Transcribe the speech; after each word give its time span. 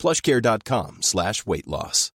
plushcare.com 0.00 1.02
slash 1.02 1.46
weight 1.46 1.66
loss. 1.66 2.12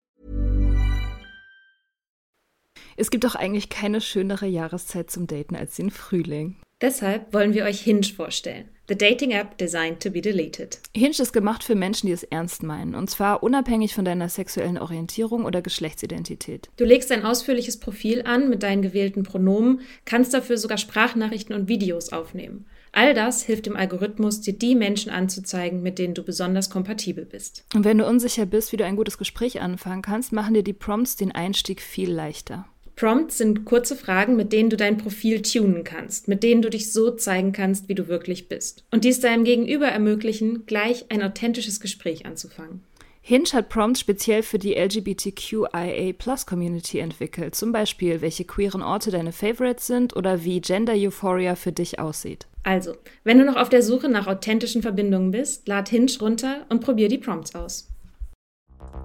Es 2.95 3.09
gibt 3.09 3.23
doch 3.23 3.35
eigentlich 3.35 3.70
keine 3.70 4.02
schönere 4.02 4.45
Jahreszeit 4.45 5.09
zum 5.09 5.26
Daten 5.26 5.55
als 5.55 5.76
den 5.77 5.89
Frühling. 5.89 6.58
Deshalb 6.81 7.34
wollen 7.34 7.53
wir 7.53 7.63
euch 7.66 7.81
Hinge 7.81 8.03
vorstellen. 8.03 8.70
The 8.88 8.98
dating 8.98 9.31
app 9.31 9.58
designed 9.58 10.02
to 10.03 10.12
be 10.12 10.22
deleted. 10.22 10.80
Hinge 10.95 11.16
ist 11.20 11.31
gemacht 11.31 11.63
für 11.63 11.75
Menschen, 11.75 12.08
die 12.08 12.13
es 12.13 12.23
ernst 12.23 12.62
meinen. 12.62 12.94
Und 12.94 13.09
zwar 13.09 13.41
unabhängig 13.41 13.95
von 13.95 14.03
deiner 14.03 14.30
sexuellen 14.30 14.77
Orientierung 14.77 15.45
oder 15.45 15.61
Geschlechtsidentität. 15.61 16.70
Du 16.77 16.86
legst 16.86 17.11
ein 17.11 17.23
ausführliches 17.23 17.80
Profil 17.80 18.23
an 18.23 18.50
mit 18.50 18.63
deinen 18.63 18.81
gewählten 18.81 19.23
Pronomen, 19.23 19.81
kannst 20.05 20.34
dafür 20.34 20.58
sogar 20.58 20.77
Sprachnachrichten 20.77 21.55
und 21.55 21.67
Videos 21.67 22.11
aufnehmen. 22.11 22.66
All 22.94 23.13
das 23.13 23.44
hilft 23.44 23.68
dem 23.68 23.77
Algorithmus, 23.77 24.41
dir 24.41 24.54
die 24.54 24.76
Menschen 24.76 25.12
anzuzeigen, 25.12 25.81
mit 25.81 25.98
denen 25.98 26.13
du 26.13 26.23
besonders 26.23 26.70
kompatibel 26.70 27.26
bist. 27.26 27.64
Und 27.73 27.86
wenn 27.86 27.98
du 27.98 28.08
unsicher 28.08 28.45
bist, 28.45 28.72
wie 28.72 28.77
du 28.77 28.86
ein 28.86 28.98
gutes 28.98 29.17
Gespräch 29.17 29.62
anfangen 29.62 30.02
kannst, 30.02 30.34
machen 30.34 30.54
dir 30.54 30.64
die 30.64 30.73
Prompts 30.73 31.16
den 31.16 31.31
Einstieg 31.31 31.81
viel 31.81 32.12
leichter. 32.12 32.66
Prompts 32.98 33.38
sind 33.38 33.64
kurze 33.66 33.95
Fragen, 33.95 34.36
mit 34.36 34.52
denen 34.53 34.69
du 34.69 34.78
dein 34.78 34.97
Profil 34.97 35.42
tunen 35.42 35.84
kannst, 35.84 36.28
mit 36.28 36.44
denen 36.44 36.62
du 36.62 36.69
dich 36.69 36.92
so 36.92 37.09
zeigen 37.12 37.53
kannst, 37.53 37.89
wie 37.89 37.95
du 37.95 38.08
wirklich 38.08 38.47
bist. 38.50 38.84
Und 38.92 39.06
dies 39.06 39.22
deinem 39.22 39.44
Gegenüber 39.44 39.88
ermöglichen, 39.88 40.67
gleich 40.67 41.06
ein 41.09 41.23
authentisches 41.23 41.80
Gespräch 41.80 42.25
anzufangen. 42.25 42.84
Hinge 43.23 43.50
hat 43.53 43.69
Prompts 43.69 44.02
speziell 44.02 44.44
für 44.44 44.59
die 44.59 44.73
LGBTQIA-Plus-Community 44.73 47.00
entwickelt, 47.00 47.56
zum 47.56 47.72
Beispiel, 47.72 48.22
welche 48.22 48.45
queeren 48.45 48.81
Orte 48.81 49.12
deine 49.12 49.31
Favorites 49.31 49.86
sind 49.88 50.16
oder 50.16 50.44
wie 50.44 50.59
Gender 50.59 50.94
Euphoria 50.94 51.56
für 51.56 51.72
dich 51.72 52.00
aussieht. 52.00 52.47
Also, 52.64 52.94
wenn 53.23 53.40
du 53.40 53.45
noch 53.45 53.56
auf 53.56 53.70
der 53.70 53.81
Suche 53.81 54.08
nach 54.09 54.28
authentischen 54.28 54.81
Verbindungen 54.81 55.31
bist, 55.31 55.67
lad 55.67 55.90
Hinge 55.90 56.12
runter 56.22 56.66
und 56.70 56.81
probier 56.81 57.08
die 57.08 57.18
Prompts 57.18 57.56
aus. 57.56 57.88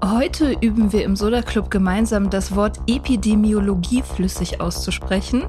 Heute 0.04 0.54
üben 0.60 0.92
wir 0.92 1.04
im 1.04 1.16
Soda 1.16 1.40
Club 1.40 1.70
gemeinsam 1.70 2.28
das 2.28 2.54
Wort 2.54 2.78
Epidemiologie 2.86 4.02
flüssig 4.02 4.60
auszusprechen. 4.60 5.44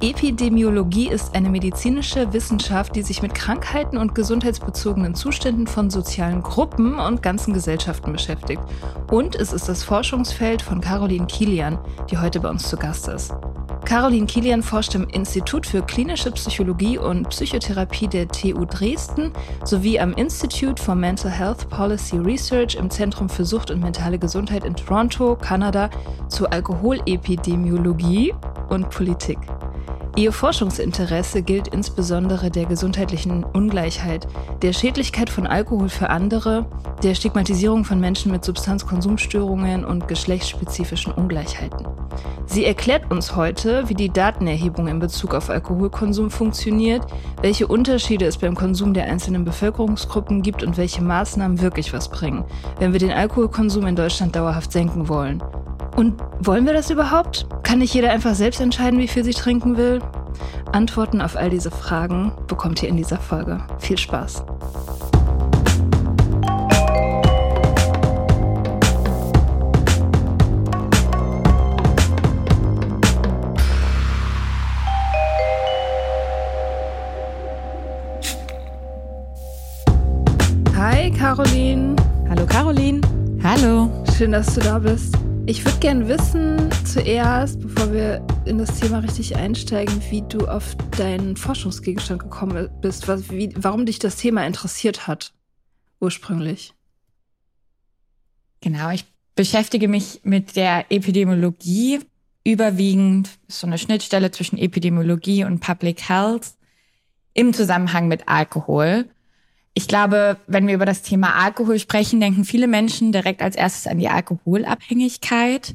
Epidemiologie 0.00 1.08
ist 1.08 1.34
eine 1.34 1.50
medizinische 1.50 2.32
Wissenschaft, 2.32 2.94
die 2.94 3.02
sich 3.02 3.20
mit 3.20 3.34
Krankheiten 3.34 3.98
und 3.98 4.14
gesundheitsbezogenen 4.14 5.14
Zuständen 5.16 5.66
von 5.66 5.90
sozialen 5.90 6.40
Gruppen 6.42 6.98
und 7.00 7.22
ganzen 7.22 7.52
Gesellschaften 7.52 8.12
beschäftigt. 8.12 8.62
Und 9.10 9.34
es 9.34 9.52
ist 9.52 9.68
das 9.68 9.82
Forschungsfeld 9.82 10.62
von 10.62 10.80
Caroline 10.80 11.26
Kilian, 11.26 11.78
die 12.10 12.18
heute 12.18 12.38
bei 12.38 12.48
uns 12.48 12.68
zu 12.68 12.76
Gast 12.76 13.08
ist. 13.08 13.34
Caroline 13.90 14.26
Kilian 14.26 14.62
forscht 14.62 14.94
im 14.94 15.08
Institut 15.08 15.66
für 15.66 15.82
klinische 15.82 16.30
Psychologie 16.30 16.96
und 16.96 17.28
Psychotherapie 17.30 18.06
der 18.06 18.28
TU 18.28 18.64
Dresden 18.64 19.32
sowie 19.64 19.98
am 19.98 20.12
Institute 20.12 20.80
for 20.80 20.94
Mental 20.94 21.28
Health 21.28 21.68
Policy 21.70 22.18
Research 22.18 22.76
im 22.76 22.88
Zentrum 22.88 23.28
für 23.28 23.44
Sucht 23.44 23.72
und 23.72 23.80
mentale 23.80 24.16
Gesundheit 24.16 24.64
in 24.64 24.76
Toronto, 24.76 25.34
Kanada, 25.34 25.90
zu 26.28 26.48
Alkoholepidemiologie 26.48 28.32
und 28.68 28.88
Politik. 28.90 29.38
Ihr 30.16 30.32
Forschungsinteresse 30.32 31.42
gilt 31.42 31.68
insbesondere 31.68 32.50
der 32.50 32.66
gesundheitlichen 32.66 33.44
Ungleichheit, 33.44 34.26
der 34.60 34.72
Schädlichkeit 34.72 35.30
von 35.30 35.46
Alkohol 35.46 35.88
für 35.88 36.10
andere, 36.10 36.66
der 37.02 37.14
Stigmatisierung 37.14 37.84
von 37.84 38.00
Menschen 38.00 38.32
mit 38.32 38.44
Substanzkonsumstörungen 38.44 39.84
und 39.84 40.08
geschlechtsspezifischen 40.08 41.12
Ungleichheiten. 41.12 41.86
Sie 42.44 42.64
erklärt 42.64 43.10
uns 43.12 43.36
heute, 43.36 43.88
wie 43.88 43.94
die 43.94 44.10
Datenerhebung 44.10 44.88
in 44.88 44.98
Bezug 44.98 45.34
auf 45.34 45.48
Alkoholkonsum 45.48 46.30
funktioniert, 46.30 47.06
welche 47.40 47.68
Unterschiede 47.68 48.26
es 48.26 48.36
beim 48.36 48.56
Konsum 48.56 48.92
der 48.92 49.04
einzelnen 49.04 49.44
Bevölkerungsgruppen 49.44 50.42
gibt 50.42 50.64
und 50.64 50.76
welche 50.76 51.02
Maßnahmen 51.02 51.60
wirklich 51.60 51.92
was 51.92 52.08
bringen, 52.08 52.44
wenn 52.80 52.92
wir 52.92 52.98
den 52.98 53.12
Alkoholkonsum 53.12 53.86
in 53.86 53.96
Deutschland 53.96 54.34
dauerhaft 54.34 54.72
senken 54.72 55.08
wollen. 55.08 55.40
Und 55.96 56.20
wollen 56.40 56.66
wir 56.66 56.72
das 56.72 56.90
überhaupt? 56.90 57.46
Kann 57.62 57.78
nicht 57.80 57.94
jeder 57.94 58.10
einfach 58.10 58.34
selbst 58.34 58.60
entscheiden, 58.60 58.98
wie 58.98 59.08
viel 59.08 59.24
sie 59.24 59.34
trinken 59.34 59.76
will? 59.76 60.00
Antworten 60.72 61.20
auf 61.20 61.36
all 61.36 61.50
diese 61.50 61.70
Fragen 61.70 62.32
bekommt 62.46 62.82
ihr 62.82 62.88
in 62.88 62.96
dieser 62.96 63.18
Folge. 63.18 63.60
Viel 63.78 63.98
Spaß! 63.98 64.44
Hi 80.76 81.10
Caroline. 81.10 81.96
Hallo 82.28 82.46
Caroline. 82.46 83.00
Hallo. 83.42 83.90
Schön, 84.16 84.32
dass 84.32 84.54
du 84.54 84.60
da 84.60 84.78
bist. 84.78 85.29
Ich 85.46 85.64
würde 85.64 85.78
gerne 85.80 86.08
wissen, 86.08 86.70
zuerst, 86.84 87.60
bevor 87.60 87.92
wir 87.92 88.26
in 88.44 88.58
das 88.58 88.78
Thema 88.78 88.98
richtig 88.98 89.36
einsteigen, 89.36 90.00
wie 90.10 90.22
du 90.22 90.46
auf 90.46 90.76
deinen 90.96 91.36
Forschungsgegenstand 91.36 92.22
gekommen 92.22 92.68
bist, 92.80 93.08
was, 93.08 93.30
wie, 93.30 93.52
warum 93.56 93.86
dich 93.86 93.98
das 93.98 94.16
Thema 94.16 94.46
interessiert 94.46 95.06
hat, 95.06 95.32
ursprünglich. 96.00 96.74
Genau, 98.60 98.90
ich 98.90 99.04
beschäftige 99.34 99.88
mich 99.88 100.20
mit 100.22 100.56
der 100.56 100.86
Epidemiologie 100.90 102.00
überwiegend, 102.44 103.30
so 103.48 103.66
eine 103.66 103.78
Schnittstelle 103.78 104.30
zwischen 104.30 104.58
Epidemiologie 104.58 105.44
und 105.44 105.60
Public 105.60 106.08
Health 106.08 106.54
im 107.34 107.52
Zusammenhang 107.52 108.08
mit 108.08 108.28
Alkohol. 108.28 109.06
Ich 109.74 109.86
glaube, 109.86 110.36
wenn 110.46 110.66
wir 110.66 110.74
über 110.74 110.86
das 110.86 111.02
Thema 111.02 111.34
Alkohol 111.36 111.78
sprechen, 111.78 112.20
denken 112.20 112.44
viele 112.44 112.66
Menschen 112.66 113.12
direkt 113.12 113.40
als 113.40 113.56
erstes 113.56 113.86
an 113.86 113.98
die 113.98 114.08
Alkoholabhängigkeit. 114.08 115.74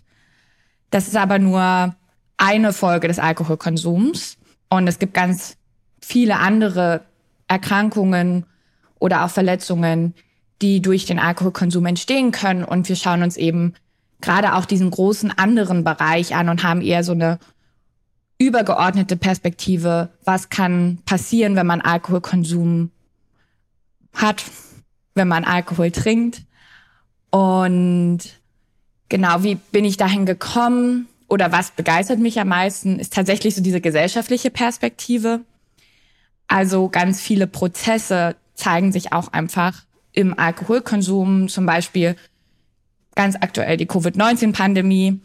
Das 0.90 1.08
ist 1.08 1.16
aber 1.16 1.40
nur 1.40 1.96
eine 2.38 2.74
Folge 2.74 3.08
des 3.08 3.20
Alkoholkonsums. 3.20 4.38
Und 4.70 4.88
es 4.88 5.00
gibt 5.00 5.14
ganz 5.14 5.58
viele 6.02 6.38
andere 6.38 7.06
Erkrankungen 7.48 8.46
oder 9.00 9.24
auch 9.24 9.30
Verletzungen, 9.30 10.14
die 10.62 10.82
durch 10.82 11.06
den 11.06 11.20
Alkoholkonsum 11.20 11.86
entstehen 11.86 12.32
können. 12.32 12.64
Und 12.64 12.90
wir 12.90 12.96
schauen 12.96 13.24
uns 13.24 13.38
eben 13.38 13.76
gerade 14.22 14.56
auch 14.56 14.66
diesen 14.66 14.92
großen 14.92 15.32
anderen 15.38 15.84
Bereich 15.84 16.36
an 16.36 16.50
und 16.50 16.64
haben 16.64 16.82
eher 16.82 17.04
so 17.04 17.12
eine 17.12 17.40
übergeordnete 18.38 19.16
Perspektive. 19.16 20.10
Was 20.24 20.50
kann 20.50 21.00
passieren, 21.06 21.56
wenn 21.56 21.68
man 21.68 21.82
Alkoholkonsum 21.82 22.92
hat, 24.16 24.44
wenn 25.14 25.28
man 25.28 25.44
Alkohol 25.44 25.92
trinkt. 25.92 26.44
Und 27.32 28.20
genau, 29.10 29.44
wie 29.44 29.56
bin 29.56 29.86
ich 29.86 29.98
dahin 29.98 30.26
gekommen 30.26 31.08
oder 31.28 31.52
was 31.52 31.72
begeistert 31.72 32.20
mich 32.20 32.40
am 32.40 32.50
meisten, 32.50 33.00
ist 33.00 33.14
tatsächlich 33.14 33.56
so 33.56 33.62
diese 33.62 33.82
gesellschaftliche 33.82 34.52
Perspektive. 34.52 35.42
Also 36.48 36.90
ganz 36.90 37.20
viele 37.20 37.48
Prozesse 37.48 38.36
zeigen 38.54 38.92
sich 38.92 39.12
auch 39.12 39.34
einfach 39.34 39.84
im 40.14 40.38
Alkoholkonsum, 40.38 41.50
zum 41.50 41.66
Beispiel 41.66 42.16
ganz 43.16 43.36
aktuell 43.36 43.78
die 43.78 43.88
Covid-19-Pandemie. 43.88 45.20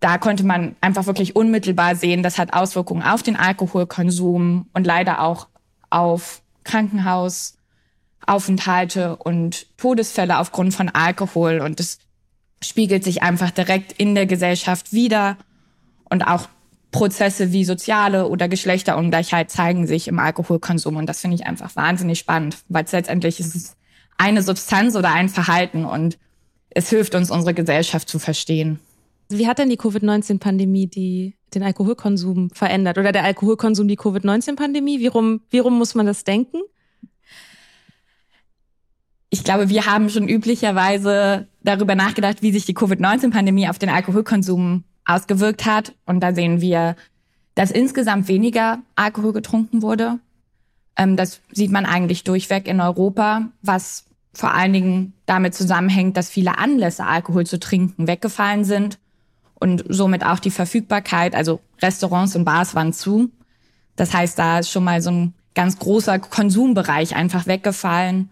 Da 0.00 0.18
konnte 0.18 0.44
man 0.44 0.76
einfach 0.80 1.06
wirklich 1.06 1.34
unmittelbar 1.34 1.96
sehen, 1.96 2.22
das 2.22 2.38
hat 2.38 2.52
Auswirkungen 2.52 3.02
auf 3.02 3.22
den 3.22 3.36
Alkoholkonsum 3.36 4.68
und 4.72 4.86
leider 4.86 5.20
auch 5.20 5.48
auf 5.90 6.42
Krankenhaus, 6.62 7.57
Aufenthalte 8.26 9.16
und 9.16 9.66
Todesfälle 9.76 10.38
aufgrund 10.38 10.74
von 10.74 10.88
Alkohol. 10.88 11.60
Und 11.60 11.80
es 11.80 11.98
spiegelt 12.62 13.04
sich 13.04 13.22
einfach 13.22 13.50
direkt 13.50 13.92
in 13.92 14.14
der 14.14 14.26
Gesellschaft 14.26 14.92
wieder. 14.92 15.36
Und 16.10 16.22
auch 16.22 16.48
Prozesse 16.90 17.52
wie 17.52 17.64
soziale 17.64 18.28
oder 18.28 18.48
Geschlechterungleichheit 18.48 19.50
zeigen 19.50 19.86
sich 19.86 20.08
im 20.08 20.18
Alkoholkonsum. 20.18 20.96
Und 20.96 21.06
das 21.06 21.20
finde 21.20 21.36
ich 21.36 21.46
einfach 21.46 21.76
wahnsinnig 21.76 22.18
spannend, 22.18 22.56
weil 22.68 22.84
es 22.84 22.92
letztendlich 22.92 23.40
ist 23.40 23.54
es 23.54 23.76
eine 24.16 24.42
Substanz 24.42 24.96
oder 24.96 25.12
ein 25.12 25.28
Verhalten 25.28 25.84
und 25.84 26.18
es 26.70 26.90
hilft 26.90 27.14
uns, 27.14 27.30
unsere 27.30 27.54
Gesellschaft 27.54 28.08
zu 28.08 28.18
verstehen. 28.18 28.78
Wie 29.30 29.46
hat 29.46 29.58
denn 29.58 29.68
die 29.68 29.76
Covid-19-Pandemie 29.76 30.86
die, 30.86 31.36
den 31.54 31.62
Alkoholkonsum 31.62 32.50
verändert 32.50 32.98
oder 32.98 33.12
der 33.12 33.24
Alkoholkonsum 33.24 33.86
die 33.86 33.96
Covid-19-Pandemie? 33.96 35.00
Wie 35.00 35.06
rum, 35.06 35.42
wie 35.50 35.58
rum 35.58 35.78
muss 35.78 35.94
man 35.94 36.06
das 36.06 36.24
denken? 36.24 36.58
Ich 39.30 39.44
glaube, 39.44 39.68
wir 39.68 39.86
haben 39.86 40.08
schon 40.08 40.28
üblicherweise 40.28 41.46
darüber 41.62 41.94
nachgedacht, 41.94 42.42
wie 42.42 42.52
sich 42.52 42.64
die 42.64 42.74
Covid-19-Pandemie 42.74 43.68
auf 43.68 43.78
den 43.78 43.90
Alkoholkonsum 43.90 44.84
ausgewirkt 45.04 45.66
hat. 45.66 45.94
Und 46.06 46.20
da 46.20 46.34
sehen 46.34 46.60
wir, 46.60 46.96
dass 47.54 47.70
insgesamt 47.70 48.28
weniger 48.28 48.78
Alkohol 48.96 49.32
getrunken 49.32 49.82
wurde. 49.82 50.18
Ähm, 50.96 51.16
das 51.16 51.40
sieht 51.52 51.70
man 51.70 51.86
eigentlich 51.86 52.24
durchweg 52.24 52.68
in 52.68 52.80
Europa, 52.80 53.48
was 53.62 54.04
vor 54.32 54.54
allen 54.54 54.72
Dingen 54.72 55.12
damit 55.26 55.54
zusammenhängt, 55.54 56.16
dass 56.16 56.30
viele 56.30 56.58
Anlässe, 56.58 57.04
Alkohol 57.04 57.44
zu 57.44 57.58
trinken, 57.58 58.06
weggefallen 58.06 58.64
sind 58.64 58.98
und 59.54 59.84
somit 59.88 60.24
auch 60.24 60.38
die 60.38 60.50
Verfügbarkeit, 60.50 61.34
also 61.34 61.60
Restaurants 61.82 62.36
und 62.36 62.44
Bars 62.44 62.74
waren 62.74 62.92
zu. 62.92 63.30
Das 63.96 64.14
heißt, 64.14 64.38
da 64.38 64.60
ist 64.60 64.70
schon 64.70 64.84
mal 64.84 65.02
so 65.02 65.10
ein 65.10 65.34
ganz 65.54 65.78
großer 65.78 66.20
Konsumbereich 66.20 67.16
einfach 67.16 67.46
weggefallen. 67.46 68.30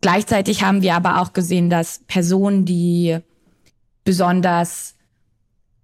Gleichzeitig 0.00 0.62
haben 0.62 0.82
wir 0.82 0.94
aber 0.94 1.20
auch 1.20 1.32
gesehen, 1.32 1.68
dass 1.68 2.00
Personen, 2.06 2.64
die 2.64 3.18
besonders 4.04 4.94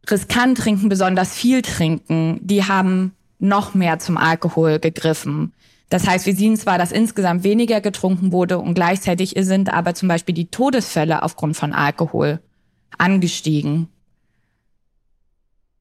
riskant 0.09 0.59
trinken, 0.59 0.89
besonders 0.89 1.35
viel 1.35 1.63
trinken, 1.63 2.39
die 2.43 2.65
haben 2.65 3.13
noch 3.39 3.75
mehr 3.75 3.99
zum 3.99 4.17
Alkohol 4.17 4.79
gegriffen. 4.79 5.53
Das 5.89 6.07
heißt, 6.07 6.27
wir 6.27 6.35
sehen 6.35 6.57
zwar, 6.57 6.79
dass 6.79 6.91
insgesamt 6.91 7.45
weniger 7.45 7.81
getrunken 7.81 8.33
wurde 8.33 8.59
und 8.59 8.75
gleichzeitig 8.75 9.35
sind 9.37 9.73
aber 9.73 9.95
zum 9.95 10.09
Beispiel 10.09 10.35
die 10.35 10.51
Todesfälle 10.51 11.23
aufgrund 11.23 11.57
von 11.57 11.73
Alkohol 11.73 12.41
angestiegen. 12.99 13.89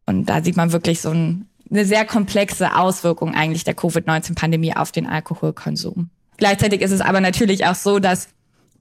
Und 0.06 0.26
da 0.28 0.44
sieht 0.44 0.58
man 0.58 0.72
wirklich 0.72 1.02
so 1.02 1.10
ein, 1.10 1.48
eine 1.72 1.86
sehr 1.86 2.06
komplexe 2.06 2.76
Auswirkung 2.76 3.34
eigentlich 3.34 3.64
der 3.64 3.74
Covid-19-Pandemie 3.74 4.76
auf 4.76 4.92
den 4.92 5.08
Alkoholkonsum. 5.08 6.10
Gleichzeitig 6.38 6.82
ist 6.82 6.92
es 6.92 7.02
aber 7.02 7.22
natürlich 7.22 7.66
auch 7.66 7.76
so, 7.76 8.00
dass 8.00 8.30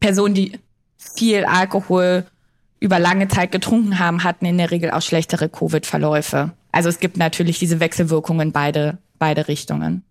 Personen, 0.01 0.35
die 0.35 0.59
viel 0.97 1.45
Alkohol 1.45 2.27
über 2.81 2.99
lange 2.99 3.29
Zeit 3.29 3.53
getrunken 3.53 3.99
haben, 3.99 4.25
hatten 4.25 4.45
in 4.45 4.59
der 4.59 4.71
Regel 4.71 4.91
auch 4.91 5.03
schlechtere 5.03 5.49
Covid-Verläufe. 5.49 6.53
Also 6.73 6.89
es 6.89 6.99
gibt 6.99 7.17
natürlich 7.17 7.59
diese 7.59 7.81
Wechselwirkungen 7.81 8.49
in 8.49 8.53
beide, 8.53 8.99
beide 9.19 9.49
Richtungen. 9.49 10.03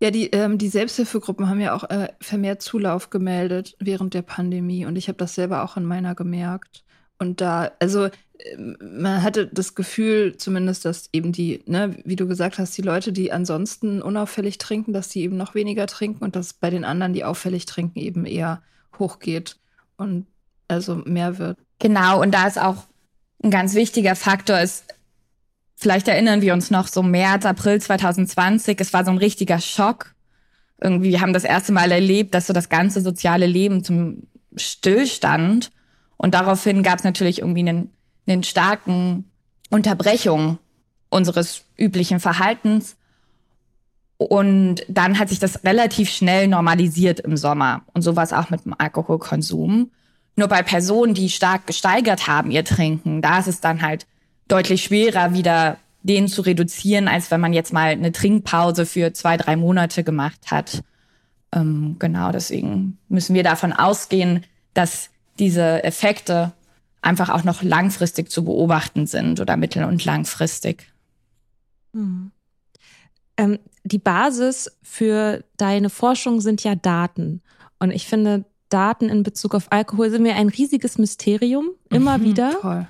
Ja, 0.00 0.10
die, 0.10 0.26
ähm, 0.30 0.58
die 0.58 0.68
Selbsthilfegruppen 0.68 1.48
haben 1.48 1.60
ja 1.60 1.74
auch 1.74 1.84
äh, 1.90 2.08
vermehrt 2.20 2.62
Zulauf 2.62 3.10
gemeldet 3.10 3.74
während 3.80 4.14
der 4.14 4.22
Pandemie 4.22 4.86
und 4.86 4.96
ich 4.96 5.08
habe 5.08 5.18
das 5.18 5.34
selber 5.34 5.64
auch 5.64 5.76
in 5.76 5.84
meiner 5.84 6.14
gemerkt. 6.14 6.84
Und 7.18 7.40
da, 7.40 7.72
also 7.80 8.08
man 8.56 9.22
hatte 9.22 9.46
das 9.46 9.74
Gefühl 9.74 10.36
zumindest, 10.36 10.84
dass 10.84 11.08
eben 11.12 11.32
die, 11.32 11.62
ne, 11.66 11.96
wie 12.04 12.16
du 12.16 12.26
gesagt 12.26 12.58
hast, 12.58 12.76
die 12.76 12.82
Leute, 12.82 13.12
die 13.12 13.32
ansonsten 13.32 14.00
unauffällig 14.00 14.58
trinken, 14.58 14.92
dass 14.92 15.08
die 15.08 15.22
eben 15.22 15.36
noch 15.36 15.54
weniger 15.54 15.86
trinken 15.86 16.24
und 16.24 16.36
dass 16.36 16.52
bei 16.52 16.70
den 16.70 16.84
anderen, 16.84 17.12
die 17.12 17.24
auffällig 17.24 17.66
trinken, 17.66 17.98
eben 17.98 18.26
eher 18.26 18.62
hochgeht 18.98 19.56
und 19.96 20.26
also 20.68 20.96
mehr 20.96 21.38
wird. 21.38 21.58
Genau, 21.78 22.20
und 22.20 22.32
da 22.32 22.46
ist 22.46 22.60
auch 22.60 22.84
ein 23.42 23.50
ganz 23.50 23.74
wichtiger 23.74 24.16
Faktor 24.16 24.60
ist, 24.60 24.84
vielleicht 25.76 26.08
erinnern 26.08 26.40
wir 26.40 26.52
uns 26.54 26.70
noch 26.70 26.88
so 26.88 27.02
März, 27.02 27.44
April 27.46 27.80
2020, 27.80 28.80
es 28.80 28.92
war 28.92 29.04
so 29.04 29.10
ein 29.10 29.18
richtiger 29.18 29.60
Schock. 29.60 30.14
Irgendwie 30.80 31.10
wir 31.10 31.20
haben 31.20 31.32
das 31.32 31.44
erste 31.44 31.72
Mal 31.72 31.90
erlebt, 31.90 32.34
dass 32.34 32.46
so 32.46 32.52
das 32.52 32.68
ganze 32.68 33.00
soziale 33.00 33.46
Leben 33.46 33.82
zum 33.82 34.24
Stillstand 34.56 35.70
und 36.16 36.34
daraufhin 36.34 36.82
gab 36.82 36.98
es 36.98 37.04
natürlich 37.04 37.40
irgendwie 37.40 37.60
einen, 37.60 37.90
einen 38.28 38.42
starken 38.42 39.30
Unterbrechung 39.70 40.58
unseres 41.10 41.64
üblichen 41.76 42.20
Verhaltens. 42.20 42.96
Und 44.16 44.82
dann 44.88 45.18
hat 45.18 45.28
sich 45.28 45.38
das 45.38 45.64
relativ 45.64 46.10
schnell 46.10 46.48
normalisiert 46.48 47.20
im 47.20 47.36
Sommer. 47.36 47.82
Und 47.94 48.02
so 48.02 48.16
war 48.16 48.24
es 48.24 48.32
auch 48.32 48.50
mit 48.50 48.64
dem 48.64 48.74
Alkoholkonsum. 48.76 49.90
Nur 50.36 50.48
bei 50.48 50.62
Personen, 50.62 51.14
die 51.14 51.30
stark 51.30 51.66
gesteigert 51.66 52.26
haben, 52.26 52.50
ihr 52.50 52.64
Trinken, 52.64 53.22
da 53.22 53.38
ist 53.38 53.48
es 53.48 53.60
dann 53.60 53.82
halt 53.82 54.06
deutlich 54.48 54.84
schwerer, 54.84 55.34
wieder 55.34 55.78
den 56.02 56.28
zu 56.28 56.42
reduzieren, 56.42 57.08
als 57.08 57.30
wenn 57.30 57.40
man 57.40 57.52
jetzt 57.52 57.72
mal 57.72 57.90
eine 57.90 58.12
Trinkpause 58.12 58.86
für 58.86 59.12
zwei, 59.12 59.36
drei 59.36 59.56
Monate 59.56 60.04
gemacht 60.04 60.50
hat. 60.50 60.82
Ähm, 61.52 61.96
genau, 61.98 62.32
deswegen 62.32 62.98
müssen 63.08 63.34
wir 63.34 63.42
davon 63.42 63.72
ausgehen, 63.72 64.44
dass 64.74 65.10
diese 65.38 65.84
Effekte 65.84 66.52
einfach 67.02 67.28
auch 67.28 67.44
noch 67.44 67.62
langfristig 67.62 68.30
zu 68.30 68.44
beobachten 68.44 69.06
sind 69.06 69.40
oder 69.40 69.56
mittel- 69.56 69.84
und 69.84 70.04
langfristig. 70.04 70.92
Hm. 71.94 72.32
Ähm, 73.36 73.58
die 73.84 73.98
Basis 73.98 74.70
für 74.82 75.44
deine 75.56 75.90
Forschung 75.90 76.40
sind 76.40 76.64
ja 76.64 76.74
Daten. 76.74 77.42
Und 77.78 77.92
ich 77.92 78.06
finde, 78.06 78.44
Daten 78.68 79.08
in 79.08 79.22
Bezug 79.22 79.54
auf 79.54 79.70
Alkohol 79.70 80.10
sind 80.10 80.22
mir 80.22 80.34
ein 80.34 80.48
riesiges 80.48 80.98
Mysterium, 80.98 81.70
immer 81.90 82.18
mhm, 82.18 82.24
wieder. 82.24 82.50
Toll. 82.60 82.86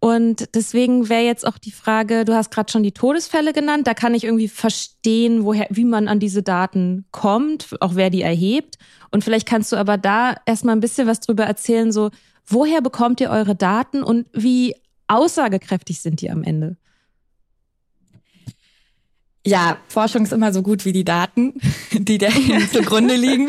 Und 0.00 0.54
deswegen 0.54 1.08
wäre 1.08 1.22
jetzt 1.22 1.46
auch 1.46 1.56
die 1.56 1.70
Frage, 1.70 2.26
du 2.26 2.34
hast 2.34 2.50
gerade 2.50 2.70
schon 2.70 2.82
die 2.82 2.92
Todesfälle 2.92 3.54
genannt, 3.54 3.86
da 3.86 3.94
kann 3.94 4.12
ich 4.12 4.24
irgendwie 4.24 4.48
verstehen, 4.48 5.44
woher, 5.44 5.66
wie 5.70 5.86
man 5.86 6.08
an 6.08 6.20
diese 6.20 6.42
Daten 6.42 7.06
kommt, 7.10 7.74
auch 7.80 7.94
wer 7.94 8.10
die 8.10 8.20
erhebt. 8.20 8.76
Und 9.10 9.24
vielleicht 9.24 9.48
kannst 9.48 9.72
du 9.72 9.76
aber 9.76 9.96
da 9.96 10.34
erstmal 10.44 10.76
ein 10.76 10.80
bisschen 10.80 11.06
was 11.06 11.20
drüber 11.20 11.44
erzählen, 11.44 11.90
so, 11.90 12.10
woher 12.46 12.80
bekommt 12.80 13.20
ihr 13.20 13.30
eure 13.30 13.54
Daten 13.54 14.02
und 14.02 14.26
wie 14.32 14.74
aussagekräftig 15.08 16.00
sind 16.00 16.20
die 16.20 16.30
am 16.30 16.42
Ende? 16.42 16.76
Ja, 19.46 19.76
Forschung 19.88 20.22
ist 20.22 20.32
immer 20.32 20.52
so 20.54 20.62
gut 20.62 20.84
wie 20.86 20.92
die 20.92 21.04
Daten, 21.04 21.60
die 21.92 22.18
da 22.18 22.28
zugrunde 22.72 23.14
liegen. 23.14 23.48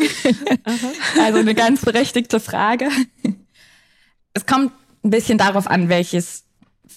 also 1.18 1.38
eine 1.38 1.54
ganz 1.54 1.82
berechtigte 1.82 2.38
Frage. 2.38 2.88
Es 4.34 4.44
kommt 4.44 4.72
ein 5.02 5.10
bisschen 5.10 5.38
darauf 5.38 5.66
an, 5.66 5.88
welches 5.88 6.44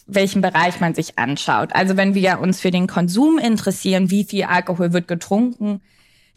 welchen 0.05 0.41
Bereich 0.41 0.79
man 0.79 0.93
sich 0.93 1.17
anschaut. 1.17 1.73
Also 1.73 1.97
wenn 1.97 2.15
wir 2.15 2.39
uns 2.39 2.59
für 2.59 2.71
den 2.71 2.87
Konsum 2.87 3.37
interessieren, 3.37 4.09
wie 4.09 4.23
viel 4.23 4.43
Alkohol 4.43 4.93
wird 4.93 5.07
getrunken, 5.07 5.81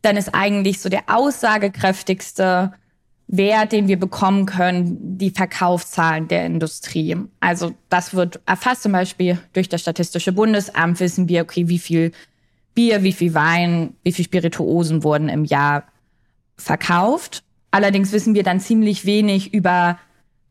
dann 0.03 0.17
ist 0.17 0.35
eigentlich 0.35 0.81
so 0.81 0.89
der 0.89 1.05
aussagekräftigste 1.07 2.73
Wert, 3.33 3.73
den 3.73 3.89
wir 3.89 3.99
bekommen 3.99 4.45
können, 4.45 5.17
die 5.17 5.31
Verkaufszahlen 5.31 6.29
der 6.29 6.45
Industrie. 6.45 7.17
Also 7.41 7.73
das 7.89 8.13
wird 8.15 8.41
erfasst 8.45 8.83
zum 8.83 8.93
Beispiel 8.93 9.39
durch 9.55 9.71
das 9.71 9.81
Statistische 9.81 10.33
Bundesamt, 10.33 11.01
wissen 11.01 11.31
wir, 11.31 11.43
okay, 11.43 11.67
wie 11.67 11.79
viel 11.79 12.13
Bier, 12.75 13.03
wie 13.03 13.13
viel 13.13 13.33
Wein, 13.33 13.95
wie 14.03 14.13
viel 14.13 14.27
Spirituosen 14.27 15.03
wurden 15.03 15.31
im 15.31 15.47
Jahr 15.47 15.85
verkauft. 16.59 17.43
Allerdings 17.71 18.13
wissen 18.13 18.35
wir 18.35 18.43
dann 18.43 18.61
ziemlich 18.61 19.07
wenig 19.07 19.55
über, 19.55 19.99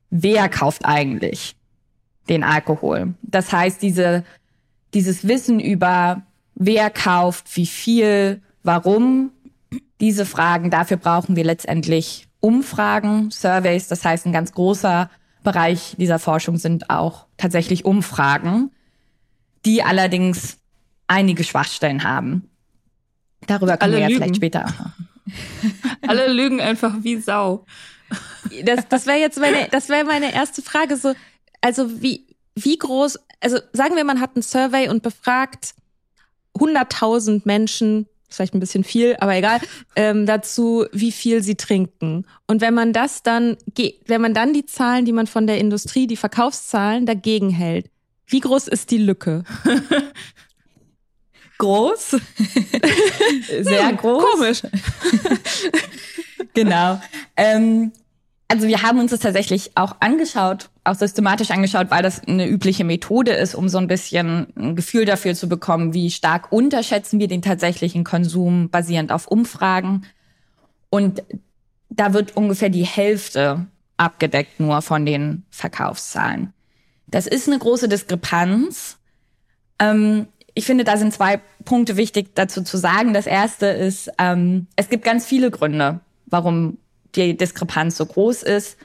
wer 0.10 0.50
kauft 0.50 0.83
eigentlich 0.83 1.56
den 2.30 2.44
Alkohol. 2.44 3.14
Das 3.21 3.54
heißt, 3.54 3.80
diese, 3.83 4.23
dieses 4.95 5.28
Wissen 5.28 5.59
über 5.59 6.23
wer 6.56 6.90
kauft, 6.90 7.56
wie 7.56 7.68
viel, 7.68 8.42
warum, 8.64 9.31
diese 10.00 10.26
Fragen, 10.26 10.71
dafür 10.71 10.97
brauchen 10.97 11.35
wir 11.35 11.44
letztendlich 11.44 12.28
Umfragen, 12.42 13.31
Surveys. 13.31 13.88
Das 13.88 14.04
heißt, 14.04 14.26
ein 14.26 14.33
ganz 14.33 14.52
großer 14.52 15.10
Bereich 15.44 15.95
dieser 15.98 16.19
Forschung 16.19 16.57
sind 16.57 16.90
auch 16.90 17.26
tatsächlich 17.38 17.86
Umfragen, 17.86 18.71
die 19.66 19.83
allerdings 19.83 20.57
einige 21.07 21.44
Schwachstellen 21.44 22.04
haben. 22.04 22.50
Darüber 23.48 23.78
können 23.78 23.94
Alle 23.94 24.04
wir 24.04 24.10
ja 24.10 24.16
vielleicht 24.18 24.36
später. 24.36 24.66
Alle 26.07 26.31
lügen 26.31 26.62
einfach 26.62 26.95
wie 27.02 27.18
Sau. 27.18 27.66
Das, 28.64 28.88
das 28.90 29.06
wäre 29.06 29.19
jetzt 29.19 29.40
meine, 29.40 29.68
das 29.69 29.90
wäre 29.90 30.04
meine 30.04 30.33
erste 30.33 30.62
Frage. 30.62 30.98
So, 30.98 31.14
also 31.62 32.02
wie, 32.02 32.28
wie 32.56 32.78
groß, 32.78 33.19
also 33.40 33.60
sagen 33.74 33.95
wir, 33.95 34.04
man 34.04 34.19
hat 34.19 34.36
ein 34.36 34.42
Survey 34.42 34.90
und 34.90 35.04
befragt 35.04 35.74
100.000 36.56 37.42
Menschen, 37.45 38.07
vielleicht 38.35 38.54
ein 38.54 38.59
bisschen 38.59 38.83
viel, 38.83 39.16
aber 39.19 39.35
egal, 39.35 39.59
ähm, 39.95 40.26
dazu, 40.26 40.85
wie 40.92 41.11
viel 41.11 41.44
sie 41.44 41.56
trinken. 41.56 42.26
Und 42.47 42.61
wenn 42.61 42.73
man 42.73 42.94
das 42.94 43.23
dann, 43.23 43.57
wenn 44.07 44.21
man 44.21 44.33
dann 44.33 44.54
die 44.54 44.66
Zahlen, 44.66 45.06
die 45.06 45.11
man 45.11 45.28
von 45.28 45.47
der 45.47 45.57
Industrie, 45.57 46.07
die 46.07 46.18
Verkaufszahlen 46.18 47.06
dagegen 47.06 47.50
hält, 47.50 47.90
wie 48.28 48.40
groß 48.40 48.68
ist 48.68 48.92
die 48.92 48.97
Lücke? 48.97 49.44
groß. 51.61 52.09
Sehr 53.61 53.90
hm, 53.90 53.97
groß. 53.97 54.23
Komisch. 54.23 54.61
genau. 56.54 57.00
Ähm, 57.38 57.92
also 58.52 58.68
wir 58.68 58.81
haben 58.81 59.00
uns 59.00 59.12
das 59.12 59.22
tatsächlich 59.22 59.72
auch 59.76 59.96
angeschaut, 60.02 60.70
auch 60.84 60.96
systematisch 60.96 61.52
angeschaut, 61.52 61.90
weil 61.90 62.04
das 62.04 62.22
eine 62.28 62.50
übliche 62.50 62.84
Methode 62.84 63.31
ist, 63.31 63.56
um 63.56 63.70
so 63.70 63.78
ein 63.78 63.88
bisschen 63.88 64.48
ein 64.58 64.76
Gefühl 64.76 65.06
dafür 65.06 65.36
zu 65.36 65.48
bekommen, 65.48 65.94
wie 65.94 66.12
stark 66.12 66.52
unterschätzen 66.52 67.22
wir 67.22 67.30
den 67.30 67.42
tatsächlichen 67.42 68.04
Konsum 68.04 68.70
basierend 68.70 69.14
auf 69.14 69.28
Umfragen. 69.28 70.06
Und 70.90 71.24
da 71.90 72.14
wird 72.14 72.36
ungefähr 72.36 72.68
die 72.68 72.86
Hälfte 72.86 73.68
abgedeckt 73.96 74.60
nur 74.60 74.81
von 74.81 75.06
den 75.06 75.46
Verkaufszahlen. 75.50 76.52
Das 77.08 77.28
ist 77.28 77.48
eine 77.48 77.58
große 77.58 77.88
Diskrepanz. 77.88 78.98
Ähm, 79.80 80.28
ich 80.56 80.66
finde, 80.66 80.84
da 80.84 80.98
sind 80.98 81.14
zwei 81.14 81.40
Punkte 81.64 81.96
wichtig 81.96 82.36
dazu 82.36 82.64
zu 82.64 82.76
sagen. 82.76 83.14
Das 83.14 83.28
erste 83.28 83.68
ist, 83.68 84.12
ähm, 84.18 84.68
es 84.76 84.90
gibt 84.90 85.06
ganz 85.06 85.26
viele 85.26 85.52
Gründe, 85.52 86.02
warum 86.26 86.80
die 87.15 87.35
Diskrepanz 87.35 87.97
so 87.97 88.06
groß 88.06 88.44
ist. 88.44 88.77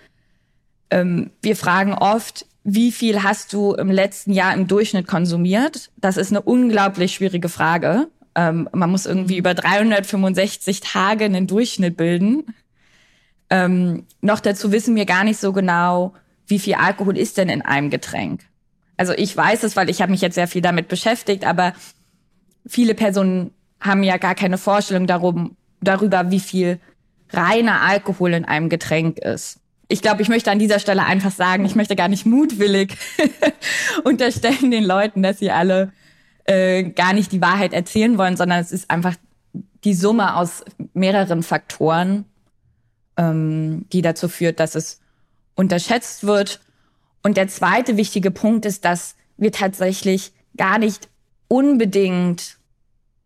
Ähm, 0.90 1.30
wir 1.42 1.56
fragen 1.56 1.95
oft, 1.95 2.47
wie 2.64 2.90
viel 2.90 3.23
hast 3.23 3.52
du 3.52 3.75
im 3.75 3.90
letzten 3.90 4.33
Jahr 4.33 4.52
im 4.54 4.66
Durchschnitt 4.66 5.06
konsumiert? 5.06 5.90
Das 5.97 6.16
ist 6.16 6.33
eine 6.33 6.42
unglaublich 6.42 7.14
schwierige 7.14 7.49
Frage. 7.49 8.09
Ähm, 8.35 8.68
man 8.73 8.90
muss 8.90 9.06
irgendwie 9.06 9.37
über 9.37 9.54
365 9.54 10.80
Tage 10.80 11.25
einen 11.25 11.47
Durchschnitt 11.47 11.97
bilden. 11.97 12.45
Ähm, 13.50 14.04
noch 14.21 14.40
dazu 14.40 14.73
wissen 14.73 14.97
wir 14.97 15.06
gar 15.06 15.25
nicht 15.25 15.38
so 15.38 15.52
genau, 15.52 16.12
wie 16.47 16.59
viel 16.59 16.75
Alkohol 16.75 17.16
ist 17.16 17.38
denn 17.38 17.49
in 17.49 17.62
einem 17.62 17.90
Getränk. 17.90 18.42
Also 18.97 19.12
ich 19.12 19.37
weiß 19.37 19.62
es, 19.62 19.76
weil 19.76 19.90
ich 19.90 20.02
habe 20.02 20.11
mich 20.11 20.21
jetzt 20.21 20.35
sehr 20.35 20.49
viel 20.49 20.62
damit 20.62 20.88
beschäftigt, 20.88 21.45
aber 21.45 21.73
viele 22.66 22.95
Personen 22.95 23.52
haben 23.80 24.02
ja 24.02 24.16
gar 24.16 24.35
keine 24.35 24.59
Vorstellung 24.59 25.06
darum, 25.06 25.56
darüber, 25.80 26.30
wie 26.30 26.40
viel 26.40 26.80
reiner 27.33 27.83
Alkohol 27.83 28.35
in 28.35 28.45
einem 28.45 28.68
Getränk 28.68 29.18
ist. 29.18 29.61
Ich 29.88 30.02
glaube, 30.02 30.23
ich 30.23 30.28
möchte 30.28 30.50
an 30.50 30.59
dieser 30.59 30.80
Stelle 30.80 31.04
einfach 31.04 31.30
sagen, 31.30 31.64
ich 31.64 31.76
möchte 31.76 31.95
gar 31.95 32.09
nicht 32.09 32.26
mutwillig 32.26 32.97
unterstellen 34.04 34.71
den 34.71 34.85
Leuten, 34.85 35.23
dass 35.23 35.38
sie 35.38 35.50
alle 35.50 35.92
äh, 36.45 36.85
gar 36.85 37.12
nicht 37.12 37.33
die 37.33 37.40
Wahrheit 37.40 37.73
erzählen 37.73 38.18
wollen, 38.18 38.37
sondern 38.37 38.61
es 38.61 38.73
ist 38.73 38.90
einfach 38.90 39.14
die 39.85 39.95
Summe 39.95 40.37
aus 40.37 40.64
mehreren 40.95 41.42
Faktoren, 41.42 42.25
ähm, 43.16 43.87
die 43.92 44.02
dazu 44.02 44.28
führt, 44.28 44.59
dass 44.59 44.75
es 44.75 45.00
unterschätzt 45.54 46.26
wird. 46.26 46.61
Und 47.23 47.37
der 47.37 47.49
zweite 47.49 47.97
wichtige 47.97 48.30
Punkt 48.30 48.66
ist, 48.66 48.85
dass 48.85 49.16
wir 49.37 49.52
tatsächlich 49.52 50.33
gar 50.56 50.78
nicht 50.78 51.09
unbedingt 51.49 52.59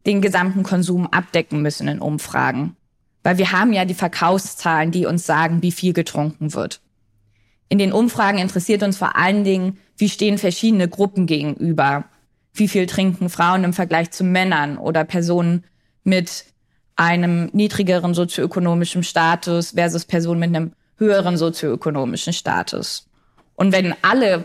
den 0.06 0.20
gesamten 0.22 0.62
Konsum 0.62 1.06
abdecken 1.06 1.62
müssen 1.62 1.88
in 1.88 2.00
Umfragen. 2.00 2.76
Weil 3.22 3.38
wir 3.38 3.52
haben 3.52 3.72
ja 3.72 3.84
die 3.84 3.94
Verkaufszahlen, 3.94 4.90
die 4.90 5.06
uns 5.06 5.26
sagen, 5.26 5.62
wie 5.62 5.72
viel 5.72 5.92
getrunken 5.92 6.54
wird. 6.54 6.80
In 7.68 7.78
den 7.78 7.92
Umfragen 7.92 8.38
interessiert 8.38 8.82
uns 8.82 8.96
vor 8.96 9.16
allen 9.16 9.44
Dingen, 9.44 9.78
wie 9.96 10.08
stehen 10.08 10.38
verschiedene 10.38 10.88
Gruppen 10.88 11.26
gegenüber. 11.26 12.04
Wie 12.52 12.66
viel 12.66 12.86
trinken 12.86 13.28
Frauen 13.28 13.62
im 13.62 13.72
Vergleich 13.72 14.10
zu 14.10 14.24
Männern 14.24 14.76
oder 14.76 15.04
Personen 15.04 15.64
mit 16.02 16.46
einem 16.96 17.48
niedrigeren 17.52 18.12
sozioökonomischen 18.12 19.02
Status 19.02 19.70
versus 19.70 20.04
Personen 20.04 20.40
mit 20.40 20.48
einem 20.48 20.72
höheren 20.96 21.36
sozioökonomischen 21.36 22.32
Status. 22.32 23.06
Und 23.54 23.72
wenn 23.72 23.94
alle 24.02 24.44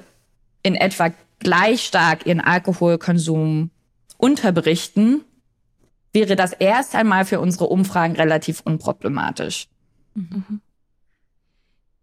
in 0.63 0.75
etwa 0.75 1.11
gleich 1.39 1.83
stark 1.85 2.25
ihren 2.25 2.41
Alkoholkonsum 2.41 3.71
unterberichten, 4.17 5.21
wäre 6.15 6.35
das 6.35 6.53
erst 6.53 6.95
einmal 6.95 7.25
für 7.25 7.39
unsere 7.39 7.67
Umfragen 7.67 8.15
relativ 8.15 8.61
unproblematisch. 8.61 9.67
Mhm. 10.15 10.61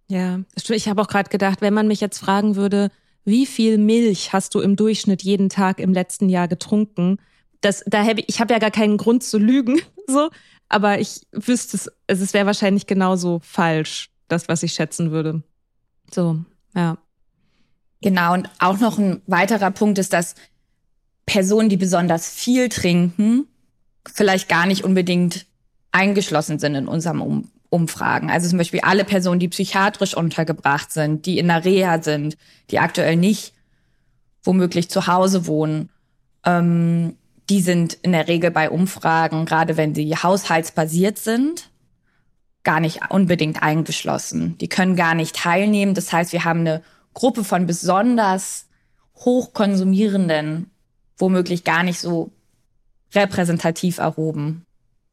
Ja, 0.08 0.40
ich 0.68 0.88
habe 0.88 1.02
auch 1.02 1.08
gerade 1.08 1.30
gedacht, 1.30 1.62
wenn 1.62 1.74
man 1.74 1.88
mich 1.88 2.00
jetzt 2.00 2.18
fragen 2.18 2.54
würde, 2.54 2.90
wie 3.24 3.46
viel 3.46 3.78
Milch 3.78 4.32
hast 4.32 4.54
du 4.54 4.60
im 4.60 4.76
Durchschnitt 4.76 5.22
jeden 5.22 5.48
Tag 5.48 5.80
im 5.80 5.92
letzten 5.92 6.28
Jahr 6.28 6.48
getrunken? 6.48 7.18
Das, 7.60 7.82
da 7.86 8.04
hab 8.04 8.18
ich, 8.18 8.28
ich 8.28 8.40
habe 8.40 8.52
ja 8.52 8.58
gar 8.58 8.70
keinen 8.70 8.98
Grund 8.98 9.22
zu 9.24 9.38
lügen, 9.38 9.80
so, 10.06 10.30
aber 10.68 11.00
ich 11.00 11.26
wüsste 11.32 11.76
es, 11.76 11.90
es 12.06 12.34
wäre 12.34 12.46
wahrscheinlich 12.46 12.86
genauso 12.86 13.40
falsch, 13.42 14.10
das, 14.28 14.48
was 14.48 14.62
ich 14.62 14.74
schätzen 14.74 15.10
würde. 15.12 15.42
So, 16.12 16.44
ja. 16.74 16.98
Genau, 18.02 18.34
und 18.34 18.50
auch 18.58 18.80
noch 18.80 18.98
ein 18.98 19.22
weiterer 19.26 19.70
Punkt 19.70 19.98
ist, 19.98 20.12
dass 20.12 20.34
Personen, 21.24 21.68
die 21.68 21.76
besonders 21.76 22.28
viel 22.28 22.68
trinken, 22.68 23.46
vielleicht 24.12 24.48
gar 24.48 24.66
nicht 24.66 24.84
unbedingt 24.84 25.46
eingeschlossen 25.92 26.58
sind 26.58 26.74
in 26.74 26.88
unserem 26.88 27.22
um 27.22 27.48
Umfragen. 27.72 28.30
Also 28.30 28.50
zum 28.50 28.58
Beispiel 28.58 28.80
alle 28.80 29.02
Personen, 29.02 29.40
die 29.40 29.48
psychiatrisch 29.48 30.14
untergebracht 30.14 30.92
sind, 30.92 31.24
die 31.24 31.38
in 31.38 31.48
der 31.48 31.64
Reha 31.64 32.02
sind, 32.02 32.36
die 32.70 32.78
aktuell 32.78 33.16
nicht 33.16 33.54
womöglich 34.42 34.90
zu 34.90 35.06
Hause 35.06 35.46
wohnen, 35.46 35.88
ähm, 36.44 37.16
die 37.48 37.62
sind 37.62 37.94
in 37.94 38.12
der 38.12 38.28
Regel 38.28 38.50
bei 38.50 38.68
Umfragen, 38.68 39.46
gerade 39.46 39.78
wenn 39.78 39.94
sie 39.94 40.14
haushaltsbasiert 40.14 41.18
sind, 41.18 41.70
gar 42.62 42.78
nicht 42.78 43.10
unbedingt 43.10 43.62
eingeschlossen. 43.62 44.58
Die 44.58 44.68
können 44.68 44.94
gar 44.94 45.14
nicht 45.14 45.36
teilnehmen. 45.36 45.94
Das 45.94 46.12
heißt, 46.12 46.32
wir 46.32 46.44
haben 46.44 46.60
eine 46.60 46.82
Gruppe 47.14 47.42
von 47.42 47.66
besonders 47.66 48.66
hochkonsumierenden, 49.16 50.70
womöglich 51.16 51.64
gar 51.64 51.82
nicht 51.82 52.00
so 52.00 52.32
repräsentativ 53.14 53.98
erhoben. 53.98 54.64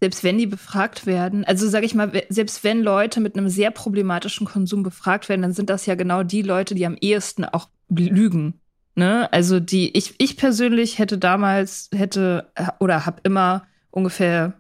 Selbst 0.02 0.24
wenn 0.24 0.38
die 0.38 0.48
befragt 0.48 1.06
werden, 1.06 1.44
also 1.44 1.68
sage 1.68 1.86
ich 1.86 1.94
mal, 1.94 2.24
selbst 2.30 2.64
wenn 2.64 2.82
Leute 2.82 3.20
mit 3.20 3.36
einem 3.36 3.50
sehr 3.50 3.70
problematischen 3.70 4.48
Konsum 4.48 4.82
befragt 4.82 5.28
werden, 5.28 5.42
dann 5.42 5.54
sind 5.54 5.70
das 5.70 5.86
ja 5.86 5.96
genau 5.96 6.24
die 6.24 6.42
Leute, 6.42 6.74
die 6.74 6.86
am 6.86 6.96
ehesten 7.00 7.44
auch 7.44 7.68
lügen. 7.90 8.62
Ne? 8.96 9.32
Also 9.34 9.60
die, 9.60 9.98
ich, 9.98 10.16
ich 10.18 10.38
persönlich 10.38 11.00
hätte 11.00 11.18
damals, 11.18 11.90
hätte 11.94 12.52
oder 12.80 13.06
habe 13.06 13.20
immer 13.24 13.64
ungefähr, 13.92 14.54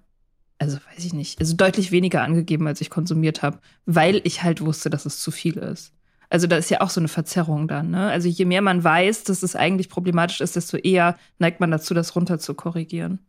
also 0.57 0.77
weiß 0.77 1.05
ich 1.05 1.13
nicht, 1.13 1.39
also 1.39 1.55
deutlich 1.55 1.91
weniger 1.91 2.21
angegeben, 2.21 2.67
als 2.67 2.81
ich 2.81 2.89
konsumiert 2.89 3.41
habe, 3.41 3.59
weil 3.85 4.19
ich 4.25 4.43
halt 4.43 4.61
wusste, 4.61 4.89
dass 4.89 5.05
es 5.05 5.21
zu 5.21 5.31
viel 5.31 5.57
ist. 5.57 5.93
Also 6.29 6.47
da 6.47 6.57
ist 6.57 6.69
ja 6.69 6.81
auch 6.81 6.89
so 6.89 6.99
eine 6.99 7.07
Verzerrung 7.07 7.67
dann. 7.67 7.91
Ne? 7.91 8.09
Also 8.09 8.27
je 8.27 8.45
mehr 8.45 8.61
man 8.61 8.83
weiß, 8.83 9.23
dass 9.23 9.41
es 9.41 9.55
eigentlich 9.55 9.89
problematisch 9.89 10.41
ist, 10.41 10.55
desto 10.55 10.77
eher 10.77 11.17
neigt 11.39 11.59
man 11.59 11.71
dazu, 11.71 11.93
das 11.93 12.15
runter 12.15 12.39
zu 12.39 12.53
korrigieren. 12.53 13.19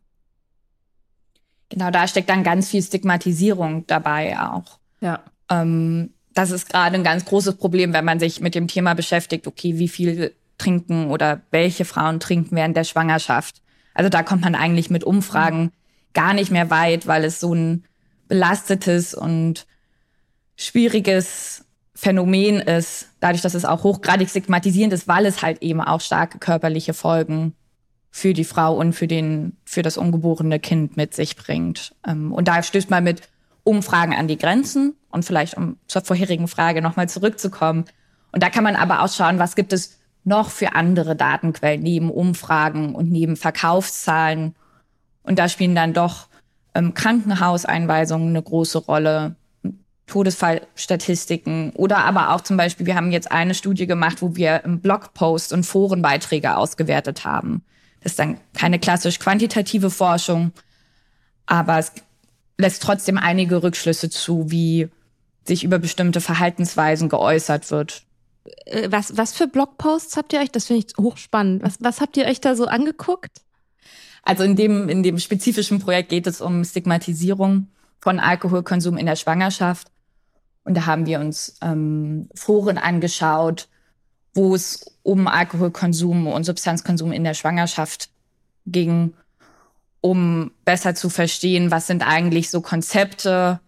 Genau, 1.71 1.89
da 1.89 2.07
steckt 2.07 2.29
dann 2.29 2.43
ganz 2.43 2.69
viel 2.69 2.83
Stigmatisierung 2.83 3.87
dabei 3.87 4.37
auch. 4.39 4.77
Ja. 4.99 5.21
Ähm, 5.49 6.11
das 6.33 6.51
ist 6.51 6.69
gerade 6.69 6.95
ein 6.95 7.03
ganz 7.03 7.25
großes 7.25 7.55
Problem, 7.55 7.93
wenn 7.93 8.05
man 8.05 8.19
sich 8.19 8.41
mit 8.41 8.55
dem 8.55 8.67
Thema 8.67 8.93
beschäftigt, 8.93 9.47
okay, 9.47 9.77
wie 9.77 9.87
viel 9.87 10.35
trinken 10.57 11.09
oder 11.09 11.41
welche 11.49 11.85
Frauen 11.85 12.19
trinken 12.19 12.55
während 12.55 12.77
der 12.77 12.83
Schwangerschaft. 12.83 13.61
Also 13.93 14.09
da 14.09 14.21
kommt 14.21 14.43
man 14.43 14.55
eigentlich 14.55 14.89
mit 14.89 15.03
Umfragen 15.03 15.71
gar 16.13 16.33
nicht 16.33 16.51
mehr 16.51 16.69
weit, 16.69 17.07
weil 17.07 17.23
es 17.23 17.39
so 17.39 17.53
ein 17.53 17.85
belastetes 18.27 19.13
und 19.13 19.65
schwieriges 20.55 21.65
Phänomen 21.95 22.59
ist, 22.59 23.09
dadurch, 23.19 23.41
dass 23.41 23.53
es 23.53 23.65
auch 23.65 23.83
hochgradig 23.83 24.29
stigmatisierend 24.29 24.93
ist, 24.93 25.07
weil 25.07 25.25
es 25.25 25.41
halt 25.41 25.61
eben 25.61 25.81
auch 25.81 26.01
starke 26.01 26.37
körperliche 26.37 26.93
Folgen 26.93 27.53
für 28.11 28.33
die 28.33 28.43
Frau 28.43 28.75
und 28.75 28.93
für 28.93 29.07
den, 29.07 29.57
für 29.63 29.81
das 29.81 29.97
ungeborene 29.97 30.59
Kind 30.59 30.97
mit 30.97 31.13
sich 31.13 31.37
bringt. 31.37 31.95
Ähm, 32.05 32.33
und 32.33 32.47
da 32.47 32.61
stößt 32.61 32.89
man 32.89 33.03
mit 33.03 33.21
Umfragen 33.63 34.13
an 34.13 34.27
die 34.27 34.37
Grenzen 34.37 34.95
und 35.09 35.23
vielleicht 35.23 35.55
um 35.55 35.77
zur 35.87 36.01
vorherigen 36.01 36.47
Frage 36.47 36.81
nochmal 36.81 37.07
zurückzukommen. 37.07 37.85
Und 38.33 38.43
da 38.43 38.49
kann 38.49 38.65
man 38.65 38.75
aber 38.75 39.01
auch 39.01 39.11
schauen, 39.11 39.39
was 39.39 39.55
gibt 39.55 39.71
es 39.71 39.97
noch 40.23 40.49
für 40.49 40.75
andere 40.75 41.15
Datenquellen 41.15 41.81
neben 41.81 42.11
Umfragen 42.11 42.93
und 42.95 43.09
neben 43.09 43.37
Verkaufszahlen. 43.37 44.55
Und 45.23 45.39
da 45.39 45.47
spielen 45.47 45.73
dann 45.73 45.93
doch 45.93 46.27
ähm, 46.75 46.93
Krankenhauseinweisungen 46.93 48.29
eine 48.29 48.43
große 48.43 48.79
Rolle, 48.79 49.35
Todesfallstatistiken 50.07 51.71
oder 51.71 51.99
aber 51.99 52.31
auch 52.31 52.41
zum 52.41 52.57
Beispiel, 52.57 52.85
wir 52.85 52.95
haben 52.95 53.11
jetzt 53.11 53.31
eine 53.31 53.53
Studie 53.53 53.87
gemacht, 53.87 54.21
wo 54.21 54.35
wir 54.35 54.65
im 54.65 54.81
Blogpost 54.81 55.53
und 55.53 55.65
Forenbeiträge 55.65 56.57
ausgewertet 56.57 57.23
haben. 57.23 57.63
Das 58.01 58.13
ist 58.13 58.19
dann 58.19 58.39
keine 58.53 58.79
klassisch 58.79 59.19
quantitative 59.19 59.89
Forschung, 59.89 60.51
aber 61.45 61.77
es 61.77 61.91
lässt 62.57 62.81
trotzdem 62.81 63.17
einige 63.17 63.63
Rückschlüsse 63.63 64.09
zu, 64.09 64.49
wie 64.51 64.89
sich 65.45 65.63
über 65.63 65.79
bestimmte 65.79 66.21
Verhaltensweisen 66.21 67.09
geäußert 67.09 67.69
wird. 67.71 68.03
Äh, 68.65 68.91
was, 68.91 69.17
was 69.17 69.33
für 69.33 69.47
Blogposts 69.47 70.17
habt 70.17 70.33
ihr 70.33 70.39
euch? 70.39 70.51
Das 70.51 70.65
finde 70.65 70.85
ich 70.85 70.97
hochspannend. 70.97 71.63
Was, 71.63 71.77
was 71.79 72.01
habt 72.01 72.17
ihr 72.17 72.25
euch 72.25 72.41
da 72.41 72.55
so 72.55 72.65
angeguckt? 72.65 73.41
Also 74.23 74.43
in 74.43 74.55
dem, 74.55 74.87
in 74.87 75.03
dem 75.03 75.17
spezifischen 75.17 75.79
Projekt 75.79 76.09
geht 76.09 76.27
es 76.27 76.41
um 76.41 76.63
Stigmatisierung 76.63 77.67
von 77.99 78.19
Alkoholkonsum 78.19 78.97
in 78.97 79.07
der 79.07 79.15
Schwangerschaft. 79.15 79.87
Und 80.63 80.75
da 80.75 80.85
haben 80.85 81.07
wir 81.07 81.19
uns 81.19 81.57
ähm, 81.61 82.29
Foren 82.35 82.77
angeschaut, 82.77 83.67
wo 84.33 84.55
es 84.55 84.85
um 85.03 85.27
Alkoholkonsum 85.27 86.27
und 86.27 86.43
Substanzkonsum 86.43 87.11
in 87.11 87.23
der 87.23 87.33
Schwangerschaft 87.33 88.09
ging, 88.65 89.13
um 89.99 90.51
besser 90.65 90.95
zu 90.95 91.09
verstehen, 91.09 91.71
was 91.71 91.87
sind 91.87 92.05
eigentlich 92.05 92.49
so 92.49 92.61
Konzepte 92.61 93.59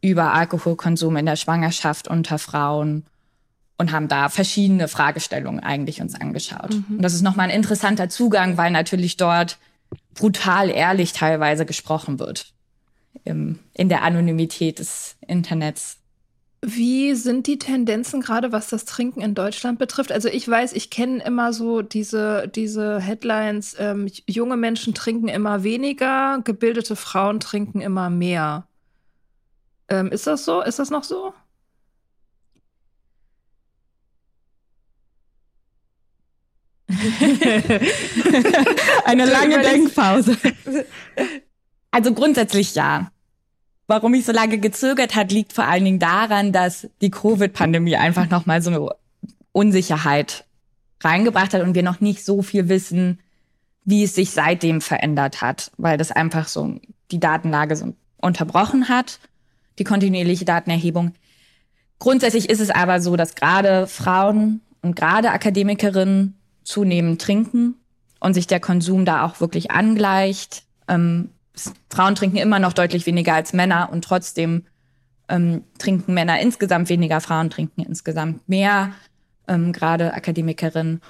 über 0.00 0.32
Alkoholkonsum 0.34 1.16
in 1.16 1.26
der 1.26 1.36
Schwangerschaft 1.36 2.08
unter 2.08 2.38
Frauen 2.38 3.04
und 3.78 3.92
haben 3.92 4.08
da 4.08 4.28
verschiedene 4.28 4.88
Fragestellungen 4.88 5.60
eigentlich 5.60 6.00
uns 6.00 6.14
angeschaut. 6.14 6.74
Mhm. 6.74 6.96
Und 6.96 7.02
das 7.02 7.14
ist 7.14 7.22
nochmal 7.22 7.48
ein 7.48 7.56
interessanter 7.56 8.08
Zugang, 8.08 8.56
weil 8.56 8.70
natürlich 8.70 9.16
dort 9.16 9.58
brutal 10.14 10.68
ehrlich 10.68 11.12
teilweise 11.12 11.64
gesprochen 11.64 12.18
wird 12.18 12.52
im, 13.24 13.60
in 13.74 13.88
der 13.88 14.02
Anonymität 14.02 14.78
des 14.78 15.16
Internets. 15.26 15.98
Wie 16.60 17.14
sind 17.14 17.46
die 17.46 17.58
Tendenzen 17.58 18.20
gerade, 18.20 18.50
was 18.50 18.68
das 18.68 18.84
Trinken 18.84 19.20
in 19.20 19.34
Deutschland 19.34 19.78
betrifft? 19.78 20.10
Also 20.10 20.28
ich 20.28 20.48
weiß, 20.48 20.72
ich 20.72 20.90
kenne 20.90 21.22
immer 21.24 21.52
so 21.52 21.82
diese, 21.82 22.48
diese 22.48 23.00
Headlines, 23.00 23.76
ähm, 23.78 24.10
junge 24.26 24.56
Menschen 24.56 24.92
trinken 24.92 25.28
immer 25.28 25.62
weniger, 25.62 26.40
gebildete 26.42 26.96
Frauen 26.96 27.38
trinken 27.38 27.80
immer 27.80 28.10
mehr. 28.10 28.66
Ähm, 29.88 30.10
ist 30.10 30.26
das 30.26 30.44
so? 30.44 30.60
Ist 30.62 30.78
das 30.80 30.90
noch 30.90 31.04
so? 31.04 31.32
Eine 39.04 39.26
lange 39.26 39.60
Denkpause. 39.62 40.36
Also 41.90 42.12
grundsätzlich 42.12 42.74
ja. 42.74 43.10
Warum 43.88 44.12
ich 44.12 44.26
so 44.26 44.32
lange 44.32 44.58
gezögert 44.58 45.16
hat, 45.16 45.32
liegt 45.32 45.54
vor 45.54 45.64
allen 45.64 45.84
Dingen 45.84 45.98
daran, 45.98 46.52
dass 46.52 46.88
die 47.00 47.10
Covid-Pandemie 47.10 47.96
einfach 47.96 48.28
nochmal 48.28 48.60
so 48.60 48.68
eine 48.68 48.86
Unsicherheit 49.52 50.44
reingebracht 51.02 51.54
hat 51.54 51.62
und 51.62 51.74
wir 51.74 51.82
noch 51.82 52.00
nicht 52.00 52.22
so 52.22 52.42
viel 52.42 52.68
wissen, 52.68 53.18
wie 53.84 54.04
es 54.04 54.14
sich 54.14 54.30
seitdem 54.30 54.82
verändert 54.82 55.40
hat, 55.40 55.72
weil 55.78 55.96
das 55.96 56.12
einfach 56.12 56.48
so 56.48 56.78
die 57.10 57.18
Datenlage 57.18 57.76
so 57.76 57.94
unterbrochen 58.18 58.90
hat, 58.90 59.20
die 59.78 59.84
kontinuierliche 59.84 60.44
Datenerhebung. 60.44 61.14
Grundsätzlich 61.98 62.50
ist 62.50 62.60
es 62.60 62.68
aber 62.68 63.00
so, 63.00 63.16
dass 63.16 63.36
gerade 63.36 63.86
Frauen 63.86 64.60
und 64.82 64.96
gerade 64.96 65.30
Akademikerinnen 65.30 66.36
zunehmend 66.62 67.22
trinken 67.22 67.74
und 68.20 68.34
sich 68.34 68.46
der 68.46 68.60
Konsum 68.60 69.06
da 69.06 69.24
auch 69.24 69.40
wirklich 69.40 69.70
angleicht. 69.70 70.64
Ähm, 70.88 71.30
Frauen 71.90 72.14
trinken 72.14 72.36
immer 72.36 72.58
noch 72.58 72.72
deutlich 72.72 73.06
weniger 73.06 73.34
als 73.34 73.52
Männer 73.52 73.90
und 73.92 74.04
trotzdem 74.04 74.64
ähm, 75.28 75.64
trinken 75.78 76.14
Männer 76.14 76.40
insgesamt 76.40 76.88
weniger, 76.88 77.20
Frauen 77.20 77.50
trinken 77.50 77.82
insgesamt 77.82 78.48
mehr, 78.48 78.92
ähm, 79.46 79.72
gerade 79.72 80.14
Akademikerinnen. 80.14 81.00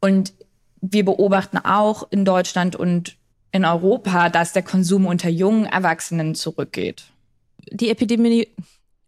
Und 0.00 0.32
wir 0.80 1.04
beobachten 1.04 1.58
auch 1.58 2.10
in 2.10 2.24
Deutschland 2.24 2.76
und 2.76 3.16
in 3.52 3.64
Europa, 3.64 4.28
dass 4.28 4.52
der 4.52 4.62
Konsum 4.62 5.06
unter 5.06 5.28
jungen 5.28 5.66
Erwachsenen 5.66 6.34
zurückgeht. 6.34 7.04
Die 7.70 7.90
Epidemie, 7.90 8.48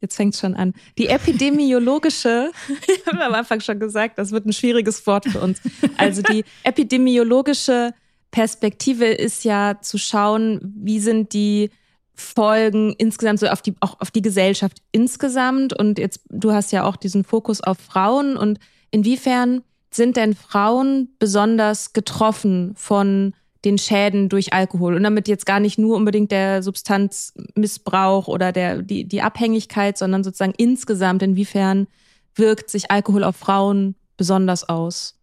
jetzt 0.01 0.17
fängt 0.17 0.37
schon 0.37 0.55
an. 0.55 0.75
Die 0.99 1.09
epidemiologische, 1.09 2.51
ich 2.87 3.07
habe 3.07 3.25
am 3.25 3.35
Anfang 3.35 3.61
schon 3.61 3.79
gesagt, 3.79 4.19
das 4.19 4.33
wird 4.33 4.47
ein 4.47 4.53
schwieriges 4.53 5.07
Wort 5.07 5.27
für 5.27 5.41
uns. 5.41 5.61
Also 5.97 6.23
die 6.23 6.45
epidemiologische 6.65 7.95
Perspektive 8.33 9.07
ist 9.07 9.45
ja 9.45 9.79
zu 9.81 9.99
schauen, 9.99 10.75
wie 10.75 10.99
sind 10.99 11.33
die 11.35 11.71
Folgen 12.15 12.95
insgesamt 12.99 13.41
so 13.41 13.47
auf 13.47 13.63
die 13.63 13.75
auch 13.81 14.01
auf 14.01 14.11
die 14.11 14.23
Gesellschaft 14.23 14.79
insgesamt. 14.91 15.79
Und 15.79 15.99
jetzt 15.99 16.21
du 16.29 16.53
hast 16.53 16.73
ja 16.73 16.85
auch 16.85 16.97
diesen 16.97 17.25
Fokus 17.25 17.61
auf 17.61 17.79
Frauen. 17.79 18.37
Und 18.37 18.59
inwiefern 18.91 19.63
sind 19.91 20.17
denn 20.17 20.35
Frauen 20.35 21.15
besonders 21.19 21.93
getroffen 21.93 22.73
von 22.75 23.35
den 23.65 23.79
Schäden 23.79 24.29
durch 24.31 24.53
Alkohol? 24.53 24.97
Und 24.97 25.03
damit 25.03 25.29
jetzt 25.29 25.47
gar 25.47 25.61
nicht 25.61 25.79
nur 25.79 25.97
unbedingt 25.97 26.33
der 26.33 26.63
Substanzmissbrauch 26.63 28.29
oder 28.29 28.51
der 28.51 28.83
die 28.83 29.07
die 29.07 29.23
Abhängigkeit, 29.23 29.99
sondern 29.99 30.25
sozusagen 30.25 30.55
insgesamt 30.57 31.23
inwiefern 31.23 31.87
wirkt 32.35 32.71
sich 32.71 32.91
Alkohol 32.91 33.25
auf 33.25 33.37
Frauen 33.37 33.95
besonders 34.17 34.69
aus? 34.69 35.19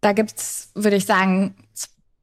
Da 0.00 0.12
gibt's, 0.12 0.70
würde 0.74 0.96
ich 0.96 1.06
sagen, 1.06 1.54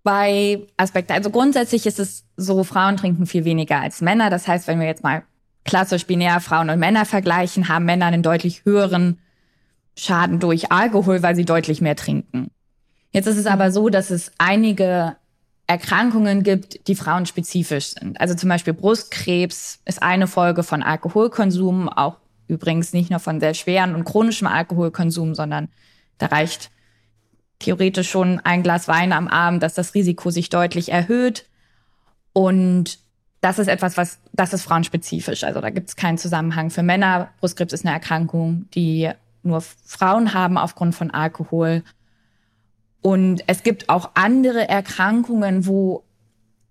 zwei 0.03 0.67
Aspekte. 0.77 1.13
Also 1.13 1.29
grundsätzlich 1.29 1.85
ist 1.85 1.99
es 1.99 2.25
so, 2.37 2.63
Frauen 2.63 2.97
trinken 2.97 3.25
viel 3.25 3.45
weniger 3.45 3.79
als 3.79 4.01
Männer. 4.01 4.29
Das 4.29 4.47
heißt, 4.47 4.67
wenn 4.67 4.79
wir 4.79 4.87
jetzt 4.87 5.03
mal 5.03 5.23
klassisch 5.65 6.05
binär 6.05 6.39
Frauen 6.41 6.69
und 6.69 6.79
Männer 6.79 7.05
vergleichen, 7.05 7.69
haben 7.69 7.85
Männer 7.85 8.05
einen 8.07 8.23
deutlich 8.23 8.65
höheren 8.65 9.19
Schaden 9.95 10.39
durch 10.39 10.71
Alkohol, 10.71 11.23
weil 11.23 11.35
sie 11.35 11.45
deutlich 11.45 11.79
mehr 11.79 11.95
trinken. 11.95 12.51
Jetzt 13.11 13.27
ist 13.27 13.37
es 13.37 13.45
aber 13.45 13.71
so, 13.71 13.89
dass 13.89 14.09
es 14.09 14.31
einige 14.39 15.15
Erkrankungen 15.67 16.43
gibt, 16.43 16.87
die 16.87 16.95
frauenspezifisch 16.95 17.93
sind. 17.93 18.19
Also 18.19 18.35
zum 18.35 18.49
Beispiel 18.49 18.73
Brustkrebs 18.73 19.79
ist 19.85 20.03
eine 20.03 20.27
Folge 20.27 20.63
von 20.63 20.83
Alkoholkonsum, 20.83 21.87
auch 21.87 22.17
übrigens 22.47 22.91
nicht 22.91 23.09
nur 23.09 23.19
von 23.19 23.39
sehr 23.39 23.53
schweren 23.53 23.95
und 23.95 24.03
chronischem 24.03 24.47
Alkoholkonsum, 24.47 25.35
sondern 25.35 25.69
da 26.17 26.25
reicht 26.25 26.71
theoretisch 27.63 28.09
schon 28.09 28.39
ein 28.43 28.63
Glas 28.63 28.87
Wein 28.87 29.13
am 29.13 29.27
Abend, 29.27 29.63
dass 29.63 29.73
das 29.73 29.93
Risiko 29.93 30.29
sich 30.29 30.49
deutlich 30.49 30.91
erhöht. 30.91 31.45
Und 32.33 32.99
das 33.41 33.59
ist 33.59 33.67
etwas, 33.67 33.97
was, 33.97 34.19
das 34.31 34.53
ist 34.53 34.63
frauenspezifisch. 34.63 35.43
Also 35.43 35.59
da 35.59 35.69
gibt 35.69 35.89
es 35.89 35.95
keinen 35.95 36.17
Zusammenhang 36.17 36.69
für 36.69 36.83
Männer. 36.83 37.29
Brustkrebs 37.39 37.73
ist 37.73 37.85
eine 37.85 37.93
Erkrankung, 37.93 38.65
die 38.73 39.11
nur 39.43 39.61
Frauen 39.85 40.33
haben 40.33 40.57
aufgrund 40.57 40.95
von 40.95 41.11
Alkohol. 41.11 41.83
Und 43.01 43.43
es 43.47 43.63
gibt 43.63 43.89
auch 43.89 44.11
andere 44.13 44.69
Erkrankungen, 44.69 45.65
wo 45.65 46.03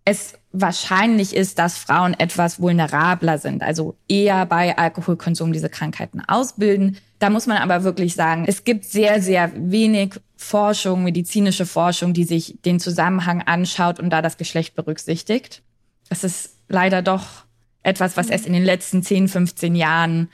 es 0.05 0.35
wahrscheinlich 0.53 1.37
ist, 1.37 1.59
dass 1.59 1.79
Frauen 1.79 2.15
etwas 2.15 2.61
vulnerabler 2.61 3.39
sind, 3.39 3.63
also 3.63 3.97
eher 4.09 4.47
bei 4.47 4.77
Alkoholkonsum 4.77 5.53
diese 5.53 5.69
Krankheiten 5.69 6.23
ausbilden. 6.27 6.97
Da 7.19 7.31
muss 7.31 7.47
man 7.47 7.59
aber 7.59 7.85
wirklich 7.85 8.15
sagen, 8.15 8.45
es 8.47 8.65
gibt 8.65 8.85
sehr, 8.85 9.23
sehr 9.23 9.53
wenig 9.55 10.15
Forschung, 10.43 11.05
medizinische 11.05 11.67
Forschung, 11.67 12.13
die 12.13 12.25
sich 12.25 12.59
den 12.65 12.81
Zusammenhang 12.81 13.43
anschaut 13.43 13.99
und 13.99 14.11
da 14.11 14.23
das 14.23 14.37
Geschlecht 14.37 14.75
berücksichtigt. 14.75 15.63
Das 16.09 16.25
ist 16.25 16.57
leider 16.69 17.03
doch 17.03 17.45
etwas, 17.83 18.17
was 18.17 18.29
erst 18.29 18.47
in 18.47 18.53
den 18.53 18.65
letzten 18.65 19.03
10, 19.03 19.29
15 19.29 19.75
Jahren 19.75 20.29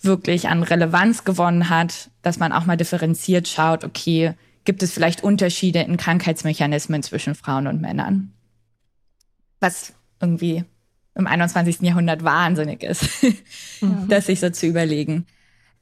wirklich 0.00 0.48
an 0.48 0.62
Relevanz 0.62 1.24
gewonnen 1.24 1.68
hat, 1.68 2.10
dass 2.22 2.38
man 2.38 2.52
auch 2.52 2.66
mal 2.66 2.76
differenziert 2.76 3.48
schaut, 3.48 3.84
okay, 3.84 4.34
gibt 4.64 4.82
es 4.82 4.92
vielleicht 4.92 5.22
Unterschiede 5.22 5.80
in 5.80 5.96
Krankheitsmechanismen 5.96 7.02
zwischen 7.02 7.34
Frauen 7.34 7.66
und 7.66 7.80
Männern? 7.80 8.32
Was 9.60 9.92
irgendwie 10.20 10.64
im 11.14 11.26
21. 11.26 11.80
Jahrhundert 11.82 12.24
wahnsinnig 12.24 12.82
ist, 12.82 13.08
mhm. 13.80 14.08
das 14.08 14.26
sich 14.26 14.40
so 14.40 14.50
zu 14.50 14.66
überlegen. 14.66 15.26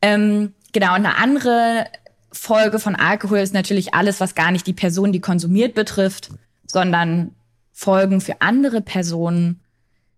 Ähm, 0.02 0.52
genau, 0.72 0.94
und 0.94 1.06
eine 1.06 1.16
andere 1.16 1.86
Folge 2.32 2.78
von 2.78 2.94
Alkohol 2.96 3.38
ist 3.38 3.54
natürlich 3.54 3.94
alles, 3.94 4.20
was 4.20 4.34
gar 4.34 4.50
nicht 4.50 4.66
die 4.66 4.72
Person, 4.72 5.12
die 5.12 5.20
konsumiert, 5.20 5.74
betrifft, 5.74 6.30
sondern 6.66 7.34
Folgen 7.72 8.20
für 8.20 8.40
andere 8.40 8.80
Personen. 8.80 9.60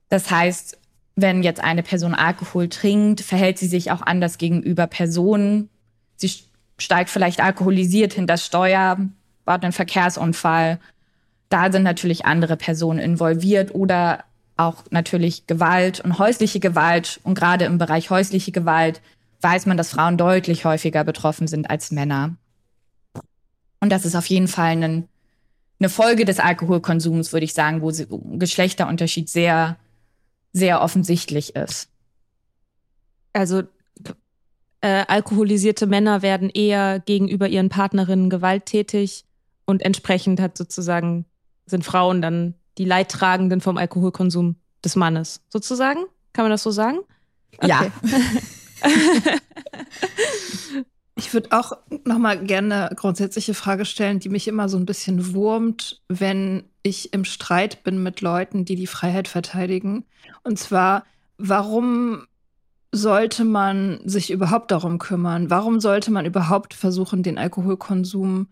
Das 0.09 0.31
heißt, 0.31 0.79
wenn 1.16 1.42
jetzt 1.42 1.62
eine 1.62 1.83
Person 1.83 2.14
Alkohol 2.14 2.68
trinkt, 2.68 3.20
verhält 3.20 3.59
sie 3.59 3.66
sich 3.66 3.90
auch 3.90 4.03
anders 4.03 4.38
gegenüber 4.38 4.87
Personen. 4.87 5.68
Sie 6.16 6.31
steigt 6.79 7.11
vielleicht 7.11 7.40
alkoholisiert 7.40 8.14
hinter 8.14 8.37
Steuer, 8.37 8.98
baut 9.44 9.62
einen 9.62 9.72
Verkehrsunfall. 9.72 10.81
Da 11.48 11.70
sind 11.70 11.83
natürlich 11.83 12.27
andere 12.27 12.57
Personen 12.57 12.98
involviert 12.98 13.74
oder 13.74 14.24
auch 14.57 14.85
natürlich 14.90 15.46
Gewalt 15.46 16.00
und 16.00 16.18
häusliche 16.18 16.61
Gewalt. 16.61 17.20
Und 17.22 17.35
gerade 17.35 17.64
im 17.64 17.79
Bereich 17.79 18.11
häusliche 18.11 18.53
Gewalt 18.53 19.00
weiß 19.44 19.66
man, 19.66 19.76
dass 19.76 19.90
Frauen 19.90 20.16
deutlich 20.16 20.64
häufiger 20.64 21.04
betroffen 21.04 21.46
sind 21.46 21.70
als 21.70 21.92
Männer. 21.92 22.37
Und 23.80 23.90
das 23.90 24.04
ist 24.04 24.16
auf 24.16 24.26
jeden 24.26 24.48
Fall 24.48 24.83
ein, 24.83 25.09
eine 25.78 25.88
Folge 25.88 26.24
des 26.24 26.40
Alkoholkonsums, 26.40 27.33
würde 27.33 27.44
ich 27.44 27.54
sagen, 27.54 27.83
wo 27.83 27.92
Geschlechterunterschied 28.38 29.28
sehr, 29.28 29.76
sehr 30.52 30.80
offensichtlich 30.80 31.54
ist. 31.54 31.90
Also 33.35 33.62
äh, 34.80 35.04
alkoholisierte 35.07 35.87
Männer 35.87 36.22
werden 36.22 36.48
eher 36.48 37.00
gegenüber 37.00 37.48
ihren 37.48 37.68
Partnerinnen 37.68 38.30
gewalttätig 38.30 39.24
und 39.66 39.83
entsprechend 39.83 40.40
hat 40.40 40.57
sozusagen 40.57 41.26
sind 41.66 41.85
Frauen 41.85 42.22
dann 42.22 42.54
die 42.78 42.85
Leidtragenden 42.85 43.61
vom 43.61 43.76
Alkoholkonsum 43.76 44.57
des 44.85 44.96
Mannes, 44.96 45.42
sozusagen? 45.48 46.04
Kann 46.33 46.44
man 46.44 46.50
das 46.50 46.62
so 46.62 46.70
sagen? 46.70 46.98
Okay. 47.59 47.68
Ja. 47.68 47.87
Ich 51.16 51.33
würde 51.33 51.53
auch 51.53 51.73
noch 52.05 52.18
mal 52.18 52.44
gerne 52.44 52.88
eine 52.88 52.97
grundsätzliche 52.97 53.55
Frage 53.55 53.85
stellen, 53.85 54.18
die 54.18 54.29
mich 54.29 54.49
immer 54.49 54.68
so 54.68 54.77
ein 54.77 54.87
bisschen 54.87 55.33
wurmt, 55.33 56.03
wenn 56.09 56.64
ich 56.83 57.12
im 57.12 57.25
Streit 57.25 57.85
bin 57.85 58.03
mit 58.03 58.20
Leuten, 58.20 58.64
die 58.64 58.75
die 58.75 58.88
Freiheit 58.88 59.29
verteidigen. 59.29 60.05
Und 60.42 60.59
zwar, 60.59 61.05
warum 61.38 62.27
sollte 62.90 63.44
man 63.44 64.01
sich 64.05 64.33
überhaupt 64.33 64.73
darum 64.73 64.99
kümmern? 64.99 65.51
Warum 65.51 65.79
sollte 65.79 66.11
man 66.11 66.27
überhaupt 66.27 66.75
versuchen, 66.75 67.23
den 67.23 67.38
Alkoholkonsum 67.38 68.49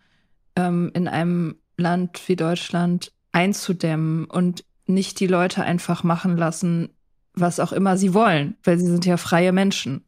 ähm, 0.54 0.90
in 0.94 1.08
einem 1.08 1.56
Land 1.76 2.28
wie 2.28 2.36
Deutschland 2.36 3.12
einzudämmen 3.32 4.26
und 4.26 4.64
nicht 4.86 5.18
die 5.18 5.26
Leute 5.26 5.64
einfach 5.64 6.04
machen 6.04 6.36
lassen, 6.36 6.90
was 7.34 7.58
auch 7.58 7.72
immer 7.72 7.96
sie 7.96 8.14
wollen, 8.14 8.56
weil 8.62 8.78
sie 8.78 8.86
sind 8.86 9.04
ja 9.04 9.16
freie 9.16 9.52
Menschen 9.52 10.04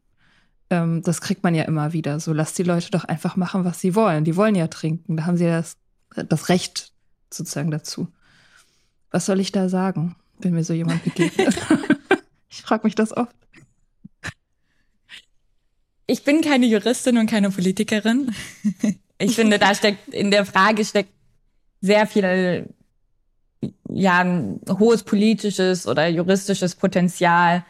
ähm, 0.75 1.03
das 1.03 1.21
kriegt 1.21 1.43
man 1.43 1.55
ja 1.55 1.65
immer 1.65 1.93
wieder. 1.93 2.21
So, 2.21 2.33
lasst 2.33 2.59
die 2.59 2.63
Leute 2.63 2.91
doch 2.91 3.05
einfach 3.05 3.37
machen, 3.37 3.65
was 3.65 3.81
sie 3.81 3.95
wollen. 3.95 4.25
Die 4.25 4.37
wollen 4.37 4.55
ja 4.55 4.69
trinken. 4.69 5.17
Da 5.17 5.27
haben 5.27 5.37
sie 5.37 5.45
ja 5.45 5.59
das, 5.59 5.77
das 6.29 6.49
Recht 6.49 6.93
sozusagen 7.33 7.71
dazu. 7.71 8.09
Was 9.11 9.27
soll 9.27 9.41
ich 9.41 9.53
da 9.53 9.69
sagen, 9.69 10.17
wenn 10.39 10.55
mir 10.55 10.65
so 10.65 10.73
jemand 10.73 11.05
begegnet? 11.05 11.57
ich 12.49 12.63
frage 12.63 12.87
mich 12.87 12.95
das 12.95 13.17
oft. 13.17 13.35
Ich 16.07 16.25
bin 16.25 16.43
keine 16.43 16.67
Juristin 16.67 17.17
und 17.19 17.31
keine 17.31 17.51
Politikerin. 17.51 18.35
Ich 19.19 19.37
finde, 19.37 19.59
da 19.59 19.75
steckt 19.75 20.13
in 20.13 20.31
der 20.31 20.45
Frage 20.45 20.85
steckt 20.85 21.13
sehr 21.81 22.07
viel 22.07 22.69
ja 23.89 24.19
ein 24.19 24.61
hohes 24.69 25.03
politisches 25.03 25.87
oder 25.87 26.09
juristisches 26.09 26.75
Potenzial, 26.75 27.65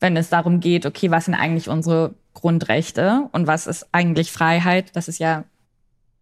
wenn 0.00 0.16
es 0.16 0.28
darum 0.28 0.60
geht, 0.60 0.86
okay, 0.86 1.10
was 1.10 1.26
sind 1.26 1.34
eigentlich 1.34 1.68
unsere 1.68 2.14
Grundrechte 2.34 3.28
und 3.32 3.46
was 3.46 3.66
ist 3.66 3.88
eigentlich 3.92 4.30
Freiheit? 4.32 4.94
Das 4.94 5.08
ist 5.08 5.18
ja 5.18 5.44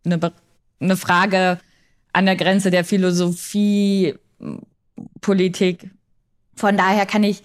eine 0.04 0.32
eine 0.78 0.96
Frage 0.96 1.58
an 2.12 2.26
der 2.26 2.36
Grenze 2.36 2.70
der 2.70 2.84
Philosophie, 2.84 4.14
Politik. 5.20 5.90
Von 6.54 6.76
daher 6.76 7.06
kann 7.06 7.22
ich 7.22 7.42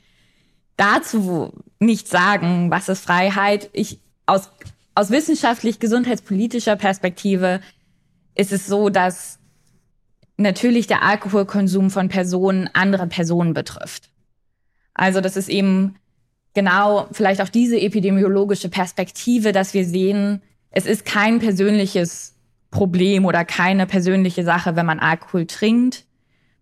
dazu 0.78 1.54
nicht 1.80 2.08
sagen, 2.08 2.72
was 2.72 2.90
ist 2.90 3.04
Freiheit. 3.04 3.70
Ich 3.74 4.00
aus 4.26 4.50
aus 4.96 5.10
wissenschaftlich 5.10 5.80
gesundheitspolitischer 5.80 6.76
Perspektive 6.76 7.62
ist 8.36 8.52
es 8.52 8.68
so, 8.68 8.90
dass 8.90 9.40
natürlich 10.38 10.88
der 10.88 11.04
Alkoholkonsum 11.04 11.90
von 11.90 12.10
Personen 12.10 12.70
andere 12.74 13.08
Personen 13.08 13.54
betrifft. 13.54 14.10
Also 14.94 15.22
das 15.22 15.38
ist 15.38 15.50
eben 15.50 15.96
genau 16.54 17.08
vielleicht 17.12 17.42
auch 17.42 17.50
diese 17.50 17.80
epidemiologische 17.80 18.70
Perspektive, 18.70 19.52
dass 19.52 19.74
wir 19.74 19.86
sehen, 19.86 20.42
es 20.72 20.86
ist 20.86 21.06
kein 21.06 21.40
persönliches 21.40 22.36
Problem 22.70 23.26
oder 23.26 23.44
keine 23.46 23.86
persönliche 23.86 24.44
Sache, 24.44 24.76
wenn 24.76 24.86
man 24.86 25.00
Alkohol 25.00 25.46
trinkt, 25.46 26.06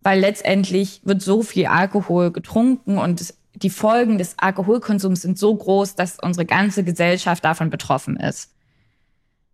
weil 0.01 0.19
letztendlich 0.19 1.01
wird 1.03 1.21
so 1.21 1.43
viel 1.43 1.67
Alkohol 1.67 2.31
getrunken 2.31 2.97
und 2.97 3.33
die 3.53 3.69
Folgen 3.69 4.17
des 4.17 4.37
Alkoholkonsums 4.39 5.21
sind 5.21 5.37
so 5.37 5.55
groß, 5.55 5.95
dass 5.95 6.17
unsere 6.19 6.45
ganze 6.45 6.83
Gesellschaft 6.83 7.43
davon 7.43 7.69
betroffen 7.69 8.15
ist. 8.15 8.51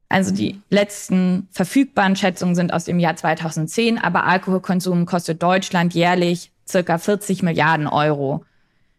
Also 0.07 0.33
die 0.33 0.61
letzten 0.69 1.47
verfügbaren 1.51 2.15
Schätzungen 2.15 2.55
sind 2.55 2.71
aus 2.71 2.85
dem 2.85 2.99
Jahr 2.99 3.15
2010, 3.15 3.97
aber 3.97 4.25
Alkoholkonsum 4.25 5.05
kostet 5.05 5.41
Deutschland 5.41 5.93
jährlich 5.93 6.51
circa 6.67 6.97
40 6.97 7.41
Milliarden 7.41 7.87
Euro. 7.87 8.45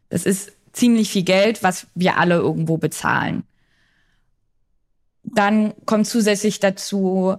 Das 0.08 0.26
ist 0.26 0.55
ziemlich 0.76 1.10
viel 1.10 1.24
Geld, 1.24 1.62
was 1.62 1.86
wir 1.94 2.18
alle 2.18 2.36
irgendwo 2.36 2.76
bezahlen. 2.76 3.44
Dann 5.24 5.74
kommt 5.86 6.06
zusätzlich 6.06 6.60
dazu 6.60 7.36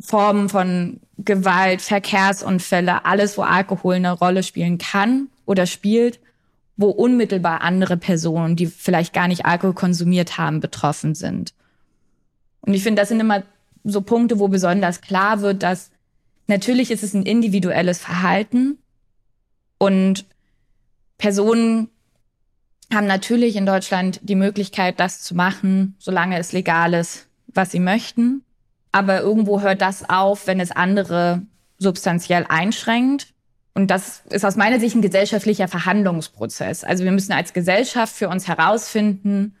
Formen 0.00 0.48
von 0.48 1.00
Gewalt, 1.16 1.82
Verkehrsunfälle, 1.82 3.04
alles, 3.04 3.36
wo 3.36 3.42
Alkohol 3.42 3.96
eine 3.96 4.12
Rolle 4.12 4.42
spielen 4.42 4.78
kann 4.78 5.28
oder 5.44 5.66
spielt, 5.66 6.20
wo 6.76 6.90
unmittelbar 6.90 7.62
andere 7.62 7.96
Personen, 7.96 8.54
die 8.54 8.66
vielleicht 8.66 9.12
gar 9.12 9.26
nicht 9.26 9.44
Alkohol 9.44 9.74
konsumiert 9.74 10.38
haben, 10.38 10.60
betroffen 10.60 11.16
sind. 11.16 11.52
Und 12.60 12.74
ich 12.74 12.82
finde, 12.84 13.02
das 13.02 13.08
sind 13.08 13.18
immer 13.18 13.42
so 13.82 14.02
Punkte, 14.02 14.38
wo 14.38 14.46
besonders 14.46 15.00
klar 15.00 15.40
wird, 15.40 15.62
dass 15.64 15.90
natürlich 16.46 16.92
ist 16.92 17.02
es 17.02 17.14
ein 17.14 17.24
individuelles 17.24 17.98
Verhalten 17.98 18.78
und 19.78 20.26
Personen 21.16 21.88
haben 22.92 23.06
natürlich 23.06 23.56
in 23.56 23.66
Deutschland 23.66 24.20
die 24.22 24.34
Möglichkeit, 24.34 24.98
das 24.98 25.20
zu 25.20 25.34
machen, 25.34 25.94
solange 25.98 26.38
es 26.38 26.52
legal 26.52 26.94
ist, 26.94 27.28
was 27.46 27.70
sie 27.70 27.80
möchten. 27.80 28.42
Aber 28.92 29.20
irgendwo 29.20 29.60
hört 29.60 29.82
das 29.82 30.08
auf, 30.08 30.46
wenn 30.46 30.60
es 30.60 30.70
andere 30.70 31.42
substanziell 31.76 32.46
einschränkt. 32.48 33.34
Und 33.74 33.90
das 33.90 34.22
ist 34.30 34.44
aus 34.44 34.56
meiner 34.56 34.80
Sicht 34.80 34.96
ein 34.96 35.02
gesellschaftlicher 35.02 35.68
Verhandlungsprozess. 35.68 36.82
Also 36.82 37.04
wir 37.04 37.12
müssen 37.12 37.32
als 37.32 37.52
Gesellschaft 37.52 38.14
für 38.14 38.28
uns 38.28 38.48
herausfinden, 38.48 39.54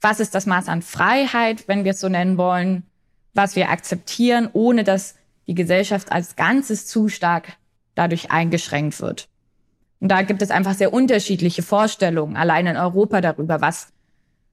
was 0.00 0.20
ist 0.20 0.34
das 0.34 0.46
Maß 0.46 0.68
an 0.68 0.82
Freiheit, 0.82 1.66
wenn 1.66 1.84
wir 1.84 1.92
es 1.92 2.00
so 2.00 2.08
nennen 2.08 2.36
wollen, 2.36 2.84
was 3.34 3.56
wir 3.56 3.70
akzeptieren, 3.70 4.48
ohne 4.52 4.84
dass 4.84 5.16
die 5.46 5.54
Gesellschaft 5.54 6.12
als 6.12 6.36
Ganzes 6.36 6.86
zu 6.86 7.08
stark 7.08 7.56
dadurch 7.94 8.30
eingeschränkt 8.30 9.00
wird. 9.00 9.28
Und 10.00 10.08
da 10.08 10.22
gibt 10.22 10.42
es 10.42 10.50
einfach 10.50 10.74
sehr 10.74 10.92
unterschiedliche 10.92 11.62
Vorstellungen, 11.62 12.36
allein 12.36 12.66
in 12.66 12.76
Europa 12.76 13.20
darüber, 13.20 13.60
was, 13.60 13.88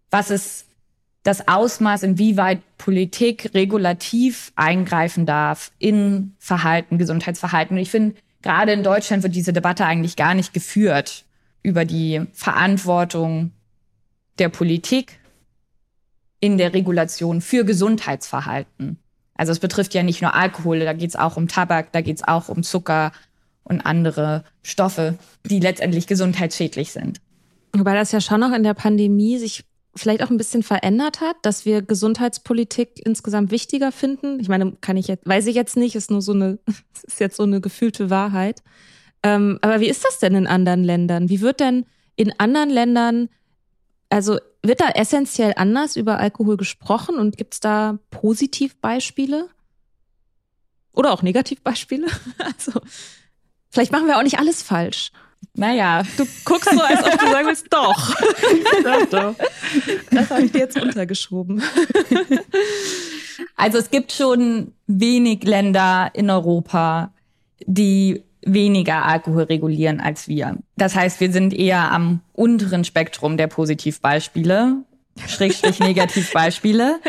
was 0.10 0.32
ist 0.32 0.65
das 1.23 1.47
Ausmaß, 1.47 2.03
inwieweit 2.03 2.60
Politik 2.77 3.51
regulativ 3.53 4.51
eingreifen 4.56 5.25
darf 5.25 5.71
in 5.79 6.36
Verhalten, 6.38 6.97
Gesundheitsverhalten. 6.97 7.77
Und 7.77 7.82
ich 7.82 7.91
finde, 7.91 8.15
gerade 8.41 8.73
in 8.73 8.84
Deutschland 8.84 9.23
wird 9.23 9.36
diese 9.36 9.53
Debatte 9.53 9.86
eigentlich 9.86 10.15
gar 10.15 10.34
nicht 10.34 10.53
geführt 10.53 11.25
über 11.62 11.86
die 11.86 12.21
Verantwortung 12.34 13.51
der 14.38 14.49
Politik 14.49 15.19
in 16.41 16.58
der 16.58 16.73
Regulation 16.73 17.39
für 17.39 17.63
Gesundheitsverhalten. 17.63 18.99
Also 19.36 19.53
es 19.53 19.60
betrifft 19.60 19.93
ja 19.93 20.03
nicht 20.03 20.21
nur 20.21 20.36
Alkohol, 20.36 20.82
da 20.82 20.93
geht 20.93 21.10
es 21.10 21.15
auch 21.15 21.38
um 21.38 21.47
Tabak, 21.47 21.93
da 21.93 22.01
geht 22.01 22.17
es 22.17 22.27
auch 22.27 22.49
um 22.49 22.63
Zucker 22.63 23.13
und 23.63 23.82
andere 23.82 24.43
Stoffe, 24.62 25.17
die 25.45 25.60
letztendlich 25.60 26.08
gesundheitsschädlich 26.08 26.91
sind. 26.91 27.21
Wobei 27.73 27.95
das 27.95 28.12
ja 28.12 28.21
schon 28.21 28.39
noch 28.39 28.54
in 28.54 28.63
der 28.63 28.73
Pandemie 28.73 29.38
sich 29.38 29.63
vielleicht 29.95 30.23
auch 30.23 30.30
ein 30.30 30.38
bisschen 30.38 30.63
verändert 30.63 31.21
hat, 31.21 31.36
dass 31.43 31.65
wir 31.65 31.82
Gesundheitspolitik 31.82 33.02
insgesamt 33.06 33.52
wichtiger 33.52 33.91
finden. 33.91 34.39
Ich 34.39 34.49
meine, 34.49 34.73
kann 34.82 34.97
ich 34.97 35.08
jetzt, 35.08 35.28
weiß 35.28 35.47
ich 35.47 35.56
jetzt 35.56 35.78
nicht, 35.78 35.95
ist 35.95 36.12
nur 36.12 36.21
so 36.21 36.34
eine, 36.34 36.60
ist 37.04 37.19
jetzt 37.19 37.38
so 37.38 37.43
eine 37.43 37.62
gefühlte 37.62 38.10
Wahrheit. 38.10 38.63
Ähm, 39.21 39.60
aber 39.62 39.80
wie 39.80 39.89
ist 39.89 40.04
das 40.04 40.19
denn 40.19 40.36
in 40.36 40.47
anderen 40.47 40.84
Ländern? 40.84 41.30
Wie 41.30 41.41
wird 41.41 41.60
denn 41.60 41.86
in 42.15 42.38
anderen 42.39 42.69
Ländern, 42.69 43.30
also 44.10 44.38
wird 44.62 44.82
da 44.82 44.89
essentiell 44.89 45.54
anders 45.56 45.95
über 45.95 46.17
Alkohol 46.17 46.58
gesprochen 46.58 47.15
und 47.15 47.38
gibt 47.38 47.56
es 47.56 47.60
da 47.60 47.99
Positivbeispiele? 48.12 49.49
Oder 50.93 51.12
auch 51.12 51.21
Negativbeispiele? 51.21 52.08
Also, 52.38 52.82
vielleicht 53.73 53.91
machen 53.91 54.07
wir 54.07 54.17
auch 54.17 54.23
nicht 54.23 54.39
alles 54.39 54.62
falsch. 54.62 55.12
Naja. 55.55 56.03
Du 56.17 56.25
guckst 56.45 56.71
so, 56.71 56.81
als 56.81 57.03
ob 57.03 57.19
du 57.19 57.29
sagen 57.29 57.47
willst, 57.47 57.67
doch. 57.69 58.15
doch, 58.83 59.05
doch. 59.09 59.36
Das 60.09 60.29
habe 60.29 60.43
ich 60.43 60.51
dir 60.51 60.59
jetzt 60.59 60.81
untergeschoben. 60.81 61.62
Also 63.55 63.77
es 63.77 63.91
gibt 63.91 64.12
schon 64.12 64.73
wenig 64.88 65.43
Länder 65.43 66.12
in 66.13 66.29
Europa, 66.29 67.12
die 67.65 68.23
weniger 68.45 69.05
Alkohol 69.05 69.43
regulieren 69.43 69.99
als 69.99 70.27
wir. 70.27 70.57
Das 70.75 70.95
heißt, 70.95 71.19
wir 71.19 71.31
sind 71.31 71.53
eher 71.53 71.91
am 71.91 72.21
unteren 72.33 72.83
Spektrum 72.83 73.38
der 73.38 73.47
Positivbeispiele, 73.47 74.77
Schrägstrich 75.27 75.79
Negativbeispiele. 75.79 76.99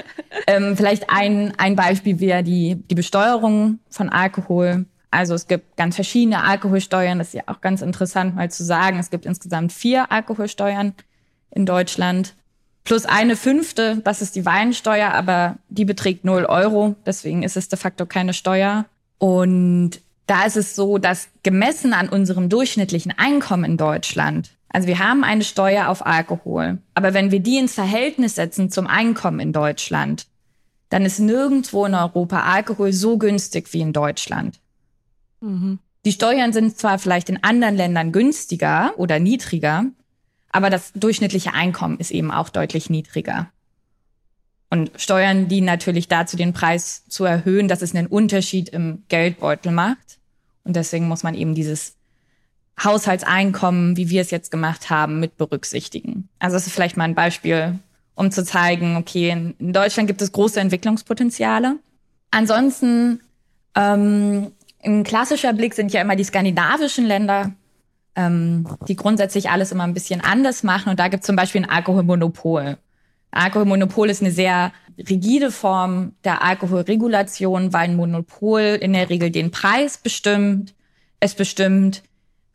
ähm, 0.47 0.77
vielleicht 0.77 1.11
ein, 1.11 1.55
ein 1.57 1.77
Beispiel 1.77 2.21
wäre 2.21 2.43
die, 2.43 2.77
die 2.77 2.95
Besteuerung 2.95 3.79
von 3.91 4.11
Alkohol. 4.11 4.87
Also 5.15 5.35
es 5.35 5.47
gibt 5.47 5.77
ganz 5.77 5.95
verschiedene 5.95 6.43
Alkoholsteuern. 6.43 7.19
Das 7.19 7.29
ist 7.29 7.35
ja 7.35 7.45
auch 7.47 7.61
ganz 7.61 7.83
interessant 7.83 8.35
mal 8.35 8.51
zu 8.51 8.65
sagen. 8.65 8.99
Es 8.99 9.11
gibt 9.11 9.27
insgesamt 9.27 9.73
vier 9.73 10.11
Alkoholsteuern 10.11 10.93
in 11.53 11.67
Deutschland. 11.67 12.35
Plus 12.83 13.07
eine 13.07 13.37
fünfte, 13.37 13.99
das 14.03 14.23
ist 14.23 14.35
die 14.35 14.45
Weinsteuer, 14.45 15.13
aber 15.13 15.57
die 15.69 15.85
beträgt 15.85 16.25
null 16.25 16.45
Euro. 16.45 16.97
Deswegen 17.07 17.45
ist 17.45 17.57
es 17.57 17.69
de 17.69 17.79
facto 17.79 18.07
keine 18.07 18.35
Steuer. 18.35 18.87
Und 19.19 20.01
da 20.27 20.45
ist 20.47 20.57
es 20.57 20.75
so, 20.75 20.99
dass 20.99 21.29
gemessen 21.45 21.93
an 21.93 22.09
unserem 22.09 22.49
durchschnittlichen 22.49 23.15
Einkommen 23.17 23.65
in 23.65 23.77
Deutschland, 23.77 24.51
also 24.69 24.89
wir 24.89 24.99
haben 24.99 25.23
eine 25.23 25.45
Steuer 25.45 25.89
auf 25.89 26.05
Alkohol, 26.05 26.79
aber 26.95 27.15
wenn 27.15 27.31
wir 27.31 27.39
die 27.39 27.59
ins 27.59 27.75
Verhältnis 27.75 28.35
setzen 28.35 28.73
zum 28.73 28.89
Einkommen 28.89 29.39
in 29.39 29.53
Deutschland, 29.53 30.27
dann 30.89 31.05
ist 31.05 31.21
nirgendwo 31.21 31.87
in 31.87 31.95
Europa 31.95 32.43
Alkohol 32.43 32.93
so 32.93 33.17
günstig 33.17 33.73
wie 33.73 33.83
in 33.83 33.93
Deutschland. 33.93 34.59
Mhm. 35.45 35.79
Die 36.05 36.13
Steuern 36.13 36.53
sind 36.53 36.77
zwar 36.77 36.99
vielleicht 36.99 37.29
in 37.29 37.43
anderen 37.43 37.77
Ländern 37.77 38.13
günstiger 38.13 38.93
oder 38.97 39.19
niedriger, 39.19 39.85
aber 40.51 40.71
das 40.71 40.93
durchschnittliche 40.95 41.55
Einkommen 41.55 41.99
ist 41.99 42.11
eben 42.11 42.31
auch 42.31 42.49
deutlich 42.49 42.91
niedriger. 42.91 43.51
Und 44.71 44.91
Steuern 44.97 45.49
dienen 45.49 45.67
natürlich 45.67 46.09
dazu, 46.09 46.37
den 46.37 46.53
Preis 46.53 47.05
zu 47.09 47.25
erhöhen, 47.25 47.69
dass 47.69 47.83
es 47.83 47.95
einen 47.95 48.07
Unterschied 48.07 48.69
im 48.71 49.05
Geldbeutel 49.09 49.73
macht. 49.73 50.19
Und 50.65 50.77
deswegen 50.77 51.07
muss 51.07 51.23
man 51.23 51.35
eben 51.35 51.55
dieses 51.55 51.95
Haushaltseinkommen, 52.83 53.97
wie 53.97 54.11
wir 54.11 54.21
es 54.21 54.31
jetzt 54.31 54.51
gemacht 54.51 54.91
haben, 54.91 55.21
mit 55.21 55.37
berücksichtigen. 55.37 56.29
Also 56.39 56.57
das 56.57 56.67
ist 56.67 56.73
vielleicht 56.73 56.97
mal 56.97 57.05
ein 57.05 57.15
Beispiel, 57.15 57.79
um 58.15 58.31
zu 58.31 58.45
zeigen, 58.45 58.97
okay, 58.97 59.55
in 59.59 59.73
Deutschland 59.73 60.09
gibt 60.09 60.23
es 60.23 60.33
große 60.33 60.59
Entwicklungspotenziale. 60.59 61.77
Ansonsten 62.31 63.21
ähm, 63.77 64.51
ein 64.85 65.05
klassischer 65.05 65.53
Blick 65.53 65.75
sind 65.75 65.93
ja 65.93 66.01
immer 66.01 66.17
die 66.17 66.25
skandinavischen 66.25 67.07
Länder, 67.07 67.53
ähm, 68.17 68.67
die 68.89 68.97
grundsätzlich 68.97 69.51
alles 69.51 69.73
immer 69.73 69.85
ein 69.85 69.95
bisschen 69.95 70.21
anders 70.21 70.63
machen. 70.63 70.91
Und 70.91 71.01
da 71.01 71.09
gibt 71.09 71.23
es 71.23 71.27
zum 71.27 71.37
Beispiel 71.37 71.63
ein 71.63 71.71
Alkoholmonopol. 71.71 72.79
Alkoholmonopol 73.31 74.11
ist 74.11 74.23
eine 74.23 74.31
sehr 74.31 74.73
rigide 74.99 75.51
Form 75.51 76.13
der 76.23 76.43
Alkoholregulation, 76.43 77.73
weil 77.73 77.89
ein 77.89 77.97
Monopol 77.97 78.79
in 78.81 78.93
der 78.93 79.11
Regel 79.11 79.31
den 79.31 79.51
Preis 79.51 79.99
bestimmt. 79.99 80.75
Es 81.19 81.35
bestimmt, 81.35 82.03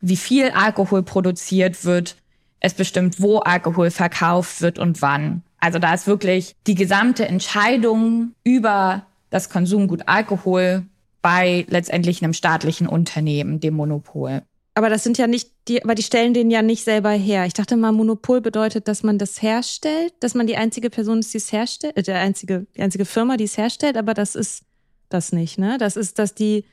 wie 0.00 0.16
viel 0.16 0.50
Alkohol 0.50 1.02
produziert 1.02 1.84
wird. 1.84 2.16
Es 2.60 2.74
bestimmt, 2.74 3.20
wo 3.20 3.38
Alkohol 3.38 3.90
verkauft 3.90 4.60
wird 4.62 4.78
und 4.78 5.02
wann. 5.02 5.42
Also 5.58 5.78
da 5.78 5.92
ist 5.92 6.06
wirklich 6.06 6.54
die 6.66 6.74
gesamte 6.74 7.26
Entscheidung 7.26 8.32
über 8.44 9.04
das 9.28 9.50
Konsumgut 9.50 10.02
Alkohol 10.06 10.84
bei 11.22 11.66
letztendlich 11.68 12.22
einem 12.22 12.32
staatlichen 12.32 12.86
Unternehmen, 12.86 13.60
dem 13.60 13.74
Monopol. 13.74 14.42
Aber 14.74 14.88
das 14.88 15.02
sind 15.02 15.18
ja 15.18 15.26
nicht 15.26 15.50
die, 15.68 15.82
aber 15.84 15.94
die 15.94 16.02
stellen 16.02 16.32
den 16.32 16.50
ja 16.50 16.62
nicht 16.62 16.84
selber 16.84 17.10
her. 17.10 17.44
Ich 17.44 17.54
dachte 17.54 17.76
mal, 17.76 17.92
Monopol 17.92 18.40
bedeutet, 18.40 18.88
dass 18.88 19.02
man 19.02 19.18
das 19.18 19.42
herstellt, 19.42 20.14
dass 20.20 20.34
man 20.34 20.46
die 20.46 20.56
einzige 20.56 20.90
Person 20.90 21.18
ist, 21.18 21.34
die 21.34 21.38
es 21.38 21.52
herstellt, 21.52 21.96
äh, 21.96 22.02
der 22.02 22.20
einzige, 22.20 22.66
die 22.76 22.82
einzige 22.82 23.04
Firma, 23.04 23.36
die 23.36 23.44
es 23.44 23.58
herstellt, 23.58 23.96
aber 23.96 24.14
das 24.14 24.34
ist 24.34 24.64
das 25.08 25.32
nicht, 25.32 25.58
ne? 25.58 25.76
Das 25.78 25.96
ist, 25.96 26.18
dass 26.18 26.34
die, 26.34 26.64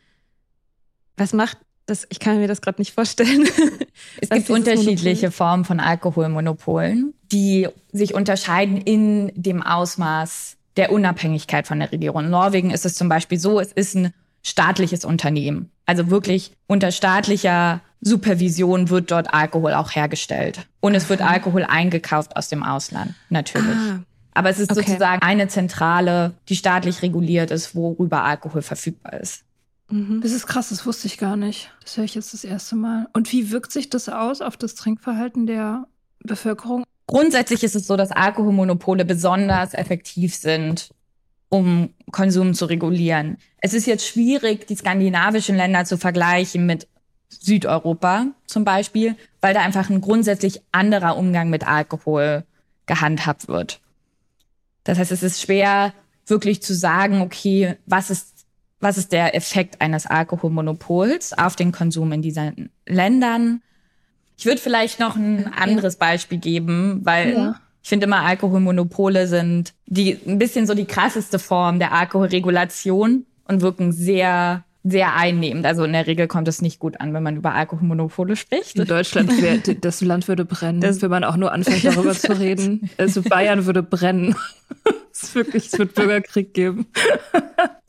was 1.17 1.33
macht 1.33 1.57
das, 1.87 2.05
ich 2.09 2.19
kann 2.19 2.37
mir 2.37 2.47
das 2.47 2.61
gerade 2.61 2.79
nicht 2.79 2.93
vorstellen. 2.93 3.47
es 4.21 4.29
gibt 4.29 4.49
unterschiedliche 4.49 5.27
Monopol? 5.27 5.31
Formen 5.31 5.65
von 5.65 5.79
Alkoholmonopolen, 5.79 7.13
die 7.31 7.67
sich 7.91 8.13
unterscheiden 8.13 8.77
in 8.77 9.31
dem 9.35 9.63
Ausmaß 9.63 10.57
der 10.75 10.91
Unabhängigkeit 10.91 11.65
von 11.65 11.79
der 11.79 11.91
Regierung. 11.91 12.25
In 12.25 12.29
Norwegen 12.29 12.71
ist 12.71 12.85
es 12.85 12.93
zum 12.93 13.09
Beispiel 13.09 13.39
so, 13.39 13.59
es 13.59 13.71
ist 13.71 13.95
ein 13.95 14.13
staatliches 14.47 15.03
Unternehmen. 15.05 15.71
Also 15.85 16.09
wirklich 16.09 16.51
unter 16.67 16.91
staatlicher 16.91 17.81
Supervision 18.01 18.89
wird 18.89 19.11
dort 19.11 19.33
Alkohol 19.33 19.73
auch 19.73 19.91
hergestellt. 19.91 20.67
Und 20.79 20.95
es 20.95 21.09
wird 21.09 21.21
Alkohol 21.21 21.63
eingekauft 21.63 22.35
aus 22.35 22.47
dem 22.47 22.63
Ausland, 22.63 23.13
natürlich. 23.29 23.75
Ah. 23.75 23.99
Aber 24.33 24.49
es 24.49 24.59
ist 24.59 24.71
okay. 24.71 24.81
sozusagen 24.81 25.21
eine 25.21 25.47
Zentrale, 25.47 26.33
die 26.47 26.55
staatlich 26.55 27.01
reguliert 27.01 27.49
ist, 27.51 27.75
worüber 27.75 28.23
Alkohol 28.23 28.61
verfügbar 28.61 29.19
ist. 29.19 29.43
Mhm. 29.89 30.21
Das 30.21 30.31
ist 30.31 30.45
krass, 30.47 30.69
das 30.69 30.85
wusste 30.85 31.07
ich 31.07 31.17
gar 31.17 31.35
nicht. 31.35 31.71
Das 31.81 31.97
höre 31.97 32.03
ich 32.03 32.15
jetzt 32.15 32.33
das 32.33 32.43
erste 32.43 32.75
Mal. 32.75 33.07
Und 33.13 33.31
wie 33.31 33.51
wirkt 33.51 33.71
sich 33.71 33.89
das 33.89 34.09
aus 34.09 34.41
auf 34.41 34.55
das 34.55 34.75
Trinkverhalten 34.75 35.47
der 35.47 35.87
Bevölkerung? 36.19 36.83
Grundsätzlich 37.07 37.63
ist 37.63 37.75
es 37.75 37.87
so, 37.87 37.97
dass 37.97 38.11
Alkoholmonopole 38.11 39.05
besonders 39.05 39.73
effektiv 39.73 40.35
sind, 40.35 40.89
um 41.49 41.93
Konsum 42.11 42.53
zu 42.53 42.65
regulieren. 42.65 43.37
Es 43.59 43.73
ist 43.73 43.87
jetzt 43.87 44.05
schwierig, 44.05 44.67
die 44.67 44.75
skandinavischen 44.75 45.55
Länder 45.55 45.85
zu 45.85 45.97
vergleichen 45.97 46.65
mit 46.65 46.87
Südeuropa 47.29 48.27
zum 48.45 48.63
Beispiel, 48.63 49.15
weil 49.41 49.53
da 49.53 49.61
einfach 49.61 49.89
ein 49.89 50.01
grundsätzlich 50.01 50.61
anderer 50.71 51.17
Umgang 51.17 51.49
mit 51.49 51.67
Alkohol 51.67 52.43
gehandhabt 52.85 53.47
wird. 53.47 53.81
Das 54.83 54.97
heißt, 54.97 55.11
es 55.11 55.23
ist 55.23 55.41
schwer, 55.41 55.93
wirklich 56.25 56.61
zu 56.61 56.73
sagen, 56.73 57.21
okay, 57.21 57.75
was 57.85 58.09
ist, 58.09 58.45
was 58.79 58.97
ist 58.97 59.11
der 59.11 59.35
Effekt 59.35 59.81
eines 59.81 60.05
Alkoholmonopols 60.05 61.33
auf 61.37 61.55
den 61.55 61.71
Konsum 61.71 62.11
in 62.13 62.21
diesen 62.21 62.69
Ländern? 62.85 63.61
Ich 64.37 64.45
würde 64.45 64.61
vielleicht 64.61 64.99
noch 64.99 65.15
ein 65.15 65.51
anderes. 65.53 65.95
Beispiel 65.95 66.37
geben, 66.37 67.01
weil 67.03 67.33
ja. 67.33 67.59
Ich 67.87 67.89
finde 67.89 68.05
immer 68.05 68.23
Alkoholmonopole 68.25 69.27
sind 69.27 69.73
die 69.85 70.19
ein 70.27 70.37
bisschen 70.37 70.67
so 70.67 70.73
die 70.73 70.83
krasseste 70.83 71.39
Form 71.39 71.79
der 71.79 71.93
Alkoholregulation 71.93 73.25
und 73.45 73.61
wirken 73.61 73.93
sehr 73.93 74.65
sehr 74.83 75.15
einnehmend. 75.15 75.65
Also 75.65 75.85
in 75.85 75.93
der 75.93 76.05
Regel 76.05 76.27
kommt 76.27 76.49
es 76.49 76.61
nicht 76.61 76.79
gut 76.79 76.99
an, 76.99 77.13
wenn 77.13 77.23
man 77.23 77.37
über 77.37 77.53
Alkoholmonopole 77.53 78.35
spricht. 78.35 78.77
In 78.77 78.83
Deutschland, 78.87 79.41
wär, 79.41 79.59
das 79.59 80.01
Land 80.01 80.27
würde 80.27 80.43
brennen, 80.43 80.81
das, 80.81 81.01
wenn 81.01 81.09
man 81.09 81.23
auch 81.23 81.37
nur 81.37 81.53
anfängt, 81.53 81.85
darüber 81.85 82.11
zu 82.11 82.33
reden. 82.37 82.89
Also 82.97 83.21
Bayern 83.21 83.65
würde 83.65 83.83
brennen. 83.83 84.35
es 85.13 85.33
wirklich, 85.33 85.67
es 85.67 85.79
wird 85.79 85.95
Bürgerkrieg 85.95 86.53
geben. 86.53 86.87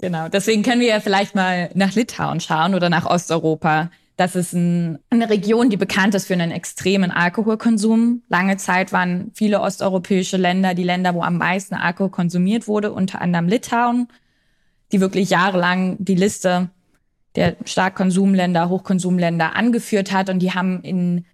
genau. 0.00 0.28
Deswegen 0.28 0.62
können 0.62 0.80
wir 0.80 0.88
ja 0.88 1.00
vielleicht 1.00 1.34
mal 1.34 1.70
nach 1.74 1.96
Litauen 1.96 2.38
schauen 2.38 2.76
oder 2.76 2.88
nach 2.88 3.04
Osteuropa. 3.04 3.90
Das 4.18 4.35
ist 4.35 4.52
ein, 4.52 4.98
eine 5.11 5.31
Region, 5.31 5.70
die 5.70 5.76
bekannt 5.76 6.12
ist 6.16 6.26
für 6.26 6.33
einen 6.33 6.50
extremen 6.50 7.12
Alkoholkonsum. 7.12 8.24
Lange 8.28 8.57
Zeit 8.57 8.92
waren 8.92 9.31
viele 9.33 9.61
osteuropäische 9.61 10.37
Länder 10.37 10.74
die 10.74 10.83
Länder, 10.83 11.14
wo 11.14 11.22
am 11.22 11.38
meisten 11.38 11.76
Alkohol 11.76 12.11
konsumiert 12.11 12.66
wurde, 12.66 12.90
unter 12.90 13.20
anderem 13.20 13.46
Litauen, 13.46 14.09
die 14.90 15.00
wirklich 15.00 15.31
jahrelang 15.31 15.98
die 16.00 16.16
Liste 16.16 16.68
der 17.37 17.54
Starkkonsumländer, 17.64 18.68
Hochkonsumländer 18.68 19.54
angeführt 19.54 20.11
hat. 20.11 20.31
Und 20.31 20.40
die 20.40 20.52
haben 20.52 20.83
in, 20.83 21.24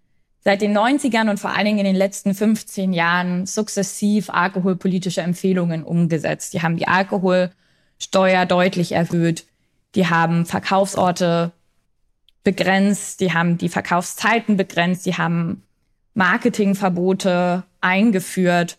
seit 0.40 0.60
den 0.60 0.76
90ern 0.76 1.30
und 1.30 1.40
vor 1.40 1.56
allen 1.56 1.64
Dingen 1.64 1.78
in 1.78 1.86
den 1.86 1.96
letzten 1.96 2.34
15 2.34 2.92
Jahren 2.92 3.46
sukzessiv 3.46 4.28
alkoholpolitische 4.28 5.22
Empfehlungen 5.22 5.84
umgesetzt. 5.84 6.52
Die 6.52 6.60
haben 6.60 6.76
die 6.76 6.86
Alkoholsteuer 6.86 8.44
deutlich 8.44 8.92
erhöht. 8.92 9.46
Die 9.94 10.06
haben 10.06 10.44
Verkaufsorte 10.44 11.52
begrenzt. 12.44 13.20
Die 13.20 13.32
haben 13.32 13.58
die 13.58 13.68
Verkaufszeiten 13.68 14.56
begrenzt. 14.56 15.06
Die 15.06 15.16
haben 15.16 15.62
Marketingverbote 16.14 17.64
eingeführt. 17.80 18.78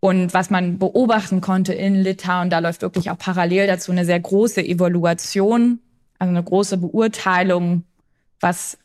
Und 0.00 0.34
was 0.34 0.50
man 0.50 0.78
beobachten 0.78 1.40
konnte 1.40 1.72
in 1.72 1.94
Litauen, 1.94 2.50
da 2.50 2.58
läuft 2.58 2.82
wirklich 2.82 3.10
auch 3.10 3.18
parallel 3.18 3.66
dazu 3.66 3.90
eine 3.90 4.04
sehr 4.04 4.20
große 4.20 4.62
Evaluation 4.62 5.78
also 6.18 6.30
eine 6.30 6.42
große 6.42 6.78
Beurteilung, 6.78 7.84
was 8.40 8.78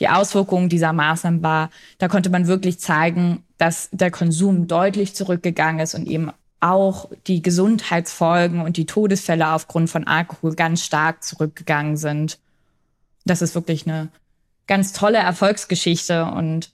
die 0.00 0.08
Auswirkungen 0.08 0.68
dieser 0.68 0.92
Maßnahmen 0.92 1.42
war. 1.42 1.70
Da 1.98 2.08
konnte 2.08 2.30
man 2.30 2.46
wirklich 2.46 2.78
zeigen, 2.78 3.44
dass 3.58 3.88
der 3.92 4.10
Konsum 4.10 4.66
deutlich 4.66 5.14
zurückgegangen 5.14 5.80
ist 5.80 5.94
und 5.94 6.06
eben 6.06 6.30
auch 6.60 7.08
die 7.26 7.42
Gesundheitsfolgen 7.42 8.60
und 8.60 8.76
die 8.76 8.86
Todesfälle 8.86 9.52
aufgrund 9.52 9.90
von 9.90 10.06
Alkohol 10.06 10.54
ganz 10.54 10.82
stark 10.82 11.22
zurückgegangen 11.22 11.96
sind. 11.96 12.38
Das 13.26 13.42
ist 13.42 13.54
wirklich 13.54 13.86
eine 13.86 14.08
ganz 14.66 14.92
tolle 14.92 15.18
Erfolgsgeschichte 15.18 16.24
und 16.24 16.70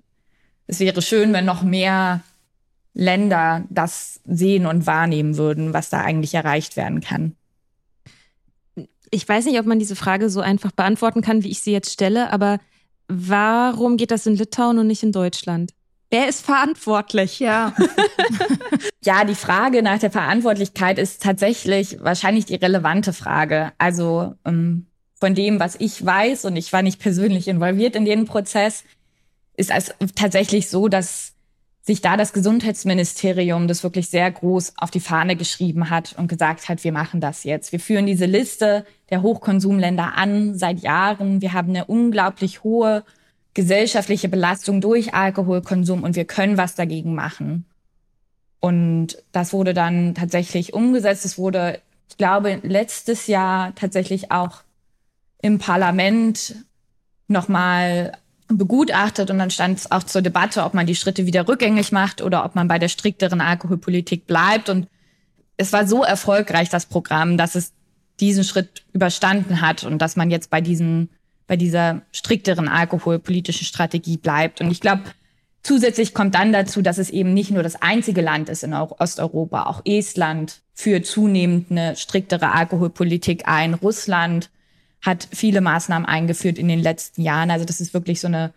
es 0.67 0.79
wäre 0.79 1.03
schön, 1.03 1.33
wenn 1.33 1.45
noch 1.45 1.63
mehr 1.63 2.21
Länder 2.95 3.65
das 3.69 4.21
sehen 4.25 4.67
und 4.67 4.87
wahrnehmen 4.87 5.37
würden, 5.37 5.75
was 5.75 5.91
da 5.91 6.01
eigentlich 6.01 6.35
erreicht 6.35 6.77
werden 6.77 7.01
kann 7.01 7.35
ich 9.13 9.29
weiß 9.29 9.45
nicht, 9.45 9.61
ob 9.61 9.67
man 9.67 9.79
diese 9.79 9.95
Frage 9.95 10.31
so 10.31 10.41
einfach 10.41 10.73
beantworten 10.73 11.21
kann, 11.21 11.45
wie 11.45 11.51
ich 11.51 11.61
sie 11.61 11.71
jetzt 11.71 11.93
stelle, 11.93 12.33
aber 12.33 12.59
warum 13.09 13.99
geht 13.99 14.11
das 14.11 14.27
in 14.27 14.35
Litauen 14.35 14.79
und 14.79 14.87
nicht 14.87 15.03
in 15.03 15.13
Deutschland? 15.13 15.73
Wer 16.11 16.29
ist 16.29 16.45
verantwortlich? 16.45 17.39
Ja. 17.39 17.75
ja, 19.05 19.25
die 19.25 19.35
Frage 19.35 19.83
nach 19.83 19.99
der 19.99 20.11
Verantwortlichkeit 20.11 20.99
ist 20.99 21.23
tatsächlich 21.23 21.99
wahrscheinlich 22.03 22.47
die 22.47 22.55
relevante 22.55 23.13
Frage. 23.13 23.73
Also 23.79 24.35
ähm, 24.47 24.87
von 25.23 25.37
dem, 25.37 25.61
was 25.61 25.77
ich 25.79 26.05
weiß, 26.05 26.47
und 26.47 26.57
ich 26.57 26.73
war 26.73 26.83
nicht 26.83 26.99
persönlich 26.99 27.47
involviert 27.47 27.95
in 27.95 28.05
den 28.05 28.25
Prozess, 28.25 28.83
ist 29.57 29.71
es 29.71 29.95
tatsächlich 30.17 30.69
so, 30.69 30.89
dass 30.89 31.35
sich 31.81 32.01
da 32.01 32.17
das 32.17 32.33
Gesundheitsministerium 32.33 33.69
das 33.69 33.85
wirklich 33.85 34.09
sehr 34.09 34.29
groß 34.29 34.73
auf 34.79 34.91
die 34.91 34.99
Fahne 34.99 35.37
geschrieben 35.37 35.91
hat 35.91 36.17
und 36.19 36.27
gesagt 36.27 36.69
hat, 36.69 36.83
wir 36.83 36.91
machen 36.91 37.21
das 37.21 37.45
jetzt. 37.45 37.71
Wir 37.71 37.79
führen 37.79 38.07
diese 38.07 38.27
Liste 38.27 38.85
der 39.11 39.23
Hochkonsumländer 39.23 40.17
an 40.17 40.59
seit 40.59 40.81
Jahren. 40.81 41.41
Wir 41.41 41.53
haben 41.53 41.69
eine 41.69 41.85
unglaublich 41.85 42.65
hohe 42.65 43.05
gesellschaftliche 43.55 44.29
Belastung 44.29 44.81
durch 44.81 45.15
Alkoholkonsum 45.15 46.03
und 46.03 46.17
wir 46.17 46.25
können 46.25 46.57
was 46.57 46.75
dagegen 46.75 47.15
machen. 47.15 47.65
Und 48.59 49.23
das 49.31 49.53
wurde 49.53 49.73
dann 49.73 50.17
tatsächlich 50.17 50.75
umgesetzt. 50.75 51.25
Es 51.25 51.39
wurde, 51.39 51.81
ich 52.09 52.17
glaube, 52.17 52.59
letztes 52.65 53.29
Jahr 53.29 53.73
tatsächlich 53.77 54.33
auch 54.33 54.65
im 55.43 55.59
Parlament 55.59 56.55
nochmal 57.29 58.13
begutachtet 58.49 59.31
und 59.31 59.39
dann 59.39 59.51
stand 59.51 59.79
es 59.79 59.91
auch 59.91 60.03
zur 60.03 60.23
Debatte, 60.23 60.65
ob 60.65 60.75
man 60.75 60.87
die 60.87 60.95
Schritte 60.95 61.27
wieder 61.27 61.47
rückgängig 61.49 61.93
macht 61.93 62.23
oder 62.23 62.45
ob 62.45 62.55
man 62.55 62.69
bei 62.69 62.79
der 62.79 62.89
strikteren 62.89 63.41
Alkoholpolitik 63.41 64.27
bleibt. 64.27 64.69
Und 64.69 64.89
es 65.57 65.73
war 65.73 65.87
so 65.87 66.03
erfolgreich, 66.03 66.69
das 66.69 66.87
Programm, 66.87 67.37
dass 67.37 67.55
es 67.55 67.73
diesen 68.21 68.45
Schritt 68.45 68.85
überstanden 68.93 69.61
hat 69.61 69.85
und 69.85 69.99
dass 69.99 70.17
man 70.17 70.31
jetzt 70.31 70.51
bei 70.51 70.61
diesen, 70.61 71.09
bei 71.47 71.57
dieser 71.57 72.03
strikteren 72.13 72.69
alkoholpolitischen 72.69 73.67
Strategie 73.67 74.17
bleibt. 74.17 74.61
Und 74.61 74.71
ich 74.71 74.81
glaube, 74.81 75.03
zusätzlich 75.63 76.15
kommt 76.15 76.35
dann 76.35 76.53
dazu, 76.53 76.83
dass 76.83 76.99
es 76.99 77.11
eben 77.11 77.33
nicht 77.35 77.51
nur 77.51 77.63
das 77.63 77.81
einzige 77.81 78.21
Land 78.21 78.49
ist 78.49 78.65
in 78.65 78.75
Osteuropa, 78.75 79.65
auch 79.65 79.83
Estland 79.85 80.61
führt 80.75 81.07
zunehmend 81.07 81.71
eine 81.71 81.97
striktere 81.97 82.53
Alkoholpolitik 82.53 83.49
ein, 83.49 83.75
Russland 83.75 84.51
hat 85.03 85.29
viele 85.33 85.61
Maßnahmen 85.61 86.07
eingeführt 86.07 86.59
in 86.59 86.69
den 86.69 86.81
letzten 86.81 87.23
Jahren. 87.23 87.51
Also 87.51 87.65
das 87.65 87.81
ist 87.81 87.93
wirklich 87.93 88.21
so 88.21 88.29
eine 88.29 88.53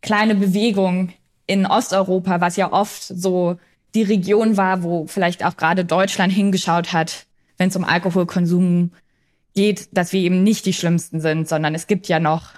kleine 0.00 0.34
Bewegung 0.34 1.12
in 1.46 1.66
Osteuropa, 1.66 2.40
was 2.40 2.56
ja 2.56 2.72
oft 2.72 3.02
so 3.02 3.58
die 3.94 4.02
Region 4.02 4.56
war, 4.56 4.82
wo 4.82 5.06
vielleicht 5.06 5.44
auch 5.44 5.56
gerade 5.56 5.84
Deutschland 5.84 6.32
hingeschaut 6.32 6.92
hat, 6.92 7.26
wenn 7.56 7.68
es 7.68 7.76
um 7.76 7.84
Alkoholkonsum 7.84 8.90
geht, 9.54 9.88
dass 9.92 10.12
wir 10.12 10.20
eben 10.20 10.42
nicht 10.42 10.66
die 10.66 10.72
Schlimmsten 10.72 11.20
sind, 11.20 11.48
sondern 11.48 11.74
es 11.74 11.86
gibt 11.86 12.08
ja 12.08 12.20
noch, 12.20 12.50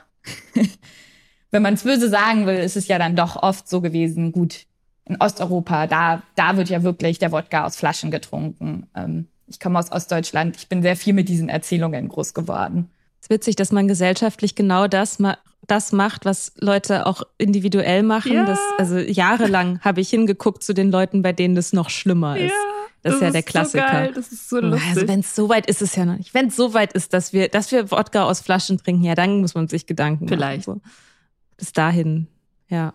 wenn 1.51 1.63
man 1.63 1.75
es 1.75 1.85
böse 1.85 2.09
sagen 2.09 2.47
will, 2.47 2.57
ist 2.57 2.77
es 2.77 2.89
ja 2.89 2.99
dann 2.99 3.17
doch 3.17 3.37
oft 3.37 3.69
so 3.69 3.81
gewesen, 3.81 4.33
gut, 4.33 4.67
in 5.05 5.17
Osteuropa, 5.21 5.87
da, 5.87 6.23
da 6.35 6.57
wird 6.57 6.69
ja 6.69 6.83
wirklich 6.83 7.19
der 7.19 7.33
Wodka 7.33 7.65
aus 7.65 7.77
Flaschen 7.77 8.11
getrunken. 8.11 8.89
Ähm, 8.95 9.29
ich 9.47 9.59
komme 9.59 9.79
aus 9.79 9.91
Ostdeutschland, 9.91 10.57
ich 10.57 10.69
bin 10.69 10.83
sehr 10.83 10.97
viel 10.97 11.15
mit 11.15 11.29
diesen 11.29 11.49
Erzählungen 11.49 12.09
groß 12.09 12.35
geworden. 12.35 12.91
Ist 13.29 13.31
witzig, 13.31 13.57
dass 13.57 13.73
man 13.73 13.88
gesellschaftlich 13.88 14.55
genau 14.55 14.87
das, 14.87 15.19
ma 15.19 15.38
das 15.67 15.93
macht, 15.93 16.25
was 16.25 16.53
Leute 16.57 17.05
auch 17.05 17.23
individuell 17.37 18.03
machen. 18.03 18.33
Ja. 18.33 18.47
Das, 18.47 18.59
also 18.79 18.97
jahrelang 18.97 19.81
habe 19.85 20.01
ich 20.01 20.09
hingeguckt 20.09 20.62
zu 20.62 20.73
den 20.73 20.91
Leuten, 20.91 21.21
bei 21.21 21.33
denen 21.33 21.55
das 21.55 21.75
noch 21.75 21.91
schlimmer 21.91 22.38
ist. 22.38 22.51
Ja, 22.51 22.57
das, 23.03 23.12
das 23.12 23.14
ist 23.14 23.21
ja 23.21 23.31
der 23.31 23.43
Klassiker. 23.43 23.87
So 23.87 23.93
geil, 23.93 24.12
das 24.14 24.33
ist 24.33 24.49
so 24.49 24.61
lustig. 24.61 24.88
Also 24.88 25.09
wenn 25.09 25.21
es 25.21 25.35
so 25.35 25.49
weit 25.51 25.67
ist, 25.67 25.83
ist 25.83 25.91
es 25.91 25.97
ja 25.97 26.07
noch 26.07 26.17
nicht. 26.17 26.33
Wenn 26.33 26.47
es 26.47 26.57
so 26.57 26.73
weit 26.73 26.95
ist, 26.95 27.12
dass 27.12 27.35
wir, 27.35 27.49
dass 27.49 27.71
wir 27.71 27.91
Wodka 27.91 28.25
aus 28.25 28.41
Flaschen 28.41 28.79
trinken, 28.79 29.05
ja, 29.05 29.14
dann 29.14 29.41
muss 29.41 29.55
man 29.55 29.69
sich 29.69 29.87
Gedanken 29.87 30.27
Vielleicht. 30.27 30.67
machen. 30.67 30.81
Vielleicht. 30.83 30.95
So. 30.95 31.59
Bis 31.59 31.73
dahin, 31.73 32.29
ja. 32.69 32.95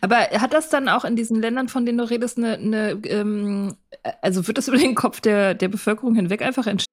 Aber 0.00 0.16
hat 0.16 0.52
das 0.52 0.68
dann 0.68 0.88
auch 0.88 1.04
in 1.04 1.16
diesen 1.16 1.40
Ländern, 1.40 1.68
von 1.68 1.86
denen 1.86 1.98
du 1.98 2.08
redest, 2.08 2.38
eine, 2.38 2.54
eine 2.54 2.90
ähm, 3.04 3.76
also 4.20 4.46
wird 4.46 4.58
das 4.58 4.68
über 4.68 4.78
den 4.78 4.94
Kopf 4.94 5.20
der, 5.20 5.54
der 5.54 5.68
Bevölkerung 5.68 6.14
hinweg 6.14 6.42
einfach 6.42 6.66
entstehen? 6.66 6.92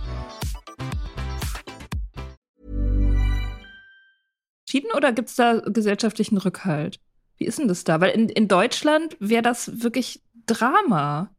Schieden 4.71 4.91
oder 4.95 5.11
gibt 5.11 5.27
es 5.27 5.35
da 5.35 5.59
gesellschaftlichen 5.59 6.37
Rückhalt? 6.37 6.97
Wie 7.35 7.43
ist 7.43 7.59
denn 7.59 7.67
das 7.67 7.83
da? 7.83 7.99
Weil 7.99 8.11
in, 8.11 8.29
in 8.29 8.47
Deutschland 8.47 9.17
wäre 9.19 9.41
das 9.41 9.83
wirklich 9.83 10.21
Drama, 10.45 11.29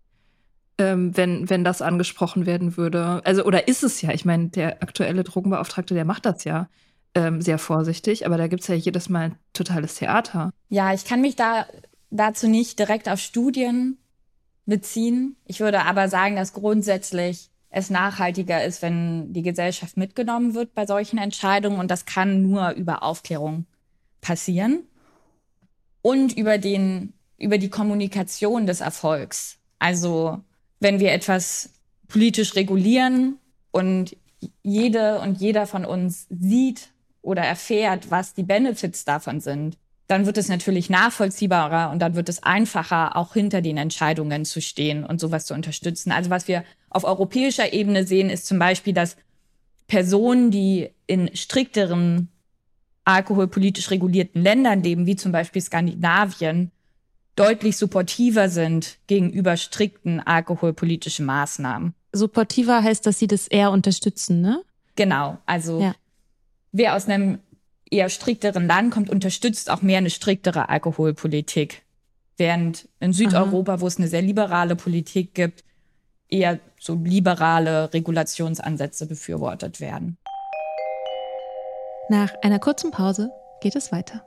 ähm, 0.76 1.16
wenn, 1.16 1.48
wenn 1.48 1.64
das 1.64 1.80
angesprochen 1.80 2.44
werden 2.44 2.76
würde. 2.76 3.22
Also, 3.24 3.44
oder 3.44 3.68
ist 3.68 3.84
es 3.84 4.02
ja? 4.02 4.12
Ich 4.12 4.26
meine, 4.26 4.48
der 4.48 4.82
aktuelle 4.82 5.24
Drogenbeauftragte, 5.24 5.94
der 5.94 6.04
macht 6.04 6.26
das 6.26 6.44
ja 6.44 6.68
ähm, 7.14 7.40
sehr 7.40 7.56
vorsichtig, 7.56 8.26
aber 8.26 8.36
da 8.36 8.48
gibt 8.48 8.62
es 8.62 8.68
ja 8.68 8.74
jedes 8.74 9.08
Mal 9.08 9.30
ein 9.30 9.38
totales 9.54 9.94
Theater. 9.94 10.50
Ja, 10.68 10.92
ich 10.92 11.06
kann 11.06 11.22
mich 11.22 11.34
da 11.34 11.64
dazu 12.10 12.48
nicht 12.48 12.78
direkt 12.78 13.08
auf 13.08 13.18
Studien 13.18 13.96
beziehen. 14.66 15.36
Ich 15.46 15.60
würde 15.60 15.86
aber 15.86 16.10
sagen, 16.10 16.36
dass 16.36 16.52
grundsätzlich 16.52 17.50
es 17.72 17.88
nachhaltiger 17.88 18.62
ist, 18.62 18.82
wenn 18.82 19.32
die 19.32 19.42
Gesellschaft 19.42 19.96
mitgenommen 19.96 20.54
wird 20.54 20.74
bei 20.74 20.86
solchen 20.86 21.18
Entscheidungen. 21.18 21.80
Und 21.80 21.90
das 21.90 22.04
kann 22.04 22.42
nur 22.42 22.70
über 22.72 23.02
Aufklärung 23.02 23.64
passieren 24.20 24.84
und 26.02 26.36
über 26.36 26.58
den, 26.58 27.14
über 27.38 27.56
die 27.56 27.70
Kommunikation 27.70 28.66
des 28.66 28.82
Erfolgs. 28.82 29.56
Also, 29.78 30.38
wenn 30.80 31.00
wir 31.00 31.12
etwas 31.12 31.70
politisch 32.08 32.54
regulieren 32.56 33.38
und 33.70 34.16
jede 34.62 35.20
und 35.20 35.40
jeder 35.40 35.66
von 35.66 35.86
uns 35.86 36.26
sieht 36.28 36.90
oder 37.22 37.42
erfährt, 37.42 38.10
was 38.10 38.34
die 38.34 38.42
Benefits 38.42 39.06
davon 39.06 39.40
sind, 39.40 39.78
dann 40.08 40.26
wird 40.26 40.36
es 40.36 40.48
natürlich 40.48 40.90
nachvollziehbarer 40.90 41.90
und 41.90 42.00
dann 42.00 42.14
wird 42.14 42.28
es 42.28 42.42
einfacher, 42.42 43.16
auch 43.16 43.32
hinter 43.32 43.62
den 43.62 43.78
Entscheidungen 43.78 44.44
zu 44.44 44.60
stehen 44.60 45.06
und 45.06 45.20
sowas 45.20 45.46
zu 45.46 45.54
unterstützen. 45.54 46.12
Also 46.12 46.28
was 46.28 46.48
wir 46.48 46.64
auf 46.94 47.04
europäischer 47.04 47.72
Ebene 47.72 48.06
sehen, 48.06 48.30
ist 48.30 48.46
zum 48.46 48.58
Beispiel, 48.58 48.92
dass 48.92 49.16
Personen, 49.86 50.50
die 50.50 50.90
in 51.06 51.34
strikteren 51.34 52.28
alkoholpolitisch 53.04 53.90
regulierten 53.90 54.42
Ländern 54.42 54.82
leben, 54.82 55.06
wie 55.06 55.16
zum 55.16 55.32
Beispiel 55.32 55.60
Skandinavien, 55.60 56.70
deutlich 57.36 57.76
supportiver 57.76 58.48
sind 58.48 58.98
gegenüber 59.06 59.56
strikten 59.56 60.20
alkoholpolitischen 60.20 61.26
Maßnahmen. 61.26 61.94
Supportiver 62.12 62.82
heißt, 62.82 63.06
dass 63.06 63.18
sie 63.18 63.26
das 63.26 63.48
eher 63.48 63.70
unterstützen, 63.70 64.40
ne? 64.40 64.62
Genau. 64.96 65.38
Also 65.46 65.80
ja. 65.80 65.94
wer 66.72 66.94
aus 66.94 67.08
einem 67.08 67.38
eher 67.90 68.08
strikteren 68.08 68.66
Land 68.66 68.92
kommt, 68.92 69.10
unterstützt 69.10 69.70
auch 69.70 69.82
mehr 69.82 69.98
eine 69.98 70.10
striktere 70.10 70.68
Alkoholpolitik. 70.68 71.82
Während 72.36 72.88
in 73.00 73.12
Südeuropa, 73.12 73.74
Aha. 73.74 73.80
wo 73.80 73.86
es 73.86 73.98
eine 73.98 74.08
sehr 74.08 74.22
liberale 74.22 74.76
Politik 74.76 75.34
gibt, 75.34 75.64
eher 76.28 76.58
so 76.82 76.94
liberale 76.94 77.92
Regulationsansätze 77.94 79.06
befürwortet 79.06 79.80
werden. 79.80 80.18
Nach 82.08 82.32
einer 82.42 82.58
kurzen 82.58 82.90
Pause 82.90 83.30
geht 83.60 83.76
es 83.76 83.92
weiter. 83.92 84.26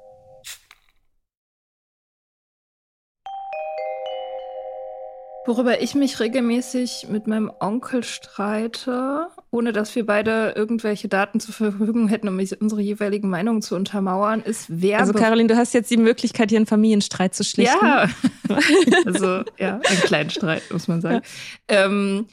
Worüber 5.46 5.82
ich 5.82 5.94
mich 5.94 6.20
regelmäßig 6.20 7.08
mit 7.10 7.28
meinem 7.28 7.52
Onkel 7.60 8.04
streite, 8.04 9.28
ohne 9.52 9.74
dass 9.74 9.94
wir 9.94 10.06
beide 10.06 10.54
irgendwelche 10.56 11.08
Daten 11.08 11.40
zur 11.40 11.54
Verfügung 11.54 12.08
hätten, 12.08 12.30
um 12.30 12.40
unsere 12.60 12.82
jeweiligen 12.82 13.30
Meinungen 13.30 13.62
zu 13.62 13.76
untermauern, 13.76 14.42
ist 14.42 14.82
Werbe. 14.82 15.02
Also 15.02 15.14
Caroline, 15.14 15.50
du 15.50 15.58
hast 15.58 15.74
jetzt 15.74 15.92
die 15.92 15.98
Möglichkeit, 15.98 16.50
hier 16.50 16.58
einen 16.58 16.66
Familienstreit 16.66 17.36
zu 17.36 17.44
schlichten. 17.44 17.86
Ja, 17.86 18.10
also 19.06 19.44
ja, 19.60 19.82
einen 19.84 20.00
kleinen 20.02 20.30
Streit, 20.32 20.64
muss 20.72 20.88
man 20.88 21.02
sagen. 21.02 21.22
Ja. 21.70 21.86
Ähm, 21.86 22.26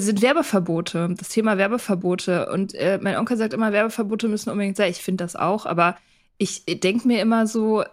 sind 0.00 0.22
Werbeverbote, 0.22 1.14
das 1.18 1.28
Thema 1.28 1.58
Werbeverbote. 1.58 2.50
Und 2.50 2.74
äh, 2.74 2.98
mein 3.02 3.16
Onkel 3.16 3.36
sagt 3.36 3.52
immer, 3.52 3.72
Werbeverbote 3.72 4.28
müssen 4.28 4.50
unbedingt 4.50 4.76
sein. 4.76 4.90
Ich 4.90 5.02
finde 5.02 5.24
das 5.24 5.36
auch, 5.36 5.66
aber 5.66 5.96
ich 6.38 6.64
denke 6.66 7.06
mir 7.06 7.20
immer 7.20 7.46
so, 7.46 7.84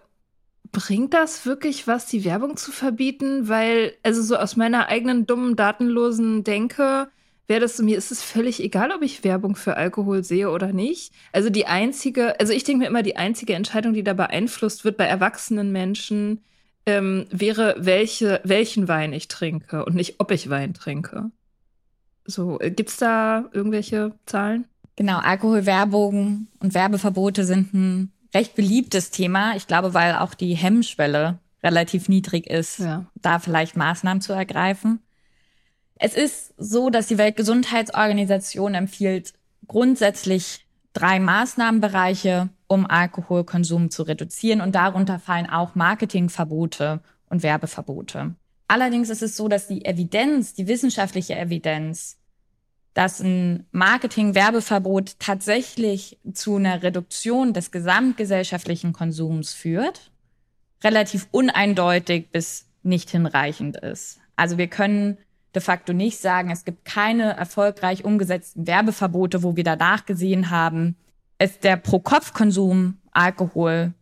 bringt 0.72 1.14
das 1.14 1.46
wirklich 1.46 1.86
was, 1.86 2.06
die 2.06 2.24
Werbung 2.24 2.56
zu 2.56 2.72
verbieten? 2.72 3.48
Weil, 3.48 3.94
also 4.02 4.22
so 4.22 4.36
aus 4.36 4.56
meiner 4.56 4.88
eigenen 4.88 5.26
dummen, 5.26 5.56
datenlosen 5.56 6.44
Denke, 6.44 7.08
wäre 7.48 7.60
das, 7.60 7.78
mir 7.80 7.98
ist 7.98 8.12
es 8.12 8.22
völlig 8.22 8.62
egal, 8.62 8.92
ob 8.92 9.02
ich 9.02 9.24
Werbung 9.24 9.56
für 9.56 9.76
Alkohol 9.76 10.22
sehe 10.24 10.50
oder 10.50 10.72
nicht. 10.72 11.12
Also 11.32 11.50
die 11.50 11.66
einzige, 11.66 12.38
also 12.40 12.52
ich 12.52 12.64
denke 12.64 12.84
mir 12.84 12.88
immer, 12.88 13.02
die 13.02 13.16
einzige 13.16 13.54
Entscheidung, 13.54 13.92
die 13.92 14.04
da 14.04 14.14
beeinflusst 14.14 14.84
wird 14.84 14.96
bei 14.96 15.04
erwachsenen 15.04 15.72
Menschen, 15.72 16.42
ähm, 16.86 17.26
wäre, 17.30 17.74
welche, 17.78 18.40
welchen 18.44 18.88
Wein 18.88 19.12
ich 19.12 19.28
trinke 19.28 19.84
und 19.84 19.94
nicht, 19.94 20.16
ob 20.18 20.30
ich 20.30 20.48
Wein 20.48 20.74
trinke. 20.74 21.30
So, 22.24 22.60
äh, 22.60 22.70
gibt's 22.70 22.96
da 22.96 23.44
irgendwelche 23.52 24.12
Zahlen? 24.26 24.66
Genau, 24.96 25.18
Alkoholwerbung 25.18 26.48
und 26.60 26.74
Werbeverbote 26.74 27.44
sind 27.44 27.72
ein 27.72 28.12
recht 28.34 28.54
beliebtes 28.54 29.10
Thema. 29.10 29.56
Ich 29.56 29.66
glaube, 29.66 29.94
weil 29.94 30.16
auch 30.16 30.34
die 30.34 30.54
Hemmschwelle 30.54 31.38
relativ 31.62 32.08
niedrig 32.08 32.46
ist, 32.46 32.80
ja. 32.80 33.06
da 33.14 33.38
vielleicht 33.38 33.76
Maßnahmen 33.76 34.20
zu 34.20 34.32
ergreifen. 34.32 35.00
Es 35.96 36.14
ist 36.14 36.54
so, 36.56 36.90
dass 36.90 37.08
die 37.08 37.18
Weltgesundheitsorganisation 37.18 38.74
empfiehlt 38.74 39.34
grundsätzlich 39.66 40.66
drei 40.92 41.20
Maßnahmenbereiche, 41.20 42.48
um 42.66 42.86
Alkoholkonsum 42.86 43.90
zu 43.90 44.02
reduzieren. 44.02 44.60
Und 44.60 44.74
darunter 44.74 45.18
fallen 45.18 45.48
auch 45.48 45.74
Marketingverbote 45.74 47.00
und 47.28 47.42
Werbeverbote. 47.42 48.34
Allerdings 48.70 49.10
ist 49.10 49.22
es 49.22 49.36
so, 49.36 49.48
dass 49.48 49.66
die 49.66 49.84
Evidenz, 49.84 50.54
die 50.54 50.68
wissenschaftliche 50.68 51.36
Evidenz, 51.36 52.18
dass 52.94 53.18
ein 53.18 53.66
Marketing-Werbeverbot 53.72 55.18
tatsächlich 55.18 56.20
zu 56.32 56.54
einer 56.54 56.80
Reduktion 56.80 57.52
des 57.52 57.72
gesamtgesellschaftlichen 57.72 58.92
Konsums 58.92 59.54
führt, 59.54 60.12
relativ 60.84 61.26
uneindeutig 61.32 62.30
bis 62.30 62.68
nicht 62.84 63.10
hinreichend 63.10 63.76
ist. 63.76 64.20
Also 64.36 64.56
wir 64.56 64.68
können 64.68 65.18
de 65.56 65.62
facto 65.62 65.92
nicht 65.92 66.18
sagen, 66.20 66.52
es 66.52 66.64
gibt 66.64 66.84
keine 66.84 67.36
erfolgreich 67.36 68.04
umgesetzten 68.04 68.68
Werbeverbote, 68.68 69.42
wo 69.42 69.56
wir 69.56 69.64
danach 69.64 70.06
gesehen 70.06 70.50
haben, 70.50 70.94
es 71.38 71.58
der 71.58 71.76
Pro-Kopf-Konsum 71.76 72.98
Alkohol, 73.10 73.94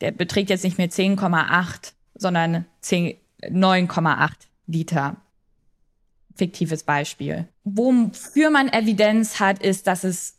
der 0.00 0.10
beträgt 0.10 0.50
jetzt 0.50 0.64
nicht 0.64 0.76
mehr 0.76 0.90
10,8, 0.90 1.92
sondern 2.16 2.64
9,8 3.42 4.30
Liter 4.66 5.16
fiktives 6.38 6.84
Beispiel. 6.84 7.48
Wofür 7.64 8.50
man 8.50 8.68
Evidenz 8.68 9.40
hat, 9.40 9.62
ist, 9.62 9.86
dass 9.86 10.04
es 10.04 10.36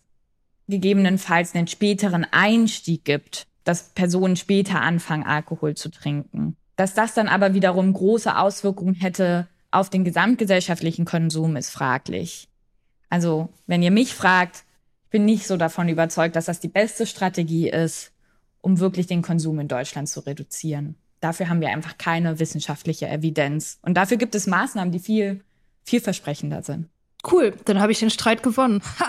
gegebenenfalls 0.68 1.54
einen 1.54 1.68
späteren 1.68 2.26
Einstieg 2.32 3.04
gibt, 3.04 3.48
dass 3.64 3.90
Personen 3.90 4.36
später 4.36 4.82
anfangen, 4.82 5.24
Alkohol 5.24 5.76
zu 5.76 5.90
trinken. 5.90 6.56
Dass 6.76 6.94
das 6.94 7.14
dann 7.14 7.28
aber 7.28 7.54
wiederum 7.54 7.92
große 7.92 8.38
Auswirkungen 8.38 8.96
hätte 8.96 9.48
auf 9.72 9.90
den 9.90 10.04
gesamtgesellschaftlichen 10.04 11.06
Konsum, 11.06 11.56
ist 11.56 11.70
fraglich. 11.70 12.48
Also, 13.10 13.50
wenn 13.68 13.84
ihr 13.84 13.92
mich 13.92 14.14
fragt, 14.14 14.64
ich 15.06 15.10
bin 15.10 15.26
nicht 15.26 15.48
so 15.48 15.58
davon 15.58 15.90
überzeugt, 15.90 16.36
dass 16.36 16.46
das 16.46 16.60
die 16.60 16.68
beste 16.68 17.06
Strategie 17.06 17.70
ist, 17.70 18.12
um 18.62 18.80
wirklich 18.80 19.08
den 19.08 19.22
Konsum 19.22 19.60
in 19.60 19.68
Deutschland 19.68 20.08
zu 20.08 20.20
reduzieren. 20.22 20.96
Dafür 21.20 21.50
haben 21.50 21.62
wir 21.62 21.70
einfach 21.70 21.98
keine 21.98 22.40
wissenschaftliche 22.40 23.08
Evidenz. 23.08 23.80
Und 23.82 23.96
dafür 23.96 24.18
gibt 24.18 24.36
es 24.36 24.48
Maßnahmen, 24.48 24.92
die 24.92 25.00
viel 25.00 25.44
vielversprechender 25.84 26.64
sind. 26.64 26.88
Cool, 27.30 27.54
dann 27.66 27.80
habe 27.80 27.92
ich 27.92 28.00
den 28.00 28.10
Streit 28.10 28.44
gewonnen. 28.44 28.82
Ha! 29.00 29.08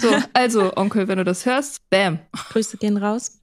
So, 0.00 0.08
also, 0.32 0.76
Onkel, 0.76 1.08
wenn 1.08 1.18
du 1.18 1.24
das 1.24 1.46
hörst, 1.46 1.88
bam. 1.90 2.18
Grüße 2.50 2.76
gehen 2.76 2.96
raus. 2.96 3.40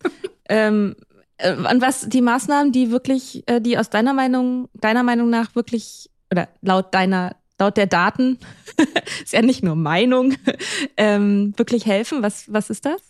ähm, 0.47 0.95
äh, 1.37 1.51
an 1.51 1.81
was 1.81 2.07
die 2.07 2.21
Maßnahmen, 2.21 2.71
die 2.71 2.91
wirklich, 2.91 3.43
äh, 3.47 3.59
die 3.59 3.77
aus 3.77 3.89
deiner 3.89 4.13
Meinung, 4.13 4.69
deiner 4.73 5.03
Meinung 5.03 5.29
nach 5.29 5.55
wirklich, 5.55 6.09
oder 6.31 6.47
laut 6.61 6.93
deiner, 6.93 7.35
laut 7.59 7.77
der 7.77 7.87
Daten, 7.87 8.37
ist 9.23 9.33
ja 9.33 9.41
nicht 9.41 9.63
nur 9.63 9.75
Meinung, 9.75 10.35
ähm, 10.97 11.53
wirklich 11.57 11.85
helfen? 11.85 12.21
Was, 12.23 12.51
was 12.51 12.69
ist 12.69 12.85
das? 12.85 13.01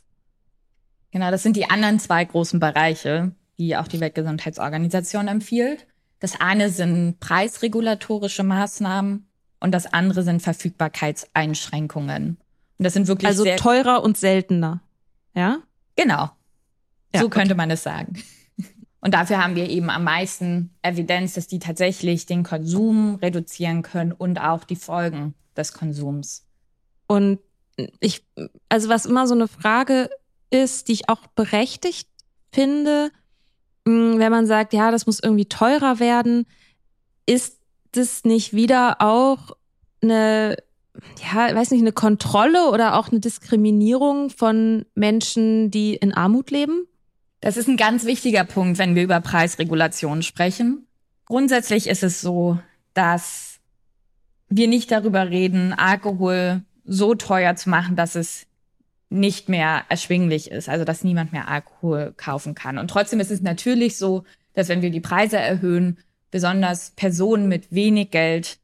Genau, 1.11 1.31
das 1.31 1.43
sind 1.43 1.55
die 1.55 1.69
anderen 1.69 1.99
zwei 1.99 2.23
großen 2.23 2.59
Bereiche, 2.59 3.31
die 3.59 3.75
auch 3.75 3.87
die 3.87 3.99
Weltgesundheitsorganisation 3.99 5.27
empfiehlt. 5.27 5.85
Das 6.19 6.39
eine 6.41 6.69
sind 6.69 7.19
preisregulatorische 7.19 8.43
Maßnahmen 8.43 9.27
und 9.59 9.71
das 9.71 9.93
andere 9.93 10.23
sind 10.23 10.41
Verfügbarkeitseinschränkungen. 10.41 12.37
Und 12.77 12.83
das 12.83 12.93
sind 12.93 13.07
wirklich 13.07 13.27
also 13.27 13.45
teurer 13.57 14.03
und 14.03 14.17
seltener. 14.17 14.81
Ja? 15.35 15.59
Genau. 15.95 16.31
Ja, 17.13 17.21
so 17.21 17.29
könnte 17.29 17.55
man 17.55 17.69
es 17.71 17.83
sagen. 17.83 18.21
Und 19.01 19.13
dafür 19.13 19.41
haben 19.41 19.55
wir 19.55 19.69
eben 19.69 19.89
am 19.89 20.03
meisten 20.03 20.75
Evidenz, 20.81 21.33
dass 21.33 21.47
die 21.47 21.59
tatsächlich 21.59 22.25
den 22.25 22.43
Konsum 22.43 23.15
reduzieren 23.15 23.81
können 23.81 24.11
und 24.11 24.41
auch 24.41 24.65
die 24.65 24.75
Folgen 24.75 25.35
des 25.55 25.71
Konsums. 25.71 26.45
Und 27.07 27.39
ich, 28.01 28.25
also 28.67 28.89
was 28.89 29.05
immer 29.05 29.25
so 29.25 29.35
eine 29.35 29.47
Frage 29.47 30.09
ist, 30.49 30.89
die 30.89 30.93
ich 30.93 31.09
auch 31.09 31.27
berechtigt 31.27 32.09
finde, 32.51 33.11
wenn 34.19 34.31
man 34.31 34.45
sagt, 34.45 34.73
ja, 34.73 34.91
das 34.91 35.05
muss 35.05 35.19
irgendwie 35.21 35.45
teurer 35.45 35.99
werden, 35.99 36.45
ist 37.25 37.59
das 37.91 38.23
nicht 38.23 38.53
wieder 38.53 39.01
auch 39.01 39.51
eine, 40.01 40.57
ja, 41.21 41.55
weiß 41.55 41.71
nicht, 41.71 41.81
eine 41.81 41.91
Kontrolle 41.91 42.69
oder 42.71 42.95
auch 42.95 43.09
eine 43.09 43.19
Diskriminierung 43.19 44.29
von 44.29 44.85
Menschen, 44.95 45.71
die 45.71 45.95
in 45.95 46.13
Armut 46.13 46.51
leben? 46.51 46.85
Das 47.41 47.57
ist 47.57 47.67
ein 47.67 47.77
ganz 47.77 48.05
wichtiger 48.05 48.43
Punkt, 48.43 48.77
wenn 48.79 48.95
wir 48.95 49.03
über 49.03 49.21
Preisregulation 49.21 50.23
sprechen. 50.23 50.87
Grundsätzlich 51.25 51.87
ist 51.87 52.03
es 52.03 52.21
so, 52.21 52.59
dass 52.93 53.59
wir 54.49 54.67
nicht 54.67 54.91
darüber 54.91 55.29
reden, 55.29 55.73
Alkohol 55.73 56.63
so 56.85 57.15
teuer 57.15 57.55
zu 57.55 57.69
machen, 57.69 57.95
dass 57.95 58.15
es 58.15 58.47
nicht 59.09 59.49
mehr 59.49 59.83
erschwinglich 59.89 60.51
ist, 60.51 60.69
also 60.69 60.85
dass 60.85 61.03
niemand 61.03 61.31
mehr 61.33 61.47
Alkohol 61.47 62.13
kaufen 62.15 62.55
kann. 62.55 62.77
Und 62.77 62.89
trotzdem 62.89 63.19
ist 63.19 63.31
es 63.31 63.41
natürlich 63.41 63.97
so, 63.97 64.23
dass 64.53 64.67
wenn 64.67 64.81
wir 64.81 64.91
die 64.91 64.99
Preise 64.99 65.37
erhöhen, 65.37 65.97
besonders 66.31 66.91
Personen 66.91 67.47
mit 67.47 67.71
wenig 67.71 68.11
Geld 68.11 68.59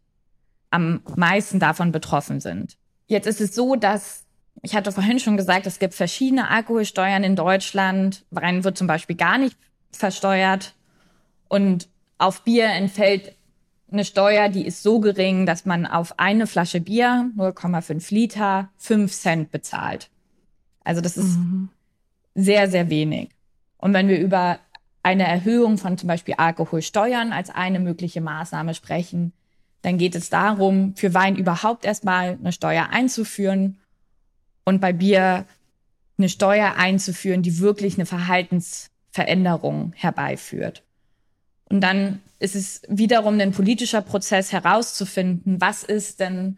am 0.70 1.02
meisten 1.16 1.60
davon 1.60 1.92
betroffen 1.92 2.40
sind. 2.40 2.78
Jetzt 3.08 3.28
ist 3.28 3.42
es 3.42 3.56
so, 3.56 3.76
dass 3.76 4.26
ich 4.62 4.76
hatte 4.76 4.92
vorhin 4.92 5.20
schon 5.20 5.38
gesagt, 5.38 5.68
es 5.68 5.80
gibt 5.80 5.94
verschiedene 5.94 6.50
Alkoholsteuern 6.50 7.24
in 7.24 7.36
Deutschland. 7.36 8.26
Wein 8.32 8.64
wird 8.64 8.78
zum 8.78 8.88
Beispiel 8.88 9.16
gar 9.16 9.38
nicht 9.38 9.56
versteuert. 9.92 10.74
Und 11.48 11.88
auf 12.18 12.44
Bier 12.44 12.70
entfällt 12.70 13.36
eine 13.92 14.06
Steuer, 14.06 14.50
die 14.50 14.66
ist 14.66 14.82
so 14.82 15.00
gering, 15.00 15.46
dass 15.46 15.66
man 15.66 15.86
auf 15.86 16.18
eine 16.20 16.48
Flasche 16.48 16.82
Bier, 16.82 17.30
0,5 17.38 18.14
Liter, 18.14 18.70
5 18.78 19.12
Cent 19.14 19.52
bezahlt. 19.52 20.10
Also 20.86 21.02
das 21.02 21.18
ist 21.18 21.38
mhm. 21.38 21.70
sehr, 22.34 22.70
sehr 22.70 22.90
wenig. 22.90 23.30
Und 23.78 23.94
wenn 23.94 24.08
wir 24.08 24.20
über 24.20 24.60
eine 25.04 25.28
Erhöhung 25.28 25.78
von 25.78 25.98
zum 25.98 26.08
Beispiel 26.08 26.36
Alkoholsteuern 26.36 27.34
als 27.34 27.50
eine 27.50 27.80
mögliche 27.80 28.22
Maßnahme 28.22 28.74
sprechen, 28.74 29.34
dann 29.82 29.98
geht 29.98 30.16
es 30.16 30.30
darum, 30.30 30.96
für 30.96 31.14
Wein 31.14 31.36
überhaupt 31.36 31.86
erstmal 31.86 32.38
eine 32.40 32.52
Steuer 32.52 32.88
einzuführen 32.90 33.78
und 34.64 34.82
bei 34.82 34.94
Bier 34.94 35.46
eine 36.18 36.30
Steuer 36.30 36.76
einzuführen, 36.78 37.44
die 37.44 37.60
wirklich 37.60 37.96
eine 37.96 38.08
Verhaltensveränderung 38.08 39.94
herbeiführt. 39.96 40.82
Und 41.70 41.82
dann 41.82 42.22
ist 42.40 42.56
es 42.56 42.82
wiederum 42.88 43.40
ein 43.40 43.52
politischer 43.52 44.02
Prozess 44.02 44.52
herauszufinden, 44.52 45.62
was 45.62 45.84
ist 45.84 46.20
denn 46.20 46.58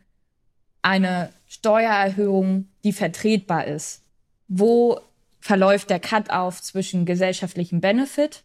eine 0.81 1.29
Steuererhöhung, 1.47 2.69
die 2.83 2.93
vertretbar 2.93 3.65
ist? 3.65 4.03
Wo 4.47 4.99
verläuft 5.39 5.89
der 5.89 5.99
Cut-off 5.99 6.61
zwischen 6.61 7.05
gesellschaftlichem 7.05 7.81
Benefit, 7.81 8.43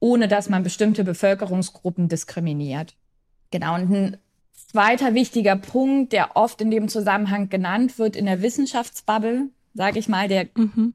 ohne 0.00 0.28
dass 0.28 0.48
man 0.48 0.62
bestimmte 0.62 1.04
Bevölkerungsgruppen 1.04 2.08
diskriminiert? 2.08 2.94
Genau, 3.50 3.74
und 3.74 3.90
ein 3.92 4.18
Zweiter 4.72 5.12
wichtiger 5.12 5.56
Punkt, 5.56 6.14
der 6.14 6.34
oft 6.34 6.62
in 6.62 6.70
dem 6.70 6.88
Zusammenhang 6.88 7.50
genannt 7.50 7.98
wird 7.98 8.16
in 8.16 8.24
der 8.24 8.40
Wissenschaftsbubble, 8.40 9.50
sage 9.74 9.98
ich 9.98 10.08
mal, 10.08 10.28
der 10.28 10.48
mhm. 10.54 10.94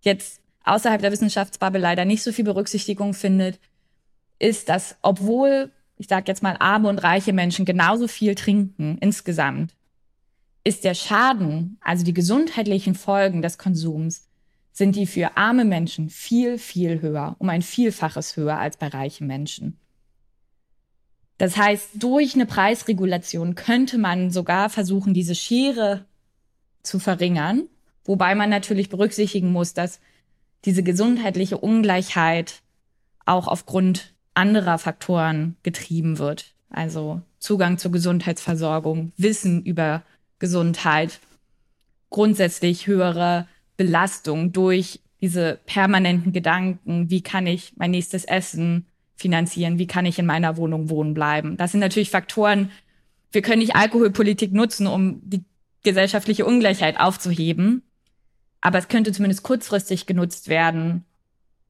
jetzt 0.00 0.40
außerhalb 0.64 1.02
der 1.02 1.12
Wissenschaftsbubble 1.12 1.80
leider 1.80 2.06
nicht 2.06 2.22
so 2.22 2.32
viel 2.32 2.46
Berücksichtigung 2.46 3.12
findet, 3.12 3.60
ist, 4.38 4.70
dass 4.70 4.96
obwohl, 5.02 5.70
ich 5.98 6.08
sage 6.08 6.24
jetzt 6.28 6.42
mal, 6.42 6.56
arme 6.60 6.88
und 6.88 6.98
reiche 6.98 7.34
Menschen 7.34 7.66
genauso 7.66 8.08
viel 8.08 8.34
trinken 8.34 8.96
insgesamt, 9.02 9.74
ist 10.64 10.84
der 10.84 10.94
Schaden, 10.94 11.78
also 11.80 12.04
die 12.04 12.14
gesundheitlichen 12.14 12.94
Folgen 12.94 13.42
des 13.42 13.58
Konsums, 13.58 14.28
sind 14.72 14.96
die 14.96 15.06
für 15.06 15.36
arme 15.36 15.64
Menschen 15.64 16.10
viel, 16.10 16.58
viel 16.58 17.00
höher, 17.02 17.36
um 17.38 17.48
ein 17.48 17.62
Vielfaches 17.62 18.36
höher 18.36 18.58
als 18.58 18.76
bei 18.76 18.88
reichen 18.88 19.26
Menschen. 19.26 19.78
Das 21.38 21.56
heißt, 21.56 21.90
durch 21.94 22.34
eine 22.34 22.46
Preisregulation 22.46 23.54
könnte 23.54 23.98
man 23.98 24.30
sogar 24.30 24.68
versuchen, 24.68 25.14
diese 25.14 25.34
Schere 25.34 26.04
zu 26.82 26.98
verringern, 26.98 27.64
wobei 28.04 28.34
man 28.34 28.50
natürlich 28.50 28.90
berücksichtigen 28.90 29.50
muss, 29.50 29.72
dass 29.72 30.00
diese 30.66 30.82
gesundheitliche 30.82 31.56
Ungleichheit 31.56 32.60
auch 33.24 33.48
aufgrund 33.48 34.14
anderer 34.34 34.78
Faktoren 34.78 35.56
getrieben 35.62 36.18
wird. 36.18 36.54
Also 36.68 37.22
Zugang 37.38 37.78
zur 37.78 37.90
Gesundheitsversorgung, 37.90 39.12
Wissen 39.16 39.62
über 39.62 40.02
Gesundheit, 40.40 41.20
grundsätzlich 42.10 42.88
höhere 42.88 43.46
Belastung 43.76 44.52
durch 44.52 45.00
diese 45.20 45.60
permanenten 45.66 46.32
Gedanken, 46.32 47.10
wie 47.10 47.22
kann 47.22 47.46
ich 47.46 47.74
mein 47.76 47.92
nächstes 47.92 48.24
Essen 48.24 48.86
finanzieren? 49.14 49.78
Wie 49.78 49.86
kann 49.86 50.06
ich 50.06 50.18
in 50.18 50.26
meiner 50.26 50.56
Wohnung 50.56 50.90
wohnen 50.90 51.14
bleiben? 51.14 51.56
Das 51.56 51.70
sind 51.70 51.80
natürlich 51.80 52.10
Faktoren, 52.10 52.70
wir 53.32 53.42
können 53.42 53.60
nicht 53.60 53.76
Alkoholpolitik 53.76 54.52
nutzen, 54.52 54.86
um 54.86 55.20
die 55.22 55.44
gesellschaftliche 55.82 56.44
Ungleichheit 56.44 56.98
aufzuheben. 56.98 57.82
Aber 58.60 58.78
es 58.78 58.88
könnte 58.88 59.12
zumindest 59.12 59.42
kurzfristig 59.42 60.06
genutzt 60.06 60.48
werden, 60.48 61.04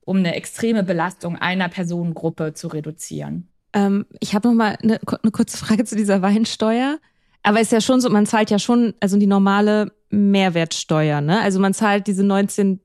um 0.01 0.17
eine 0.17 0.35
extreme 0.35 0.83
Belastung 0.83 1.37
einer 1.37 1.69
Personengruppe 1.69 2.55
zu 2.55 2.69
reduzieren. 2.69 3.49
Ähm, 3.73 4.07
ich 4.19 4.35
habe 4.35 4.49
noch 4.49 4.55
mal 4.55 4.77
eine, 4.83 4.99
eine 5.23 5.31
kurze 5.31 5.57
Frage 5.57 5.85
zu 5.85 5.95
dieser 5.95 6.23
Weinsteuer. 6.23 6.99
Aber 7.43 7.61
es 7.61 7.69
ist 7.69 7.73
ja 7.73 7.81
schon 7.81 8.01
so, 8.01 8.11
man 8.11 8.27
zahlt 8.27 8.51
ja 8.51 8.59
schon, 8.59 8.95
also 9.01 9.17
die 9.17 9.27
normale 9.27 9.93
Mehrwertsteuer, 10.11 11.21
ne? 11.21 11.41
Also 11.41 11.59
man 11.61 11.75
zahlt 11.75 12.07
diese 12.07 12.25
19 12.25 12.81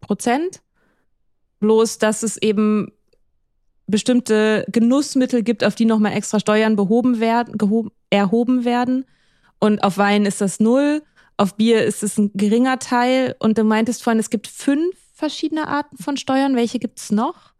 Prozent. 0.00 0.60
Bloß, 1.60 1.98
dass 1.98 2.22
es 2.22 2.36
eben 2.36 2.92
bestimmte 3.86 4.64
Genussmittel 4.68 5.42
gibt, 5.42 5.64
auf 5.64 5.74
die 5.74 5.84
nochmal 5.84 6.12
extra 6.12 6.40
Steuern 6.40 6.76
behoben 6.76 7.20
werden, 7.20 7.56
gehoben, 7.56 7.90
erhoben 8.10 8.64
werden. 8.64 9.04
Und 9.58 9.82
auf 9.82 9.96
Wein 9.96 10.26
ist 10.26 10.40
das 10.40 10.60
null, 10.60 11.02
auf 11.36 11.54
Bier 11.54 11.84
ist 11.84 12.02
es 12.02 12.18
ein 12.18 12.30
geringer 12.34 12.78
Teil. 12.78 13.36
Und 13.38 13.58
du 13.58 13.64
meintest 13.64 14.02
vorhin, 14.02 14.18
es 14.20 14.30
gibt 14.30 14.48
fünf 14.48 14.96
verschiedene 15.14 15.68
Arten 15.68 15.96
von 15.96 16.16
Steuern. 16.16 16.56
Welche 16.56 16.78
gibt 16.78 16.98
es 16.98 17.10
noch? 17.10 17.52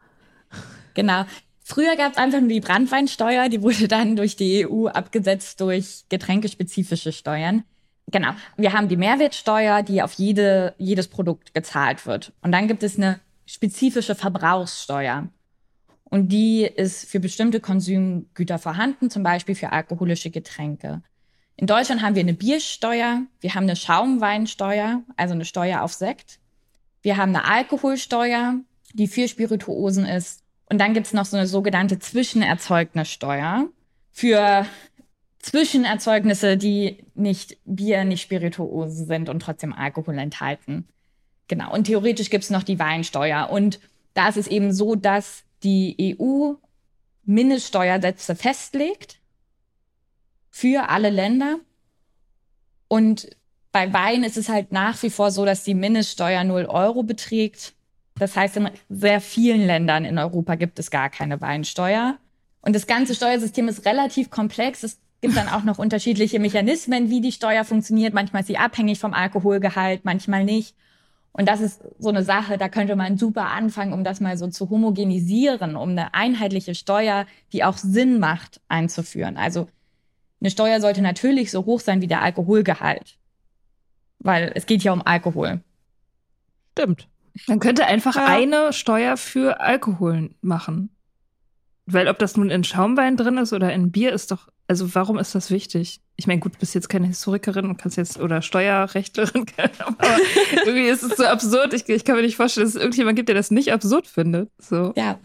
Genau. 0.94 1.24
Früher 1.68 1.96
gab 1.96 2.12
es 2.12 2.18
einfach 2.18 2.38
nur 2.38 2.48
die 2.48 2.60
Brandweinsteuer, 2.60 3.48
die 3.48 3.60
wurde 3.60 3.88
dann 3.88 4.14
durch 4.14 4.36
die 4.36 4.64
EU 4.64 4.86
abgesetzt 4.86 5.60
durch 5.60 6.04
getränkespezifische 6.08 7.10
Steuern. 7.10 7.64
Genau. 8.06 8.30
Wir 8.56 8.72
haben 8.72 8.86
die 8.86 8.96
Mehrwertsteuer, 8.96 9.82
die 9.82 10.00
auf 10.00 10.12
jede, 10.12 10.76
jedes 10.78 11.08
Produkt 11.08 11.54
gezahlt 11.54 12.06
wird. 12.06 12.32
Und 12.40 12.52
dann 12.52 12.68
gibt 12.68 12.84
es 12.84 12.96
eine 12.96 13.18
spezifische 13.46 14.14
Verbrauchssteuer. 14.14 15.28
Und 16.04 16.28
die 16.28 16.62
ist 16.62 17.10
für 17.10 17.18
bestimmte 17.18 17.58
Konsumgüter 17.58 18.60
vorhanden, 18.60 19.10
zum 19.10 19.24
Beispiel 19.24 19.56
für 19.56 19.72
alkoholische 19.72 20.30
Getränke. 20.30 21.02
In 21.56 21.66
Deutschland 21.66 22.00
haben 22.00 22.14
wir 22.14 22.22
eine 22.22 22.34
Biersteuer, 22.34 23.22
wir 23.40 23.54
haben 23.56 23.64
eine 23.64 23.74
Schaumweinsteuer, 23.74 25.02
also 25.16 25.34
eine 25.34 25.44
Steuer 25.44 25.82
auf 25.82 25.94
Sekt. 25.94 26.38
Wir 27.02 27.16
haben 27.16 27.34
eine 27.34 27.44
Alkoholsteuer, 27.44 28.60
die 28.92 29.08
für 29.08 29.26
Spirituosen 29.26 30.06
ist. 30.06 30.45
Und 30.68 30.78
dann 30.78 30.94
gibt's 30.94 31.12
noch 31.12 31.24
so 31.24 31.36
eine 31.36 31.46
sogenannte 31.46 31.98
Zwischenerzeugnissteuer 31.98 33.68
für 34.10 34.66
Zwischenerzeugnisse, 35.38 36.56
die 36.56 37.04
nicht 37.14 37.58
Bier, 37.64 38.04
nicht 38.04 38.22
Spirituosen 38.22 39.06
sind 39.06 39.28
und 39.28 39.40
trotzdem 39.40 39.72
Alkohol 39.72 40.18
enthalten. 40.18 40.88
Genau. 41.46 41.72
Und 41.72 41.84
theoretisch 41.84 42.30
gibt's 42.30 42.50
noch 42.50 42.64
die 42.64 42.80
Weinsteuer. 42.80 43.48
Und 43.50 43.78
da 44.14 44.28
ist 44.28 44.38
es 44.38 44.48
eben 44.48 44.72
so, 44.72 44.96
dass 44.96 45.44
die 45.62 46.16
EU 46.18 46.54
Mindeststeuersätze 47.24 48.34
festlegt 48.34 49.20
für 50.50 50.88
alle 50.88 51.10
Länder. 51.10 51.58
Und 52.88 53.30
bei 53.70 53.92
Wein 53.92 54.24
ist 54.24 54.36
es 54.36 54.48
halt 54.48 54.72
nach 54.72 55.00
wie 55.02 55.10
vor 55.10 55.30
so, 55.30 55.44
dass 55.44 55.62
die 55.62 55.74
Mindeststeuer 55.74 56.42
0 56.42 56.64
Euro 56.66 57.02
beträgt. 57.02 57.74
Das 58.18 58.36
heißt, 58.36 58.56
in 58.56 58.70
sehr 58.88 59.20
vielen 59.20 59.66
Ländern 59.66 60.04
in 60.04 60.18
Europa 60.18 60.54
gibt 60.54 60.78
es 60.78 60.90
gar 60.90 61.10
keine 61.10 61.40
Weinsteuer. 61.40 62.18
Und 62.62 62.74
das 62.74 62.86
ganze 62.86 63.14
Steuersystem 63.14 63.68
ist 63.68 63.84
relativ 63.84 64.30
komplex. 64.30 64.82
Es 64.82 64.98
gibt 65.20 65.36
dann 65.36 65.48
auch 65.48 65.64
noch 65.64 65.78
unterschiedliche 65.78 66.40
Mechanismen, 66.40 67.10
wie 67.10 67.20
die 67.20 67.32
Steuer 67.32 67.64
funktioniert. 67.64 68.14
Manchmal 68.14 68.40
ist 68.40 68.48
sie 68.48 68.58
abhängig 68.58 68.98
vom 68.98 69.12
Alkoholgehalt, 69.14 70.04
manchmal 70.04 70.44
nicht. 70.44 70.74
Und 71.32 71.46
das 71.48 71.60
ist 71.60 71.82
so 71.98 72.08
eine 72.08 72.24
Sache, 72.24 72.56
da 72.56 72.70
könnte 72.70 72.96
man 72.96 73.18
super 73.18 73.50
anfangen, 73.50 73.92
um 73.92 74.04
das 74.04 74.20
mal 74.20 74.38
so 74.38 74.48
zu 74.48 74.70
homogenisieren, 74.70 75.76
um 75.76 75.90
eine 75.90 76.14
einheitliche 76.14 76.74
Steuer, 76.74 77.26
die 77.52 77.62
auch 77.62 77.76
Sinn 77.76 78.18
macht, 78.18 78.62
einzuführen. 78.68 79.36
Also 79.36 79.68
eine 80.40 80.50
Steuer 80.50 80.80
sollte 80.80 81.02
natürlich 81.02 81.50
so 81.50 81.66
hoch 81.66 81.80
sein 81.80 82.00
wie 82.00 82.06
der 82.06 82.22
Alkoholgehalt. 82.22 83.18
weil 84.18 84.52
es 84.54 84.66
geht 84.66 84.82
ja 84.82 84.92
um 84.92 85.02
Alkohol. 85.06 85.60
Stimmt. 86.72 87.08
Man 87.46 87.60
könnte 87.60 87.86
einfach 87.86 88.16
Ja. 88.16 88.26
eine 88.26 88.72
Steuer 88.72 89.16
für 89.16 89.60
Alkohol 89.60 90.30
machen. 90.40 90.90
Weil 91.86 92.08
ob 92.08 92.18
das 92.18 92.36
nun 92.36 92.50
in 92.50 92.64
Schaumwein 92.64 93.16
drin 93.16 93.38
ist 93.38 93.52
oder 93.52 93.72
in 93.72 93.92
Bier, 93.92 94.12
ist 94.12 94.32
doch, 94.32 94.48
also 94.66 94.92
warum 94.96 95.18
ist 95.18 95.34
das 95.36 95.50
wichtig? 95.52 96.00
Ich 96.16 96.26
meine, 96.26 96.40
gut, 96.40 96.54
du 96.54 96.58
bist 96.58 96.74
jetzt 96.74 96.88
keine 96.88 97.06
Historikerin 97.06 97.66
und 97.66 97.76
kannst 97.76 97.96
jetzt, 97.96 98.18
oder 98.18 98.42
Steuerrechtlerin, 98.42 99.46
aber 99.78 100.16
irgendwie 100.64 100.88
ist 100.88 101.04
es 101.04 101.16
so 101.16 101.24
absurd. 101.24 101.74
Ich, 101.74 101.88
ich 101.88 102.04
kann 102.04 102.16
mir 102.16 102.22
nicht 102.22 102.36
vorstellen, 102.36 102.66
dass 102.66 102.74
es 102.74 102.80
irgendjemand 102.80 103.14
gibt, 103.16 103.28
der 103.28 103.36
das 103.36 103.52
nicht 103.52 103.72
absurd 103.72 104.06
findet. 104.08 104.50
So. 104.58 104.92
Ja. 104.96 105.18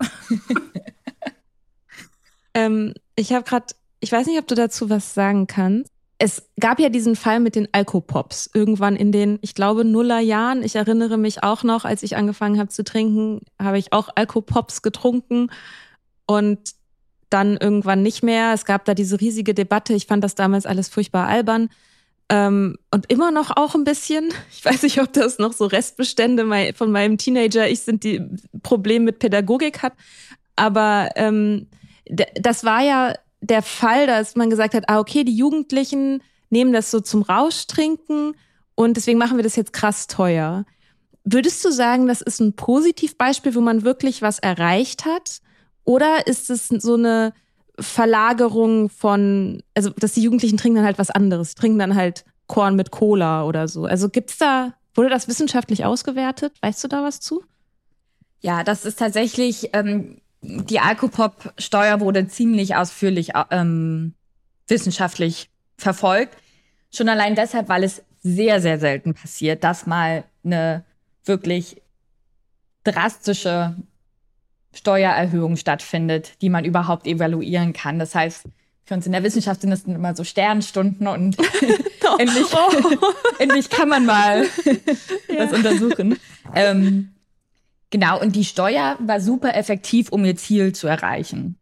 Ähm, 2.54 2.94
ich 3.14 3.32
habe 3.32 3.44
gerade, 3.44 3.66
ich 4.00 4.10
weiß 4.10 4.26
nicht, 4.26 4.38
ob 4.38 4.46
du 4.46 4.54
dazu 4.54 4.90
was 4.90 5.14
sagen 5.14 5.46
kannst. 5.46 5.92
Es 6.20 6.48
gab 6.58 6.80
ja 6.80 6.88
diesen 6.88 7.14
Fall 7.14 7.38
mit 7.38 7.54
den 7.54 7.68
Alkopops 7.70 8.50
irgendwann 8.52 8.96
in 8.96 9.12
den, 9.12 9.38
ich 9.40 9.54
glaube, 9.54 9.84
Nullerjahren. 9.84 10.64
Ich 10.64 10.74
erinnere 10.74 11.16
mich 11.16 11.44
auch 11.44 11.62
noch, 11.62 11.84
als 11.84 12.02
ich 12.02 12.16
angefangen 12.16 12.58
habe 12.58 12.70
zu 12.70 12.82
trinken, 12.82 13.42
habe 13.60 13.78
ich 13.78 13.92
auch 13.92 14.08
Alkopops 14.16 14.82
getrunken 14.82 15.50
und 16.26 16.58
dann 17.30 17.56
irgendwann 17.56 18.02
nicht 18.02 18.22
mehr. 18.22 18.52
Es 18.52 18.64
gab 18.64 18.84
da 18.84 18.94
diese 18.94 19.20
riesige 19.20 19.54
Debatte. 19.54 19.94
Ich 19.94 20.06
fand 20.06 20.24
das 20.24 20.34
damals 20.34 20.66
alles 20.66 20.88
furchtbar 20.88 21.28
albern. 21.28 21.68
Ähm, 22.30 22.76
und 22.90 23.10
immer 23.10 23.30
noch 23.30 23.56
auch 23.56 23.74
ein 23.74 23.84
bisschen. 23.84 24.30
Ich 24.50 24.64
weiß 24.64 24.82
nicht, 24.82 25.00
ob 25.00 25.12
das 25.12 25.38
noch 25.38 25.52
so 25.52 25.66
Restbestände 25.66 26.72
von 26.74 26.90
meinem 26.90 27.16
Teenager, 27.16 27.68
ich 27.68 27.80
sind 27.80 28.02
die 28.02 28.22
Problem 28.62 29.04
mit 29.04 29.20
Pädagogik 29.20 29.82
hat. 29.82 29.92
Aber 30.56 31.10
ähm, 31.14 31.68
das 32.06 32.64
war 32.64 32.82
ja 32.82 33.14
der 33.40 33.62
Fall, 33.62 34.06
dass 34.06 34.36
man 34.36 34.50
gesagt 34.50 34.74
hat, 34.74 34.88
ah, 34.88 34.98
okay, 34.98 35.24
die 35.24 35.36
Jugendlichen 35.36 36.22
nehmen 36.50 36.72
das 36.72 36.90
so 36.90 37.00
zum 37.00 37.22
Rauschtrinken 37.22 38.34
und 38.74 38.96
deswegen 38.96 39.18
machen 39.18 39.36
wir 39.36 39.44
das 39.44 39.56
jetzt 39.56 39.72
krass 39.72 40.06
teuer. 40.06 40.64
Würdest 41.24 41.64
du 41.64 41.70
sagen, 41.70 42.06
das 42.06 42.20
ist 42.20 42.40
ein 42.40 42.54
Positivbeispiel, 42.54 43.54
wo 43.54 43.60
man 43.60 43.82
wirklich 43.82 44.22
was 44.22 44.38
erreicht 44.38 45.04
hat? 45.04 45.40
Oder 45.84 46.26
ist 46.26 46.50
es 46.50 46.68
so 46.68 46.94
eine 46.94 47.32
Verlagerung 47.78 48.88
von, 48.88 49.62
also 49.74 49.90
dass 49.90 50.12
die 50.12 50.22
Jugendlichen 50.22 50.56
trinken 50.56 50.76
dann 50.76 50.86
halt 50.86 50.98
was 50.98 51.10
anderes, 51.10 51.54
trinken 51.54 51.78
dann 51.78 51.94
halt 51.94 52.24
Korn 52.46 52.76
mit 52.76 52.90
Cola 52.90 53.44
oder 53.44 53.68
so. 53.68 53.84
Also 53.84 54.08
gibt's 54.08 54.38
da, 54.38 54.74
wurde 54.94 55.10
das 55.10 55.28
wissenschaftlich 55.28 55.84
ausgewertet? 55.84 56.54
Weißt 56.60 56.82
du 56.82 56.88
da 56.88 57.02
was 57.04 57.20
zu? 57.20 57.44
Ja, 58.40 58.64
das 58.64 58.84
ist 58.84 58.98
tatsächlich, 58.98 59.70
ähm, 59.72 60.20
die 60.40 60.80
Alkopop-Steuer 60.80 62.00
wurde 62.00 62.28
ziemlich 62.28 62.76
ausführlich 62.76 63.32
ähm, 63.50 64.14
wissenschaftlich 64.66 65.50
verfolgt. 65.76 66.36
Schon 66.92 67.08
allein 67.08 67.34
deshalb, 67.34 67.68
weil 67.68 67.84
es 67.84 68.02
sehr, 68.22 68.60
sehr 68.60 68.78
selten 68.78 69.14
passiert, 69.14 69.64
dass 69.64 69.86
mal 69.86 70.24
eine 70.44 70.84
wirklich 71.24 71.82
drastische 72.84 73.76
Steuererhöhung 74.72 75.56
stattfindet, 75.56 76.40
die 76.40 76.50
man 76.50 76.64
überhaupt 76.64 77.06
evaluieren 77.06 77.72
kann. 77.72 77.98
Das 77.98 78.14
heißt, 78.14 78.44
für 78.84 78.94
uns 78.94 79.06
in 79.06 79.12
der 79.12 79.22
Wissenschaft 79.22 79.60
sind 79.60 79.70
das 79.70 79.84
immer 79.84 80.14
so 80.14 80.24
Sternstunden 80.24 81.06
und 81.08 81.36
endlich, 82.18 82.46
endlich 83.38 83.70
kann 83.70 83.88
man 83.88 84.06
mal 84.06 84.46
das 85.36 85.52
untersuchen. 85.52 86.18
Ähm, 86.54 87.10
genau, 87.90 88.20
und 88.20 88.36
die 88.36 88.44
Steuer 88.44 88.96
war 89.00 89.20
super 89.20 89.54
effektiv, 89.54 90.10
um 90.10 90.24
ihr 90.24 90.36
Ziel 90.36 90.74
zu 90.74 90.86
erreichen. 90.86 91.56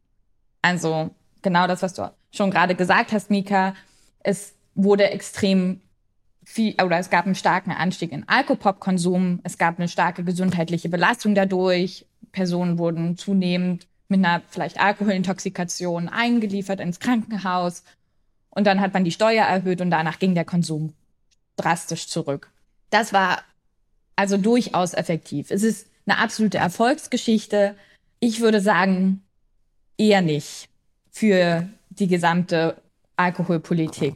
Also 0.63 1.11
genau 1.43 1.67
das, 1.67 1.83
was 1.83 1.95
du 1.95 2.11
schon 2.33 2.51
gerade 2.51 2.75
gesagt 2.75 3.13
hast, 3.13 3.31
Mika. 3.31 3.75
Es 4.21 4.55
wurde 4.75 5.11
extrem 5.11 5.81
viel, 6.45 6.75
oder 6.83 6.99
es 6.99 7.11
gab 7.11 7.27
einen 7.27 7.35
starken 7.35 7.73
Anstieg 7.73 8.13
in 8.13 8.29
Alkopop-Konsum. 8.29 9.41
Es 9.43 9.59
gab 9.59 9.79
eine 9.79 9.89
starke 9.89 10.25
gesundheitliche 10.25 10.89
Belastung 10.89 11.35
dadurch. 11.35 12.07
Personen 12.33 12.79
wurden 12.79 13.17
zunehmend 13.17 13.87
mit 14.09 14.25
einer 14.25 14.43
vielleicht 14.49 14.79
Alkoholintoxikation 14.79 16.09
eingeliefert 16.09 16.81
ins 16.81 17.01
Krankenhaus. 17.01 17.83
Und 18.51 18.67
dann 18.67 18.81
hat 18.81 18.95
man 18.95 19.05
die 19.05 19.11
Steuer 19.11 19.45
erhöht 19.45 19.81
und 19.81 19.91
danach 19.91 20.19
ging 20.19 20.35
der 20.35 20.45
Konsum 20.45 20.95
drastisch 21.57 22.07
zurück. 22.07 22.51
Das 22.91 23.13
war 23.13 23.43
also 24.15 24.37
durchaus 24.37 24.95
effektiv. 24.95 25.51
Es 25.51 25.63
ist 25.63 25.89
eine 26.07 26.19
absolute 26.19 26.59
Erfolgsgeschichte. 26.59 27.77
Ich 28.21 28.41
würde 28.41 28.61
sagen, 28.61 29.23
eher 29.99 30.23
nicht 30.23 30.69
für 31.11 31.69
die 31.91 32.07
gesamte 32.07 32.81
Alkoholpolitik. 33.17 34.15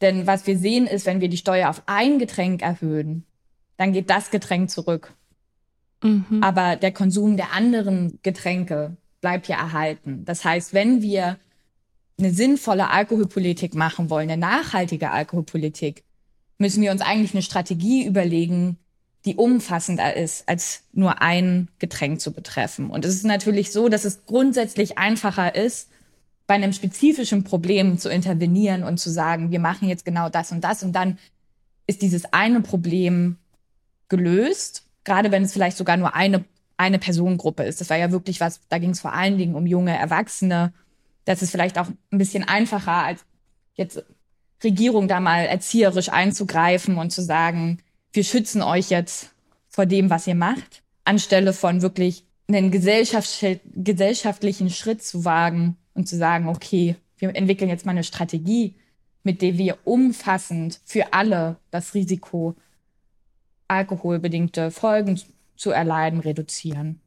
Denn 0.00 0.26
was 0.26 0.46
wir 0.46 0.58
sehen 0.58 0.86
ist, 0.86 1.06
wenn 1.06 1.20
wir 1.20 1.28
die 1.28 1.36
Steuer 1.36 1.70
auf 1.70 1.82
ein 1.86 2.18
Getränk 2.18 2.62
erhöhen, 2.62 3.24
dann 3.76 3.92
geht 3.92 4.10
das 4.10 4.30
Getränk 4.30 4.70
zurück. 4.70 5.14
Mhm. 6.02 6.42
Aber 6.42 6.76
der 6.76 6.92
Konsum 6.92 7.36
der 7.36 7.52
anderen 7.52 8.18
Getränke 8.22 8.96
bleibt 9.20 9.48
ja 9.48 9.56
erhalten. 9.56 10.24
Das 10.24 10.44
heißt, 10.44 10.74
wenn 10.74 11.02
wir 11.02 11.38
eine 12.18 12.32
sinnvolle 12.32 12.90
Alkoholpolitik 12.90 13.74
machen 13.74 14.10
wollen, 14.10 14.30
eine 14.30 14.40
nachhaltige 14.40 15.10
Alkoholpolitik, 15.10 16.04
müssen 16.58 16.82
wir 16.82 16.90
uns 16.90 17.00
eigentlich 17.00 17.34
eine 17.34 17.42
Strategie 17.42 18.04
überlegen, 18.04 18.78
die 19.24 19.36
umfassender 19.36 20.16
ist, 20.16 20.48
als 20.48 20.82
nur 20.92 21.22
ein 21.22 21.68
Getränk 21.78 22.20
zu 22.20 22.32
betreffen. 22.32 22.90
Und 22.90 23.04
es 23.04 23.14
ist 23.14 23.24
natürlich 23.24 23.70
so, 23.70 23.88
dass 23.88 24.04
es 24.04 24.26
grundsätzlich 24.26 24.98
einfacher 24.98 25.54
ist, 25.54 25.88
bei 26.46 26.54
einem 26.54 26.72
spezifischen 26.72 27.44
Problem 27.44 27.98
zu 27.98 28.08
intervenieren 28.08 28.82
und 28.82 28.98
zu 28.98 29.10
sagen, 29.10 29.50
wir 29.50 29.60
machen 29.60 29.88
jetzt 29.88 30.04
genau 30.04 30.28
das 30.28 30.50
und 30.50 30.62
das 30.62 30.82
und 30.82 30.92
dann 30.92 31.18
ist 31.86 32.02
dieses 32.02 32.32
eine 32.32 32.60
Problem 32.60 33.36
gelöst, 34.08 34.84
gerade 35.04 35.30
wenn 35.30 35.44
es 35.44 35.52
vielleicht 35.52 35.76
sogar 35.76 35.96
nur 35.96 36.14
eine, 36.14 36.44
eine 36.76 36.98
Personengruppe 36.98 37.62
ist. 37.62 37.80
Das 37.80 37.90
war 37.90 37.96
ja 37.96 38.10
wirklich 38.10 38.40
was, 38.40 38.60
da 38.68 38.78
ging 38.78 38.90
es 38.90 39.00
vor 39.00 39.12
allen 39.12 39.38
Dingen 39.38 39.54
um 39.54 39.66
junge 39.66 39.96
Erwachsene. 39.96 40.72
Das 41.24 41.42
ist 41.42 41.50
vielleicht 41.50 41.78
auch 41.78 41.88
ein 42.10 42.18
bisschen 42.18 42.44
einfacher, 42.44 43.04
als 43.04 43.24
jetzt 43.74 44.04
Regierung 44.62 45.08
da 45.08 45.20
mal 45.20 45.46
erzieherisch 45.46 46.10
einzugreifen 46.10 46.98
und 46.98 47.10
zu 47.10 47.22
sagen, 47.22 47.78
wir 48.12 48.24
schützen 48.24 48.62
euch 48.62 48.90
jetzt 48.90 49.30
vor 49.68 49.86
dem, 49.86 50.10
was 50.10 50.26
ihr 50.26 50.34
macht, 50.34 50.82
anstelle 51.04 51.52
von 51.52 51.82
wirklich 51.82 52.24
einen 52.48 52.70
gesellschaftlichen 52.70 54.70
Schritt 54.70 55.02
zu 55.02 55.24
wagen 55.24 55.76
und 55.94 56.08
zu 56.08 56.16
sagen, 56.16 56.48
okay, 56.48 56.96
wir 57.16 57.34
entwickeln 57.34 57.70
jetzt 57.70 57.86
mal 57.86 57.92
eine 57.92 58.04
Strategie, 58.04 58.74
mit 59.22 59.40
der 59.40 59.56
wir 59.56 59.78
umfassend 59.84 60.80
für 60.84 61.12
alle 61.12 61.56
das 61.70 61.94
Risiko 61.94 62.56
alkoholbedingte 63.68 64.70
Folgen 64.70 65.20
zu 65.56 65.70
erleiden 65.70 66.20
reduzieren. 66.20 67.00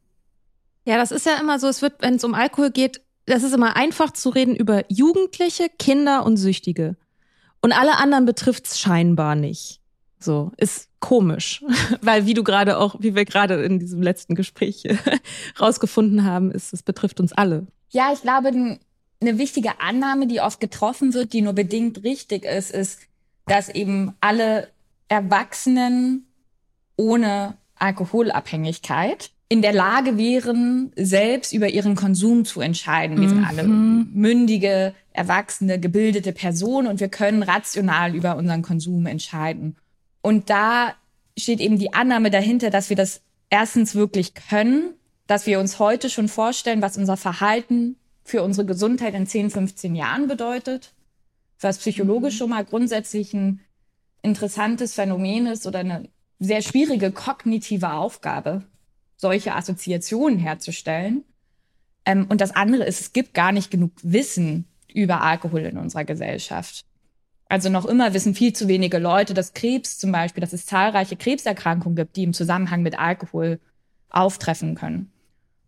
Ja, 0.85 0.97
das 0.97 1.11
ist 1.11 1.25
ja 1.25 1.37
immer 1.39 1.59
so, 1.59 1.67
es 1.67 1.81
wird, 1.81 2.01
wenn 2.01 2.15
es 2.15 2.23
um 2.23 2.33
Alkohol 2.33 2.71
geht, 2.71 3.01
das 3.25 3.43
ist 3.43 3.53
immer 3.53 3.75
einfach 3.75 4.11
zu 4.11 4.29
reden 4.29 4.55
über 4.55 4.83
Jugendliche, 4.87 5.67
Kinder 5.77 6.25
und 6.25 6.37
Süchtige. 6.37 6.95
Und 7.61 7.73
alle 7.73 7.97
anderen 7.97 8.25
betrifft's 8.25 8.79
scheinbar 8.79 9.35
nicht. 9.35 9.81
So, 10.19 10.51
ist 10.57 10.89
komisch. 11.05 11.63
Weil, 12.01 12.25
wie 12.25 12.33
du 12.33 12.43
gerade 12.43 12.79
auch, 12.79 12.95
wie 12.99 13.13
wir 13.13 13.25
gerade 13.25 13.63
in 13.63 13.79
diesem 13.79 14.01
letzten 14.01 14.33
Gespräch 14.33 14.83
rausgefunden 15.61 16.25
haben, 16.25 16.51
ist, 16.51 16.73
es 16.73 16.81
betrifft 16.81 17.19
uns 17.19 17.31
alle. 17.31 17.67
Ja, 17.91 18.11
ich 18.11 18.23
glaube, 18.23 18.47
eine 18.47 19.37
wichtige 19.37 19.79
Annahme, 19.79 20.25
die 20.25 20.41
oft 20.41 20.59
getroffen 20.59 21.13
wird, 21.13 21.33
die 21.33 21.41
nur 21.41 21.53
bedingt 21.53 22.03
richtig 22.03 22.43
ist, 22.43 22.71
ist, 22.71 22.99
dass 23.45 23.69
eben 23.69 24.13
alle 24.19 24.69
Erwachsenen 25.07 26.25
ohne 26.97 27.55
Alkoholabhängigkeit 27.75 29.29
in 29.47 29.61
der 29.61 29.73
Lage 29.73 30.17
wären, 30.17 30.91
selbst 30.95 31.53
über 31.53 31.69
ihren 31.69 31.95
Konsum 31.95 32.45
zu 32.45 32.61
entscheiden. 32.61 33.21
Wir 33.21 33.29
sind 33.29 33.45
alle 33.45 33.63
mündige, 33.63 34.95
erwachsene, 35.13 35.79
gebildete 35.79 36.33
Personen 36.33 36.87
und 36.87 36.99
wir 36.99 37.09
können 37.09 37.43
rational 37.43 38.15
über 38.15 38.37
unseren 38.37 38.63
Konsum 38.63 39.05
entscheiden. 39.05 39.75
Und 40.25 40.49
da 40.49 40.95
steht 41.37 41.59
eben 41.59 41.77
die 41.77 41.93
Annahme 41.93 42.31
dahinter, 42.31 42.71
dass 42.71 42.89
wir 42.89 42.95
das 42.95 43.21
erstens 43.51 43.93
wirklich 43.93 44.33
können, 44.33 44.95
dass 45.27 45.45
wir 45.45 45.59
uns 45.59 45.77
heute 45.77 46.09
schon 46.09 46.29
vorstellen, 46.29 46.81
was 46.81 46.97
unser 46.97 47.15
Verhalten 47.15 47.95
für 48.23 48.41
unsere 48.41 48.65
Gesundheit 48.65 49.13
in 49.13 49.27
10, 49.27 49.51
15 49.51 49.93
Jahren 49.93 50.27
bedeutet, 50.27 50.95
was 51.59 51.77
psychologisch 51.77 52.37
schon 52.37 52.49
mal 52.49 52.65
grundsätzlich 52.65 53.35
ein 53.35 53.59
interessantes 54.23 54.95
Phänomen 54.95 55.45
ist 55.45 55.67
oder 55.67 55.77
eine 55.77 56.09
sehr 56.39 56.63
schwierige 56.63 57.11
kognitive 57.11 57.93
Aufgabe, 57.93 58.63
solche 59.17 59.53
Assoziationen 59.53 60.39
herzustellen. 60.39 61.23
Ähm, 62.03 62.25
und 62.29 62.41
das 62.41 62.49
andere 62.49 62.85
ist, 62.85 62.99
es 62.99 63.13
gibt 63.13 63.35
gar 63.35 63.51
nicht 63.51 63.69
genug 63.69 63.91
Wissen 64.01 64.65
über 64.91 65.21
Alkohol 65.21 65.61
in 65.61 65.77
unserer 65.77 66.03
Gesellschaft. 66.03 66.83
Also 67.47 67.69
noch 67.69 67.85
immer 67.85 68.13
wissen 68.13 68.33
viel 68.33 68.53
zu 68.53 68.67
wenige 68.67 68.97
Leute, 68.97 69.33
dass 69.33 69.53
Krebs 69.53 69.97
zum 69.97 70.11
Beispiel, 70.11 70.41
dass 70.41 70.53
es 70.53 70.65
zahlreiche 70.65 71.15
Krebserkrankungen 71.15 71.95
gibt, 71.95 72.15
die 72.15 72.23
im 72.23 72.33
Zusammenhang 72.33 72.81
mit 72.81 72.97
Alkohol 72.97 73.59
auftreffen 74.09 74.75
können. 74.75 75.11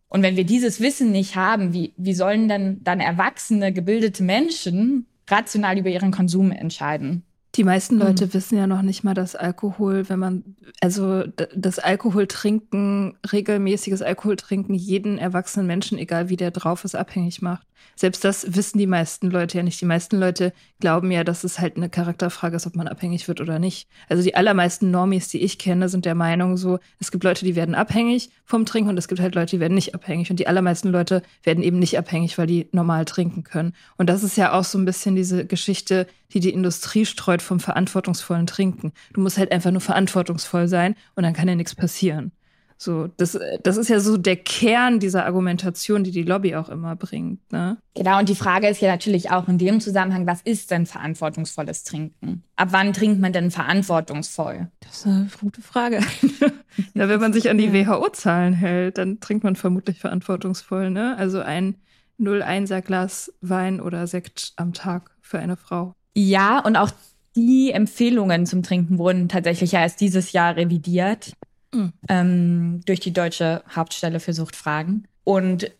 Und 0.09 0.23
wenn 0.23 0.37
wir 0.37 0.45
dieses 0.45 0.79
Wissen 0.79 1.11
nicht 1.11 1.35
haben, 1.35 1.73
wie, 1.73 1.93
wie 1.97 2.13
sollen 2.13 2.47
denn 2.47 2.83
dann 2.83 2.99
erwachsene, 2.99 3.73
gebildete 3.73 4.23
Menschen 4.23 5.05
rational 5.29 5.77
über 5.77 5.89
ihren 5.89 6.11
Konsum 6.11 6.51
entscheiden? 6.51 7.23
Die 7.57 7.63
meisten 7.63 7.97
Leute 7.97 8.27
mhm. 8.27 8.33
wissen 8.35 8.57
ja 8.57 8.67
noch 8.67 8.83
nicht 8.83 9.03
mal, 9.03 9.15
dass 9.15 9.35
Alkohol, 9.35 10.07
wenn 10.09 10.19
man, 10.19 10.55
also 10.79 11.23
das 11.55 11.79
Alkoholtrinken, 11.79 13.17
regelmäßiges 13.31 14.03
Alkoholtrinken 14.03 14.75
jeden 14.75 15.17
erwachsenen 15.17 15.65
Menschen, 15.65 15.97
egal 15.97 16.29
wie 16.29 16.37
der 16.37 16.51
drauf 16.51 16.85
ist, 16.85 16.95
abhängig 16.95 17.41
macht. 17.41 17.67
Selbst 17.95 18.23
das 18.23 18.55
wissen 18.55 18.77
die 18.77 18.87
meisten 18.87 19.31
Leute 19.31 19.57
ja 19.57 19.63
nicht. 19.63 19.81
Die 19.81 19.85
meisten 19.85 20.17
Leute 20.17 20.53
glauben 20.79 21.09
ja, 21.09 21.23
dass 21.23 21.43
es 21.43 21.59
halt 21.59 21.77
eine 21.77 21.89
Charakterfrage 21.89 22.55
ist, 22.55 22.67
ob 22.67 22.75
man 22.75 22.87
abhängig 22.87 23.27
wird 23.27 23.41
oder 23.41 23.57
nicht. 23.57 23.87
Also 24.07 24.21
die 24.21 24.35
allermeisten 24.35 24.91
Normis, 24.91 25.29
die 25.29 25.41
ich 25.41 25.57
kenne, 25.57 25.89
sind 25.89 26.05
der 26.05 26.13
Meinung 26.13 26.57
so, 26.57 26.79
es 26.99 27.11
gibt 27.11 27.23
Leute, 27.23 27.43
die 27.43 27.55
werden 27.55 27.73
abhängig 27.73 28.29
vom 28.45 28.65
Trinken 28.65 28.89
und 28.89 28.97
es 28.97 29.07
gibt 29.07 29.19
halt 29.19 29.33
Leute, 29.33 29.55
die 29.55 29.59
werden 29.59 29.73
nicht 29.73 29.95
abhängig. 29.95 30.29
Und 30.29 30.39
die 30.39 30.47
allermeisten 30.47 30.89
Leute 30.89 31.23
werden 31.43 31.63
eben 31.63 31.79
nicht 31.79 31.97
abhängig, 31.97 32.37
weil 32.37 32.47
die 32.47 32.67
normal 32.71 33.05
trinken 33.05 33.43
können. 33.43 33.73
Und 33.97 34.09
das 34.09 34.23
ist 34.23 34.37
ja 34.37 34.53
auch 34.53 34.63
so 34.63 34.77
ein 34.77 34.85
bisschen 34.85 35.15
diese 35.15 35.45
Geschichte, 35.45 36.07
die 36.33 36.39
die 36.39 36.53
Industrie 36.53 37.05
streut 37.05 37.41
vom 37.41 37.59
verantwortungsvollen 37.59 38.47
Trinken. 38.47 38.91
Du 39.13 39.21
musst 39.21 39.37
halt 39.37 39.51
einfach 39.51 39.71
nur 39.71 39.81
verantwortungsvoll 39.81 40.67
sein 40.67 40.95
und 41.15 41.23
dann 41.23 41.33
kann 41.33 41.47
ja 41.47 41.55
nichts 41.55 41.75
passieren. 41.75 42.31
So, 42.79 43.07
das, 43.17 43.37
das 43.63 43.77
ist 43.77 43.89
ja 43.89 43.99
so 43.99 44.17
der 44.17 44.35
Kern 44.35 44.99
dieser 44.99 45.25
Argumentation, 45.25 46.03
die 46.03 46.11
die 46.11 46.21
Lobby 46.21 46.55
auch 46.55 46.69
immer 46.69 46.95
bringt. 46.95 47.51
Ne? 47.51 47.77
Genau, 47.95 48.19
und 48.19 48.29
die 48.29 48.35
Frage 48.35 48.67
ist 48.67 48.81
ja 48.81 48.91
natürlich 48.91 49.31
auch 49.31 49.47
in 49.47 49.57
dem 49.57 49.81
Zusammenhang, 49.81 50.27
was 50.27 50.41
ist 50.43 50.69
denn 50.69 50.85
verantwortungsvolles 50.85 51.83
Trinken? 51.83 52.43
Ab 52.55 52.69
wann 52.71 52.93
trinkt 52.93 53.19
man 53.19 53.33
denn 53.33 53.49
verantwortungsvoll? 53.49 54.67
Das 54.81 54.97
ist 54.97 55.07
eine 55.07 55.27
gute 55.39 55.61
Frage. 55.63 56.01
ja, 56.93 57.09
wenn 57.09 57.19
man 57.19 57.33
sich 57.33 57.49
an 57.49 57.57
die 57.57 57.73
WHO-Zahlen 57.73 58.53
hält, 58.53 58.99
dann 58.99 59.19
trinkt 59.19 59.43
man 59.43 59.55
vermutlich 59.55 59.99
verantwortungsvoll. 59.99 60.91
Ne? 60.91 61.17
Also 61.17 61.39
ein 61.39 61.77
0,1er 62.19 62.81
Glas 62.81 63.33
Wein 63.41 63.81
oder 63.81 64.05
Sekt 64.05 64.53
am 64.55 64.73
Tag 64.73 65.15
für 65.21 65.39
eine 65.39 65.57
Frau. 65.57 65.95
Ja, 66.19 66.57
und 66.57 66.77
auch 66.77 66.89
die 67.35 67.71
Empfehlungen 67.71 68.47
zum 68.47 68.63
Trinken 68.63 68.97
wurden 68.97 69.29
tatsächlich 69.29 69.73
ja 69.73 69.81
erst 69.81 70.01
dieses 70.01 70.31
Jahr 70.31 70.55
revidiert 70.55 71.33
mhm. 71.71 71.93
ähm, 72.09 72.81
durch 72.87 72.99
die 72.99 73.13
Deutsche 73.13 73.61
Hauptstelle 73.75 74.19
für 74.19 74.33
Suchtfragen 74.33 75.07
und 75.23 75.71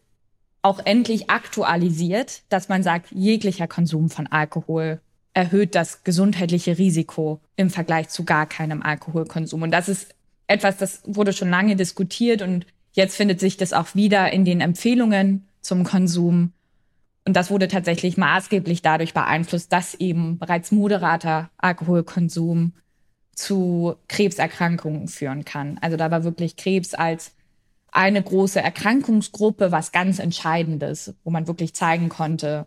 auch 0.61 0.79
endlich 0.85 1.31
aktualisiert, 1.31 2.43
dass 2.49 2.69
man 2.69 2.83
sagt, 2.83 3.11
jeglicher 3.11 3.67
Konsum 3.67 4.11
von 4.11 4.27
Alkohol 4.27 5.01
erhöht 5.33 5.73
das 5.73 6.03
gesundheitliche 6.03 6.77
Risiko 6.77 7.39
im 7.55 7.71
Vergleich 7.71 8.09
zu 8.09 8.23
gar 8.23 8.45
keinem 8.45 8.83
Alkoholkonsum. 8.83 9.63
Und 9.63 9.71
das 9.71 9.89
ist 9.89 10.13
etwas, 10.45 10.77
das 10.77 11.01
wurde 11.05 11.33
schon 11.33 11.49
lange 11.49 11.75
diskutiert 11.75 12.43
und 12.43 12.67
jetzt 12.91 13.15
findet 13.15 13.39
sich 13.39 13.57
das 13.57 13.73
auch 13.73 13.95
wieder 13.95 14.31
in 14.31 14.45
den 14.45 14.61
Empfehlungen 14.61 15.47
zum 15.61 15.83
Konsum. 15.83 16.53
Und 17.27 17.33
das 17.33 17.51
wurde 17.51 17.67
tatsächlich 17.67 18.15
maßgeblich 18.15 18.81
dadurch 18.81 19.13
beeinflusst, 19.13 19.73
dass 19.73 19.95
eben 19.95 20.39
bereits 20.39 20.71
moderater 20.71 21.49
Alkoholkonsum 21.57 22.71
zu 23.35 23.97
Krebserkrankungen 24.07 25.09
führen 25.09 25.43
kann. 25.43 25.77
Also 25.81 25.97
da 25.97 26.09
war 26.09 26.23
wirklich 26.23 26.55
Krebs 26.55 26.93
als 26.93 27.33
eine 27.91 28.23
große 28.23 28.61
Erkrankungsgruppe 28.61 29.73
was 29.73 29.91
ganz 29.91 30.19
Entscheidendes, 30.19 31.15
wo 31.25 31.29
man 31.29 31.47
wirklich 31.47 31.73
zeigen 31.73 32.07
konnte, 32.07 32.65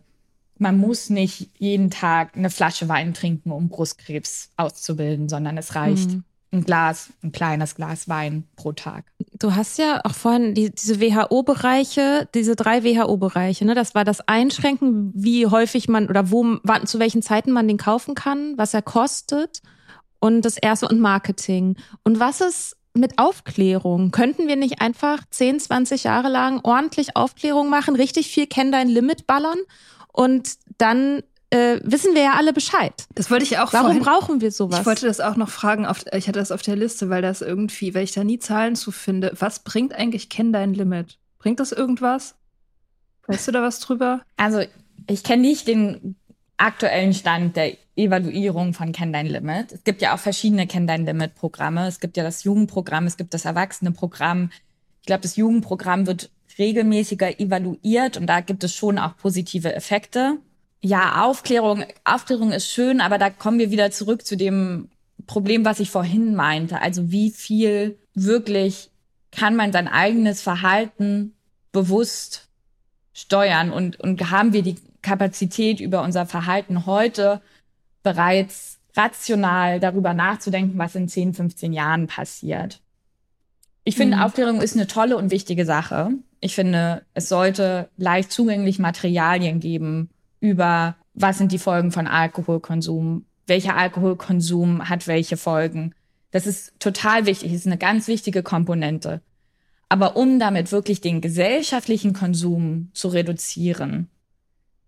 man 0.59 0.77
muss 0.77 1.09
nicht 1.09 1.49
jeden 1.57 1.89
Tag 1.89 2.37
eine 2.37 2.51
Flasche 2.51 2.87
Wein 2.87 3.15
trinken, 3.15 3.51
um 3.51 3.67
Brustkrebs 3.67 4.51
auszubilden, 4.57 5.27
sondern 5.27 5.57
es 5.57 5.73
reicht 5.73 6.11
mhm. 6.11 6.23
ein 6.51 6.63
Glas, 6.65 7.09
ein 7.23 7.31
kleines 7.31 7.73
Glas 7.73 8.07
Wein 8.07 8.43
pro 8.57 8.73
Tag. 8.73 9.10
Du 9.41 9.55
hast 9.55 9.79
ja 9.79 10.01
auch 10.03 10.13
vorhin 10.13 10.53
die, 10.53 10.69
diese 10.69 11.01
WHO-Bereiche, 11.01 12.29
diese 12.35 12.55
drei 12.55 12.83
WHO-Bereiche, 12.83 13.65
ne? 13.65 13.73
Das 13.73 13.95
war 13.95 14.05
das 14.05 14.21
Einschränken, 14.27 15.11
wie 15.15 15.47
häufig 15.47 15.89
man 15.89 16.07
oder 16.09 16.29
wo, 16.29 16.57
zu 16.85 16.99
welchen 16.99 17.23
Zeiten 17.23 17.51
man 17.51 17.67
den 17.67 17.77
kaufen 17.77 18.13
kann, 18.13 18.55
was 18.57 18.75
er 18.75 18.83
kostet 18.83 19.63
und 20.19 20.45
das 20.45 20.57
erste 20.57 20.87
und 20.87 20.99
Marketing. 20.99 21.75
Und 22.03 22.19
was 22.19 22.39
ist 22.39 22.77
mit 22.93 23.17
Aufklärung? 23.17 24.11
Könnten 24.11 24.47
wir 24.47 24.57
nicht 24.57 24.79
einfach 24.79 25.23
10, 25.31 25.59
20 25.59 26.03
Jahre 26.03 26.29
lang 26.29 26.59
ordentlich 26.61 27.15
Aufklärung 27.15 27.67
machen, 27.67 27.95
richtig 27.95 28.27
viel 28.27 28.45
Kenn 28.45 28.71
dein 28.71 28.89
Limit 28.89 29.25
ballern 29.25 29.57
und 30.13 30.51
dann 30.77 31.23
äh, 31.51 31.79
wissen 31.83 32.15
wir 32.15 32.23
ja 32.23 32.33
alle 32.37 32.53
Bescheid. 32.53 32.93
Das 33.13 33.29
wollte 33.29 33.43
ich 33.43 33.57
auch 33.59 33.71
Warum 33.73 33.87
vorhin, 33.87 34.03
brauchen 34.03 34.41
wir 34.41 34.51
sowas? 34.51 34.79
Ich 34.79 34.85
wollte 34.85 35.05
das 35.05 35.19
auch 35.19 35.35
noch 35.35 35.49
fragen, 35.49 35.85
auf, 35.85 36.05
ich 36.13 36.27
hatte 36.27 36.39
das 36.39 36.51
auf 36.51 36.61
der 36.61 36.77
Liste, 36.77 37.09
weil 37.09 37.21
das 37.21 37.41
irgendwie, 37.41 37.93
weil 37.93 38.03
ich 38.03 38.13
da 38.13 38.23
nie 38.23 38.39
Zahlen 38.39 38.75
zu 38.75 38.91
finde. 38.91 39.33
Was 39.37 39.59
bringt 39.59 39.93
eigentlich 39.93 40.29
Kenn 40.29 40.53
dein 40.53 40.73
Limit? 40.73 41.17
Bringt 41.39 41.59
das 41.59 41.71
irgendwas? 41.71 42.35
Weißt 43.27 43.47
du 43.47 43.51
da 43.51 43.61
was 43.61 43.79
drüber? 43.79 44.21
Also, 44.37 44.63
ich 45.07 45.23
kenne 45.23 45.41
nicht 45.41 45.67
den 45.67 46.15
aktuellen 46.57 47.13
Stand 47.13 47.57
der 47.57 47.75
Evaluierung 47.95 48.73
von 48.73 48.93
Kenn 48.93 49.11
dein 49.11 49.27
Limit. 49.27 49.73
Es 49.73 49.83
gibt 49.83 50.01
ja 50.01 50.15
auch 50.15 50.19
verschiedene 50.19 50.67
Kenn 50.67 50.87
dein 50.87 51.05
Limit 51.05 51.35
Programme. 51.35 51.85
Es 51.87 51.99
gibt 51.99 52.15
ja 52.15 52.23
das 52.23 52.43
Jugendprogramm, 52.43 53.07
es 53.07 53.17
gibt 53.17 53.33
das 53.33 53.45
Erwachsenenprogramm. 53.45 54.51
Ich 55.01 55.07
glaube, 55.07 55.21
das 55.21 55.35
Jugendprogramm 55.35 56.07
wird 56.07 56.29
regelmäßiger 56.57 57.39
evaluiert 57.39 58.17
und 58.17 58.27
da 58.27 58.39
gibt 58.39 58.63
es 58.63 58.73
schon 58.73 58.99
auch 58.99 59.17
positive 59.17 59.73
Effekte. 59.73 60.37
Ja, 60.81 61.25
Aufklärung, 61.25 61.85
Aufklärung 62.03 62.51
ist 62.51 62.69
schön, 62.69 63.01
aber 63.01 63.17
da 63.17 63.29
kommen 63.29 63.59
wir 63.59 63.69
wieder 63.69 63.91
zurück 63.91 64.25
zu 64.25 64.35
dem 64.35 64.89
Problem, 65.27 65.63
was 65.63 65.79
ich 65.79 65.91
vorhin 65.91 66.35
meinte. 66.35 66.81
Also 66.81 67.11
wie 67.11 67.29
viel 67.29 67.99
wirklich 68.15 68.89
kann 69.31 69.55
man 69.55 69.71
sein 69.71 69.87
eigenes 69.87 70.41
Verhalten 70.41 71.35
bewusst 71.71 72.49
steuern 73.13 73.71
und, 73.71 73.99
und 73.99 74.31
haben 74.31 74.53
wir 74.53 74.63
die 74.63 74.75
Kapazität 75.01 75.79
über 75.79 76.01
unser 76.01 76.25
Verhalten 76.25 76.85
heute 76.85 77.41
bereits 78.03 78.79
rational 78.95 79.79
darüber 79.79 80.13
nachzudenken, 80.13 80.77
was 80.77 80.95
in 80.95 81.07
10, 81.07 81.33
15 81.33 81.73
Jahren 81.73 82.07
passiert. 82.07 82.81
Ich 83.83 83.95
finde, 83.95 84.17
mhm. 84.17 84.23
Aufklärung 84.23 84.61
ist 84.61 84.75
eine 84.75 84.87
tolle 84.87 85.17
und 85.17 85.31
wichtige 85.31 85.65
Sache. 85.65 86.11
Ich 86.39 86.55
finde, 86.55 87.03
es 87.13 87.29
sollte 87.29 87.89
leicht 87.97 88.31
zugänglich 88.31 88.79
Materialien 88.79 89.59
geben 89.59 90.09
über, 90.41 90.97
was 91.13 91.37
sind 91.37 91.53
die 91.53 91.57
Folgen 91.57 91.91
von 91.93 92.07
Alkoholkonsum, 92.07 93.25
welcher 93.47 93.77
Alkoholkonsum 93.77 94.89
hat 94.89 95.07
welche 95.07 95.37
Folgen. 95.37 95.95
Das 96.31 96.45
ist 96.47 96.73
total 96.79 97.25
wichtig, 97.25 97.53
ist 97.53 97.65
eine 97.65 97.77
ganz 97.77 98.07
wichtige 98.07 98.43
Komponente. 98.43 99.21
Aber 99.87 100.15
um 100.15 100.39
damit 100.39 100.71
wirklich 100.71 101.01
den 101.01 101.21
gesellschaftlichen 101.21 102.13
Konsum 102.13 102.89
zu 102.93 103.09
reduzieren, 103.09 104.09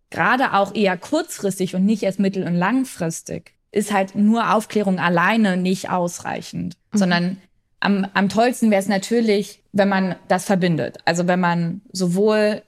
gerade 0.09 0.53
auch 0.53 0.75
eher 0.75 0.97
kurzfristig 0.97 1.75
und 1.75 1.85
nicht 1.85 2.03
erst 2.03 2.19
mittel- 2.19 2.47
und 2.47 2.55
langfristig, 2.55 3.53
ist 3.71 3.91
halt 3.91 4.15
nur 4.15 4.53
Aufklärung 4.53 4.99
alleine 4.99 5.57
nicht 5.57 5.89
ausreichend, 5.89 6.77
mhm. 6.91 6.97
sondern 6.97 7.37
am, 7.79 8.07
am 8.13 8.29
tollsten 8.29 8.71
wäre 8.71 8.81
es 8.81 8.87
natürlich, 8.87 9.61
wenn 9.73 9.89
man 9.89 10.15
das 10.29 10.45
verbindet. 10.45 10.99
Also 11.03 11.27
wenn 11.27 11.39
man 11.39 11.81
sowohl 11.91 12.61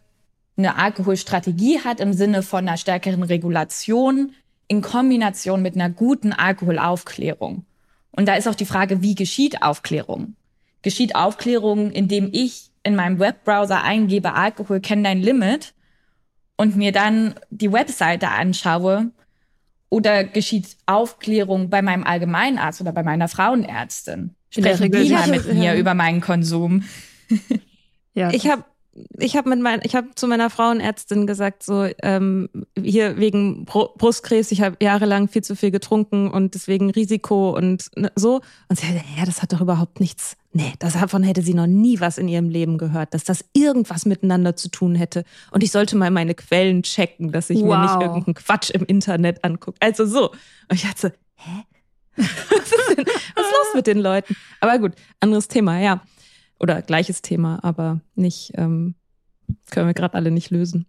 eine 0.57 0.77
Alkoholstrategie 0.77 1.79
hat 1.81 1.99
im 1.99 2.13
Sinne 2.13 2.43
von 2.43 2.67
einer 2.67 2.77
stärkeren 2.77 3.23
Regulation 3.23 4.33
in 4.67 4.81
Kombination 4.81 5.61
mit 5.61 5.75
einer 5.75 5.89
guten 5.89 6.33
Alkoholaufklärung. 6.33 7.65
Und 8.11 8.27
da 8.27 8.35
ist 8.35 8.47
auch 8.47 8.55
die 8.55 8.65
Frage, 8.65 9.01
wie 9.01 9.15
geschieht 9.15 9.61
Aufklärung? 9.61 10.35
Geschieht 10.81 11.15
Aufklärung, 11.15 11.91
indem 11.91 12.29
ich 12.31 12.71
in 12.83 12.95
meinem 12.95 13.19
Webbrowser 13.19 13.83
eingebe, 13.83 14.33
Alkohol 14.33 14.79
kennt 14.79 15.05
dein 15.05 15.21
Limit 15.21 15.73
und 16.55 16.75
mir 16.75 16.91
dann 16.91 17.35
die 17.49 17.71
Webseite 17.71 18.29
anschaue 18.29 19.11
oder 19.89 20.23
geschieht 20.23 20.77
Aufklärung 20.85 21.69
bei 21.69 21.81
meinem 21.81 22.03
Allgemeinarzt 22.03 22.81
oder 22.81 22.91
bei 22.91 23.03
meiner 23.03 23.27
Frauenärztin? 23.27 24.35
Sprechen 24.49 24.91
die 24.91 25.09
mal 25.09 25.27
mit 25.27 25.53
mir 25.53 25.75
über 25.75 25.93
meinen 25.93 26.21
Konsum? 26.21 26.83
ja. 28.13 28.31
Ich 28.31 28.49
habe 28.49 28.63
ich 29.19 29.35
habe 29.35 29.49
mit 29.49 29.59
mein, 29.59 29.81
ich 29.83 29.95
habe 29.95 30.07
zu 30.15 30.27
meiner 30.27 30.49
Frauenärztin 30.49 31.27
gesagt, 31.27 31.63
so 31.63 31.87
ähm, 32.01 32.49
hier 32.81 33.17
wegen 33.17 33.65
Brustkrebs, 33.65 34.51
ich 34.51 34.61
habe 34.61 34.77
jahrelang 34.81 35.27
viel 35.27 35.43
zu 35.43 35.55
viel 35.55 35.71
getrunken 35.71 36.31
und 36.31 36.55
deswegen 36.55 36.89
Risiko 36.89 37.55
und 37.55 37.89
ne, 37.97 38.11
so. 38.15 38.41
Und 38.69 38.79
sie 38.79 38.87
hat, 38.87 38.95
ja, 39.17 39.25
das 39.25 39.41
hat 39.41 39.51
doch 39.51 39.61
überhaupt 39.61 39.99
nichts. 39.99 40.37
Nee, 40.53 40.73
davon 40.79 41.23
hätte 41.23 41.41
sie 41.41 41.53
noch 41.53 41.67
nie 41.67 41.99
was 41.99 42.17
in 42.17 42.29
ihrem 42.29 42.47
Leben 42.47 42.77
gehört, 42.77 43.13
dass 43.13 43.25
das 43.25 43.43
irgendwas 43.51 44.05
miteinander 44.05 44.55
zu 44.55 44.69
tun 44.69 44.95
hätte. 44.95 45.25
Und 45.51 45.63
ich 45.63 45.71
sollte 45.71 45.97
mal 45.97 46.11
meine 46.11 46.33
Quellen 46.33 46.83
checken, 46.83 47.33
dass 47.33 47.49
ich 47.49 47.59
wow. 47.59 47.67
mir 47.67 47.81
nicht 47.81 48.01
irgendeinen 48.01 48.35
Quatsch 48.35 48.69
im 48.69 48.85
Internet 48.85 49.43
angucke. 49.43 49.77
Also 49.81 50.05
so. 50.05 50.29
Und 50.31 50.71
ich 50.71 50.83
dachte 50.83 51.01
so, 51.01 51.09
hä? 51.35 51.63
was 52.15 52.71
ist 52.71 52.97
denn, 52.97 53.05
was 53.05 53.45
ist 53.45 53.51
los 53.51 53.73
mit 53.75 53.87
den 53.87 53.99
Leuten? 53.99 54.37
Aber 54.61 54.79
gut, 54.79 54.93
anderes 55.19 55.49
Thema, 55.49 55.79
ja. 55.81 56.01
Oder 56.59 56.81
gleiches 56.81 57.21
Thema, 57.21 57.59
aber 57.63 58.01
nicht, 58.15 58.53
ähm, 58.55 58.95
können 59.71 59.87
wir 59.87 59.93
gerade 59.93 60.13
alle 60.13 60.31
nicht 60.31 60.51
lösen. 60.51 60.85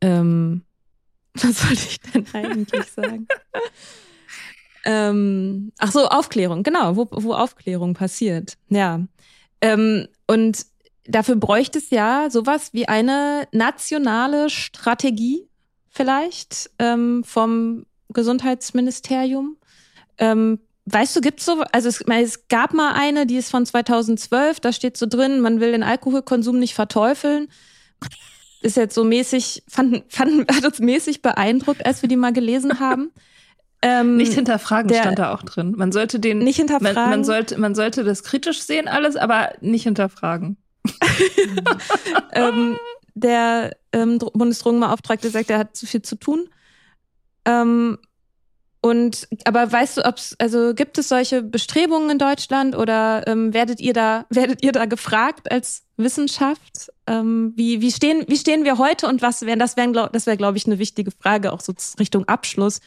Ähm, 0.00 0.62
was 1.34 1.68
wollte 1.68 1.86
ich 1.88 2.00
denn 2.00 2.26
eigentlich 2.32 2.86
sagen? 2.90 3.28
ähm, 4.84 5.72
ach 5.78 5.92
so, 5.92 6.06
Aufklärung, 6.08 6.62
genau, 6.62 6.96
wo, 6.96 7.08
wo 7.10 7.34
Aufklärung 7.34 7.94
passiert. 7.94 8.56
Ja. 8.68 9.00
Ähm, 9.60 10.08
und 10.26 10.66
dafür 11.04 11.36
bräuchte 11.36 11.78
es 11.78 11.90
ja 11.90 12.28
sowas 12.30 12.72
wie 12.72 12.88
eine 12.88 13.46
nationale 13.52 14.50
Strategie 14.50 15.48
vielleicht 15.88 16.70
ähm, 16.78 17.22
vom 17.24 17.86
Gesundheitsministerium, 18.08 19.56
Ähm, 20.18 20.58
weißt 20.86 21.14
du, 21.16 21.20
gibt's 21.20 21.44
so, 21.44 21.62
also 21.72 21.88
es, 21.88 22.00
es 22.00 22.48
gab 22.48 22.74
mal 22.74 22.92
eine, 22.94 23.26
die 23.26 23.36
ist 23.36 23.50
von 23.50 23.64
2012, 23.64 24.60
da 24.60 24.72
steht 24.72 24.96
so 24.96 25.06
drin, 25.06 25.40
man 25.40 25.60
will 25.60 25.72
den 25.72 25.82
Alkoholkonsum 25.82 26.58
nicht 26.58 26.74
verteufeln. 26.74 27.48
Ist 28.62 28.76
jetzt 28.76 28.94
so 28.94 29.04
mäßig, 29.04 29.64
fanden, 29.68 30.02
fanden, 30.08 30.46
hat 30.54 30.64
uns 30.64 30.78
mäßig 30.78 31.22
beeindruckt, 31.22 31.84
als 31.84 32.02
wir 32.02 32.08
die 32.08 32.16
mal 32.16 32.32
gelesen 32.32 32.80
haben. 32.80 33.10
Ähm, 33.84 34.16
nicht 34.16 34.34
hinterfragen 34.34 34.88
der, 34.88 35.02
stand 35.02 35.18
da 35.18 35.34
auch 35.34 35.42
drin. 35.42 35.74
Man 35.76 35.90
sollte 35.90 36.20
den 36.20 36.38
nicht 36.38 36.56
hinterfragen. 36.56 36.94
Man, 36.94 37.10
man, 37.10 37.24
sollte, 37.24 37.58
man 37.58 37.74
sollte 37.74 38.04
das 38.04 38.22
kritisch 38.22 38.62
sehen 38.62 38.86
alles, 38.86 39.16
aber 39.16 39.54
nicht 39.60 39.82
hinterfragen. 39.82 40.56
ähm, 42.32 42.78
der 43.14 43.76
ähm, 43.92 44.18
Bundesdrogenbeauftragte 44.18 45.30
sagt, 45.30 45.50
er 45.50 45.58
hat 45.58 45.76
zu 45.76 45.86
viel 45.86 46.02
zu 46.02 46.14
tun. 46.14 46.48
Ähm, 47.44 47.98
und 48.84 49.28
aber 49.44 49.70
weißt 49.70 49.98
du, 49.98 50.04
ob 50.04 50.16
es 50.16 50.34
also 50.40 50.74
gibt 50.74 50.98
es 50.98 51.08
solche 51.08 51.40
Bestrebungen 51.40 52.10
in 52.10 52.18
Deutschland 52.18 52.76
oder 52.76 53.24
ähm, 53.28 53.54
werdet 53.54 53.80
ihr 53.80 53.92
da 53.92 54.26
werdet 54.30 54.64
ihr 54.64 54.72
da 54.72 54.86
gefragt 54.86 55.52
als 55.52 55.84
Wissenschaft? 55.96 56.90
Ähm, 57.06 57.52
wie 57.54 57.80
wie 57.80 57.92
stehen 57.92 58.24
wie 58.26 58.36
stehen 58.36 58.64
wir 58.64 58.78
heute 58.78 59.06
und 59.06 59.22
was 59.22 59.42
wären 59.42 59.60
das 59.60 59.76
wären 59.76 59.92
das 59.92 60.26
wäre 60.26 60.36
glaube 60.36 60.56
ich 60.56 60.66
eine 60.66 60.80
wichtige 60.80 61.12
Frage 61.12 61.52
auch 61.52 61.60
so 61.60 61.72
Richtung 62.00 62.26
Abschluss. 62.26 62.80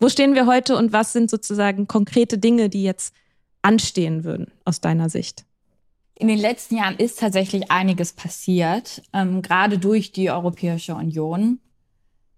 Wo 0.00 0.08
stehen 0.08 0.34
wir 0.34 0.46
heute 0.46 0.76
und 0.78 0.94
was 0.94 1.12
sind 1.12 1.28
sozusagen 1.30 1.86
konkrete 1.86 2.38
Dinge, 2.38 2.70
die 2.70 2.82
jetzt 2.82 3.14
anstehen 3.60 4.24
würden 4.24 4.50
aus 4.64 4.80
deiner 4.80 5.10
Sicht? 5.10 5.44
In 6.14 6.28
den 6.28 6.38
letzten 6.38 6.76
Jahren 6.76 6.96
ist 6.96 7.18
tatsächlich 7.18 7.70
einiges 7.70 8.14
passiert, 8.14 9.02
ähm, 9.12 9.42
gerade 9.42 9.78
durch 9.78 10.10
die 10.10 10.30
Europäische 10.30 10.94
Union. 10.94 11.58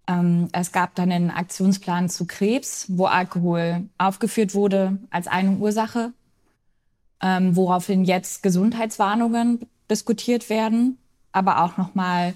Ähm, 0.06 0.48
es 0.52 0.72
gab 0.72 0.94
dann 0.94 1.10
einen 1.10 1.30
Aktionsplan 1.30 2.08
zu 2.08 2.26
Krebs, 2.26 2.86
wo 2.88 3.06
Alkohol 3.06 3.88
aufgeführt 3.98 4.54
wurde 4.54 4.98
als 5.10 5.26
eine 5.26 5.52
Ursache, 5.52 6.12
ähm, 7.20 7.56
woraufhin 7.56 8.04
jetzt 8.04 8.42
Gesundheitswarnungen 8.42 9.66
diskutiert 9.90 10.48
werden, 10.50 10.98
aber 11.32 11.64
auch 11.64 11.76
nochmal 11.76 12.34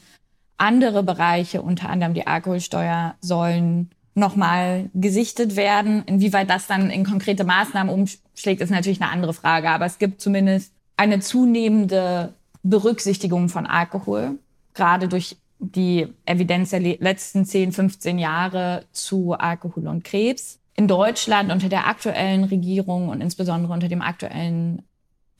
andere 0.57 1.03
Bereiche, 1.03 1.63
unter 1.63 1.89
anderem 1.89 2.15
die 2.15 2.27
Alkoholsteuer, 2.27 3.15
sollen 3.21 3.91
nochmal 4.15 4.91
gesichtet 4.95 5.57
werden. 5.57 6.03
Inwieweit 6.05 6.51
das 6.51 6.67
dann 6.67 6.91
in 6.91 7.05
konkrete 7.05 7.45
Maßnahmen 7.45 7.93
umschlägt, 7.93 8.61
ist 8.61 8.71
natürlich 8.71 9.01
eine 9.01 9.11
andere 9.11 9.33
Frage. 9.33 9.71
Aber 9.71 9.87
es 9.87 9.99
gibt 9.99 10.21
zumindest 10.21 10.73
eine 10.97 11.21
zunehmende 11.21 12.35
Berücksichtigung 12.63 13.49
von 13.49 13.67
Alkohol, 13.67 14.39
gerade 14.75 15.09
durch 15.09 15.37
die 15.61 16.09
Evidenz 16.25 16.71
der 16.71 16.81
letzten 16.81 17.45
10, 17.45 17.73
15 17.73 18.19
Jahre 18.19 18.87
zu 18.93 19.35
Alkohol 19.35 19.87
und 19.87 20.05
Krebs. 20.05 20.59
In 20.75 20.89
Deutschland 20.89 21.53
unter 21.53 21.69
der 21.69 21.87
aktuellen 21.87 22.45
Regierung 22.45 23.09
und 23.09 23.21
insbesondere 23.21 23.73
unter 23.73 23.89
dem 23.89 24.01
aktuellen 24.01 24.83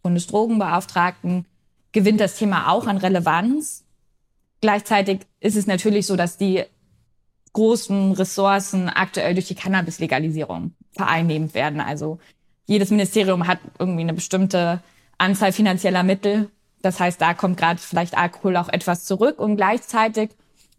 Bundesdrogenbeauftragten 0.03 1.47
gewinnt 1.93 2.21
das 2.21 2.37
Thema 2.37 2.71
auch 2.71 2.87
an 2.87 2.99
Relevanz. 2.99 3.85
Gleichzeitig 4.61 5.21
ist 5.41 5.57
es 5.57 5.67
natürlich 5.67 6.07
so, 6.07 6.17
dass 6.17 6.37
die 6.37 6.65
großen 7.53 8.13
Ressourcen 8.13 8.89
aktuell 8.89 9.35
durch 9.35 9.49
die 9.49 9.55
Cannabis-Legalisierung 9.55 10.75
vereinnehmt 10.93 11.55
werden. 11.55 11.81
Also 11.81 12.19
jedes 12.67 12.91
Ministerium 12.91 13.47
hat 13.47 13.59
irgendwie 13.79 14.03
eine 14.03 14.15
bestimmte 14.15 14.83
Anzahl 15.19 15.53
finanzieller 15.53 16.03
Mittel. 16.03 16.51
Das 16.83 17.01
heißt, 17.01 17.21
da 17.21 17.35
kommt 17.35 17.57
gerade 17.57 17.79
vielleicht 17.79 18.17
Alkohol 18.17 18.57
auch 18.57 18.69
etwas 18.69 19.05
zurück 19.05 19.39
und 19.39 19.57
gleichzeitig 19.57 20.31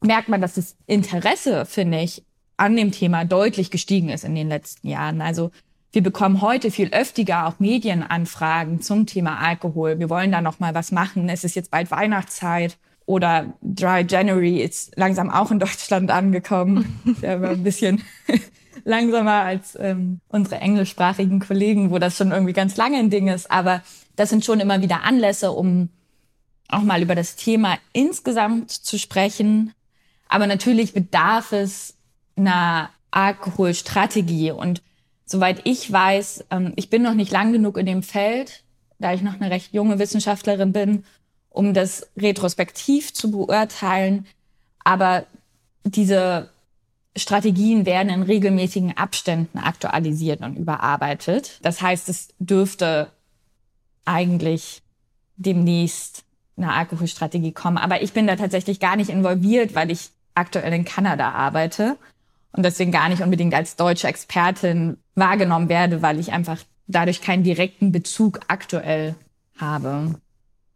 merkt 0.01 0.29
man, 0.29 0.41
dass 0.41 0.55
das 0.55 0.75
Interesse, 0.87 1.65
finde 1.65 2.01
ich, 2.01 2.23
an 2.57 2.75
dem 2.75 2.91
Thema 2.91 3.25
deutlich 3.25 3.71
gestiegen 3.71 4.09
ist 4.09 4.23
in 4.23 4.35
den 4.35 4.49
letzten 4.49 4.87
Jahren. 4.87 5.21
Also 5.21 5.51
wir 5.91 6.03
bekommen 6.03 6.41
heute 6.41 6.71
viel 6.71 6.89
öfter 6.91 7.47
auch 7.47 7.59
Medienanfragen 7.59 8.81
zum 8.81 9.05
Thema 9.05 9.39
Alkohol. 9.39 9.99
Wir 9.99 10.09
wollen 10.09 10.31
da 10.31 10.41
noch 10.41 10.59
mal 10.59 10.73
was 10.73 10.91
machen. 10.91 11.27
Es 11.27 11.43
ist 11.43 11.55
jetzt 11.55 11.71
bald 11.71 11.91
Weihnachtszeit 11.91 12.77
oder 13.05 13.53
Dry 13.61 14.05
January 14.07 14.61
ist 14.61 14.95
langsam 14.95 15.29
auch 15.29 15.51
in 15.51 15.59
Deutschland 15.59 16.09
angekommen. 16.11 16.99
Der 17.21 17.41
war 17.41 17.49
ein 17.49 17.63
bisschen 17.63 18.03
langsamer 18.85 19.43
als 19.43 19.77
ähm, 19.79 20.21
unsere 20.29 20.61
englischsprachigen 20.61 21.39
Kollegen, 21.39 21.91
wo 21.91 21.99
das 21.99 22.15
schon 22.15 22.31
irgendwie 22.31 22.53
ganz 22.53 22.77
lange 22.77 22.97
ein 22.97 23.09
Ding 23.09 23.27
ist. 23.27 23.51
Aber 23.51 23.81
das 24.15 24.29
sind 24.29 24.45
schon 24.45 24.59
immer 24.59 24.81
wieder 24.81 25.03
Anlässe, 25.03 25.51
um 25.51 25.89
auch 26.67 26.81
mal 26.81 27.01
über 27.01 27.15
das 27.15 27.35
Thema 27.35 27.77
insgesamt 27.93 28.71
zu 28.71 28.97
sprechen. 28.97 29.73
Aber 30.27 30.47
natürlich 30.47 30.93
bedarf 30.93 31.51
es 31.51 31.95
einer 32.35 32.89
Alkoholstrategie. 33.11 34.51
Und 34.51 34.81
soweit 35.25 35.61
ich 35.65 35.91
weiß, 35.91 36.45
ähm, 36.49 36.73
ich 36.75 36.89
bin 36.89 37.01
noch 37.01 37.13
nicht 37.13 37.31
lang 37.31 37.51
genug 37.51 37.77
in 37.77 37.85
dem 37.85 38.03
Feld, 38.03 38.63
da 38.99 39.13
ich 39.13 39.21
noch 39.21 39.39
eine 39.39 39.51
recht 39.51 39.73
junge 39.73 39.99
Wissenschaftlerin 39.99 40.71
bin, 40.71 41.03
um 41.49 41.73
das 41.73 42.07
retrospektiv 42.17 43.13
zu 43.13 43.31
beurteilen. 43.31 44.25
Aber 44.83 45.25
diese 45.83 46.49
Strategien 47.17 47.85
werden 47.85 48.09
in 48.09 48.23
regelmäßigen 48.23 48.95
Abständen 48.95 49.57
aktualisiert 49.57 50.41
und 50.41 50.55
überarbeitet. 50.55 51.59
Das 51.61 51.81
heißt, 51.81 52.07
es 52.07 52.29
dürfte 52.39 53.11
eigentlich 54.05 54.81
demnächst 55.37 56.23
eine 56.57 56.73
Alkoholstrategie 56.73 57.51
kommen. 57.53 57.77
Aber 57.77 58.01
ich 58.01 58.13
bin 58.13 58.27
da 58.27 58.35
tatsächlich 58.35 58.79
gar 58.79 58.95
nicht 58.95 59.09
involviert, 59.09 59.75
weil 59.75 59.91
ich 59.91 60.09
aktuell 60.35 60.73
in 60.73 60.85
Kanada 60.85 61.31
arbeite 61.31 61.97
und 62.51 62.63
deswegen 62.63 62.91
gar 62.91 63.09
nicht 63.09 63.21
unbedingt 63.21 63.53
als 63.53 63.75
deutsche 63.75 64.07
Expertin 64.07 64.97
wahrgenommen 65.15 65.69
werde, 65.69 66.01
weil 66.01 66.19
ich 66.19 66.31
einfach 66.31 66.59
dadurch 66.87 67.21
keinen 67.21 67.43
direkten 67.43 67.91
Bezug 67.91 68.41
aktuell 68.47 69.15
habe. 69.57 70.15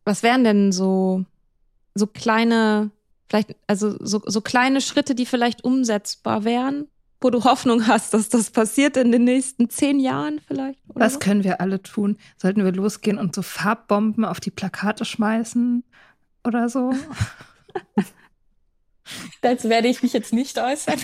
Was 0.04 0.24
wären 0.24 0.44
denn 0.44 0.72
so, 0.72 1.26
so 1.94 2.08
kleine 2.08 2.92
Vielleicht, 3.28 3.56
also 3.68 3.96
so, 4.00 4.22
so 4.26 4.42
kleine 4.42 4.82
Schritte, 4.82 5.16
die 5.16 5.26
vielleicht 5.26 5.64
umsetzbar 5.64 6.44
wären, 6.44 6.88
wo 7.22 7.30
du 7.30 7.44
Hoffnung 7.44 7.88
hast, 7.88 8.14
dass 8.14 8.30
das 8.30 8.52
passiert 8.52 8.98
in 8.98 9.12
den 9.12 9.24
nächsten 9.24 9.70
zehn 9.70 10.00
Jahren 10.00 10.42
vielleicht? 10.48 10.80
Was 10.88 11.14
so? 11.14 11.20
können 11.20 11.44
wir 11.44 11.62
alle 11.62 11.82
tun? 11.82 12.18
Sollten 12.38 12.64
wir 12.64 12.72
losgehen 12.72 13.18
und 13.18 13.34
so 13.34 13.42
Farbbomben 13.42 14.26
auf 14.26 14.40
die 14.40 14.52
Plakate 14.52 15.06
schmeißen 15.06 15.84
oder 16.44 16.70
so? 16.70 16.94
Dazu 19.42 19.70
werde 19.70 19.88
ich 19.88 20.02
mich 20.02 20.14
jetzt 20.14 20.34
nicht 20.34 20.58
äußern. 20.58 20.96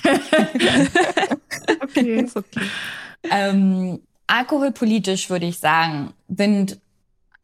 okay. 1.82 2.28
okay. 2.36 2.62
Ähm, 3.30 4.00
alkoholpolitisch 4.28 5.30
würde 5.30 5.46
ich 5.46 5.60
sagen, 5.60 6.14
sind 6.28 6.80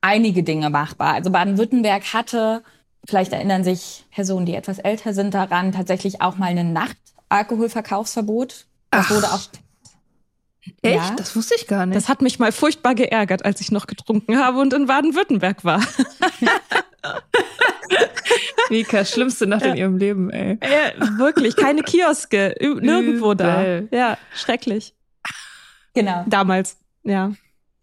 einige 0.01 0.43
Dinge 0.43 0.69
machbar. 0.69 1.13
Also 1.13 1.29
Baden-Württemberg 1.29 2.13
hatte 2.13 2.63
Vielleicht 3.07 3.31
erinnern 3.31 3.63
sich 3.63 4.05
Personen, 4.11 4.45
die 4.45 4.53
etwas 4.53 4.79
älter 4.79 5.13
sind, 5.13 5.33
daran 5.33 5.71
tatsächlich 5.71 6.21
auch 6.21 6.35
mal 6.35 6.47
ein 6.47 6.73
Nachtalkoholverkaufsverbot. 7.29 8.65
Das 8.91 9.05
Ach. 9.05 9.11
wurde 9.11 9.27
auch 9.27 9.41
Echt? 10.81 10.95
Ja. 10.95 11.15
Das 11.15 11.33
wusste 11.33 11.55
ich 11.55 11.65
gar 11.65 11.85
nicht. 11.85 11.95
Das 11.95 12.09
hat 12.09 12.21
mich 12.21 12.39
mal 12.39 12.51
furchtbar 12.51 12.93
geärgert, 12.93 13.45
als 13.45 13.61
ich 13.61 13.71
noch 13.71 13.87
getrunken 13.87 14.37
habe 14.37 14.59
und 14.59 14.73
in 14.73 14.87
Baden-Württemberg 14.87 15.63
war. 15.63 15.79
Mika, 18.69 19.05
schlimmste 19.05 19.47
Nacht 19.47 19.61
ja. 19.61 19.71
in 19.71 19.77
ihrem 19.77 19.97
Leben, 19.97 20.29
ey. 20.29 20.59
Ja, 20.61 21.17
wirklich, 21.17 21.55
keine 21.55 21.83
Kioske, 21.83 22.53
nirgendwo 22.59 23.33
da. 23.33 23.79
Ja, 23.91 24.17
schrecklich. 24.33 24.93
Genau. 25.93 26.25
Damals, 26.27 26.75
ja 27.03 27.31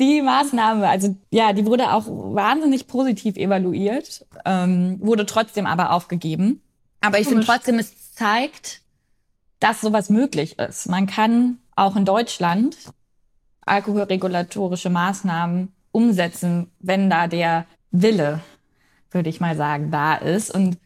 die 0.01 0.23
Maßnahme, 0.23 0.89
also 0.89 1.17
ja, 1.31 1.53
die 1.53 1.67
wurde 1.67 1.93
auch 1.93 2.05
wahnsinnig 2.07 2.87
positiv 2.87 3.37
evaluiert, 3.37 4.27
ähm, 4.45 4.99
wurde 5.01 5.27
trotzdem 5.27 5.67
aber 5.67 5.93
aufgegeben. 5.93 6.61
Aber 7.01 7.19
ich 7.19 7.29
finde 7.29 7.45
trotzdem, 7.45 7.79
es 7.79 8.15
zeigt, 8.15 8.81
dass 9.65 9.81
sowas 9.81 10.11
möglich 10.11 10.59
ist. 10.59 10.91
Man 10.91 11.07
kann 11.07 11.57
auch 11.75 11.97
in 11.97 12.05
Deutschland 12.05 12.77
alkoholregulatorische 13.65 14.91
Maßnahmen 14.91 15.73
umsetzen, 15.91 16.71
wenn 16.81 17.09
da 17.09 17.29
der 17.29 17.65
Wille, 17.91 18.41
würde 19.11 19.31
ich 19.31 19.41
mal 19.41 19.57
sagen, 19.57 19.91
da 19.91 20.17
ist. 20.17 20.55
Und 20.55 20.77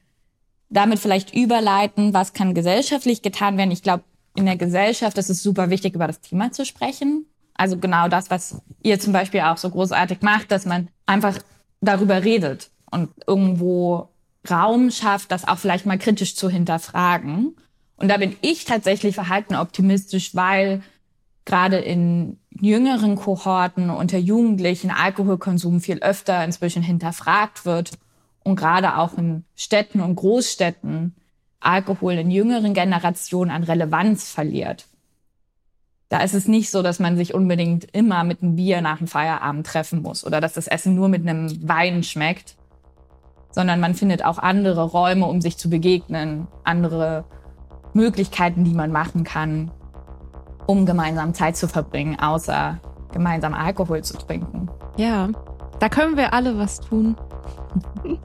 damit 0.68 1.00
vielleicht 1.00 1.34
überleiten, 1.34 2.14
was 2.14 2.34
kann 2.34 2.54
gesellschaftlich 2.54 3.20
getan 3.20 3.56
werden. 3.58 3.72
Ich 3.72 3.82
glaube, 3.82 4.04
in 4.36 4.46
der 4.46 4.56
Gesellschaft 4.56 5.18
ist 5.18 5.28
es 5.28 5.42
super 5.42 5.70
wichtig, 5.70 5.96
über 5.96 6.06
das 6.06 6.20
Thema 6.20 6.52
zu 6.52 6.64
sprechen. 6.64 7.26
Also 7.54 7.78
genau 7.78 8.06
das, 8.06 8.30
was 8.30 8.62
ihr 8.84 9.00
zum 9.00 9.12
Beispiel 9.12 9.40
auch 9.40 9.56
so 9.56 9.70
großartig 9.70 10.22
macht, 10.22 10.52
dass 10.52 10.66
man 10.66 10.86
einfach 11.04 11.36
darüber 11.80 12.22
redet 12.22 12.70
und 12.92 13.10
irgendwo 13.26 14.10
Raum 14.48 14.92
schafft, 14.92 15.32
das 15.32 15.48
auch 15.48 15.58
vielleicht 15.58 15.84
mal 15.84 15.98
kritisch 15.98 16.36
zu 16.36 16.48
hinterfragen. 16.48 17.56
Und 17.98 18.08
da 18.08 18.16
bin 18.16 18.36
ich 18.40 18.64
tatsächlich 18.64 19.14
verhalten 19.14 19.56
optimistisch, 19.56 20.34
weil 20.34 20.82
gerade 21.44 21.78
in 21.78 22.38
jüngeren 22.50 23.16
Kohorten 23.16 23.90
unter 23.90 24.18
Jugendlichen 24.18 24.90
Alkoholkonsum 24.90 25.80
viel 25.80 25.98
öfter 25.98 26.44
inzwischen 26.44 26.82
hinterfragt 26.82 27.66
wird 27.66 27.92
und 28.44 28.56
gerade 28.56 28.96
auch 28.96 29.18
in 29.18 29.44
Städten 29.56 30.00
und 30.00 30.16
Großstädten 30.16 31.14
Alkohol 31.60 32.14
in 32.14 32.30
jüngeren 32.30 32.72
Generationen 32.72 33.50
an 33.50 33.64
Relevanz 33.64 34.30
verliert. 34.30 34.86
Da 36.08 36.20
ist 36.20 36.34
es 36.34 36.48
nicht 36.48 36.70
so, 36.70 36.82
dass 36.82 37.00
man 37.00 37.16
sich 37.16 37.34
unbedingt 37.34 37.84
immer 37.92 38.24
mit 38.24 38.42
einem 38.42 38.56
Bier 38.56 38.80
nach 38.80 38.98
dem 38.98 39.08
Feierabend 39.08 39.66
treffen 39.66 40.02
muss 40.02 40.24
oder 40.24 40.40
dass 40.40 40.52
das 40.52 40.68
Essen 40.68 40.94
nur 40.94 41.08
mit 41.08 41.28
einem 41.28 41.68
Wein 41.68 42.02
schmeckt, 42.02 42.56
sondern 43.50 43.80
man 43.80 43.94
findet 43.94 44.24
auch 44.24 44.38
andere 44.38 44.84
Räume, 44.84 45.26
um 45.26 45.40
sich 45.40 45.58
zu 45.58 45.68
begegnen, 45.68 46.46
andere 46.64 47.24
Möglichkeiten, 47.98 48.64
die 48.64 48.72
man 48.74 48.90
machen 48.92 49.24
kann, 49.24 49.70
um 50.66 50.86
gemeinsam 50.86 51.34
Zeit 51.34 51.56
zu 51.56 51.68
verbringen, 51.68 52.18
außer 52.18 52.78
gemeinsam 53.12 53.52
Alkohol 53.54 54.02
zu 54.02 54.16
trinken. 54.16 54.68
Ja, 54.96 55.28
da 55.80 55.88
können 55.88 56.16
wir 56.16 56.32
alle 56.32 56.58
was 56.58 56.80
tun. 56.80 57.16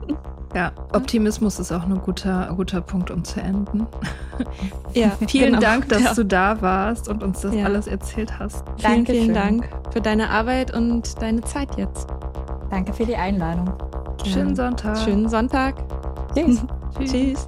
Ja, 0.56 0.72
Optimismus 0.94 1.58
ist 1.58 1.72
auch 1.72 1.82
ein 1.82 2.00
guter, 2.04 2.54
guter 2.56 2.80
Punkt, 2.82 3.10
um 3.10 3.24
zu 3.24 3.42
enden. 3.42 3.88
Ja, 4.94 5.10
Vielen 5.28 5.54
genau. 5.56 5.60
Dank, 5.62 5.90
dass 5.90 6.04
Ja. 6.04 6.14
du 6.14 6.24
da 6.26 6.62
warst 6.62 7.10
und 7.10 7.24
uns 7.24 7.42
das 7.42 7.56
Ja. 7.56 7.66
alles 7.66 7.88
erzählt 7.88 8.38
hast. 8.38 8.64
Vielen, 8.78 9.04
vielen 9.08 9.34
Dankeschön. 9.34 9.62
Dank 9.62 9.70
für 9.92 10.00
deine 10.02 10.30
Arbeit 10.30 10.72
und 10.76 11.20
deine 11.20 11.42
Zeit 11.42 11.76
jetzt. 11.78 12.08
Danke 12.70 12.94
für 12.94 13.06
die 13.08 13.16
Einladung. 13.16 13.74
Schönen 14.24 14.56
Sonntag. 14.56 14.96
Schönen 15.00 15.28
Sonntag. 15.28 15.74
Tschüss. 16.36 16.64
Tschüss. 17.00 17.48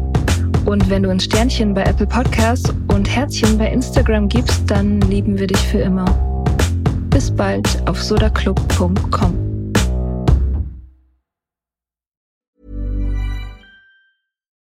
Und 0.71 0.89
wenn 0.89 1.03
du 1.03 1.09
uns 1.09 1.25
Sternchen 1.25 1.73
bei 1.73 1.83
Apple 1.83 2.07
Podcasts 2.07 2.69
und 2.93 3.05
Herzchen 3.05 3.57
bei 3.57 3.69
Instagram 3.69 4.29
gibst, 4.29 4.71
dann 4.71 5.01
lieben 5.01 5.37
wir 5.37 5.47
dich 5.47 5.59
für 5.59 5.79
immer. 5.79 6.05
Bis 7.09 7.29
bald 7.29 7.67
auf 7.89 8.01
sodaclub.com. 8.01 9.73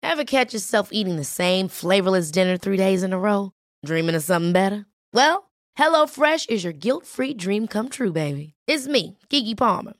Ever 0.03 0.25
catch 0.25 0.55
yourself 0.55 0.89
eating 0.91 1.19
the 1.19 1.23
same 1.23 1.69
flavorless 1.69 2.31
dinner 2.31 2.57
three 2.57 2.79
days 2.79 3.03
in 3.03 3.13
a 3.13 3.19
row? 3.19 3.53
Dreaming 3.85 4.17
of 4.17 4.23
something 4.23 4.55
better? 4.55 4.87
Well, 5.13 5.51
HelloFresh 5.79 6.49
is 6.49 6.65
your 6.65 6.73
guilt 6.73 7.05
free 7.05 7.35
dream 7.35 7.67
come 7.67 7.91
true, 7.91 8.11
baby. 8.11 8.55
It's 8.67 8.89
me, 8.89 9.19
Gigi 9.29 9.55
Palmer. 9.55 10.00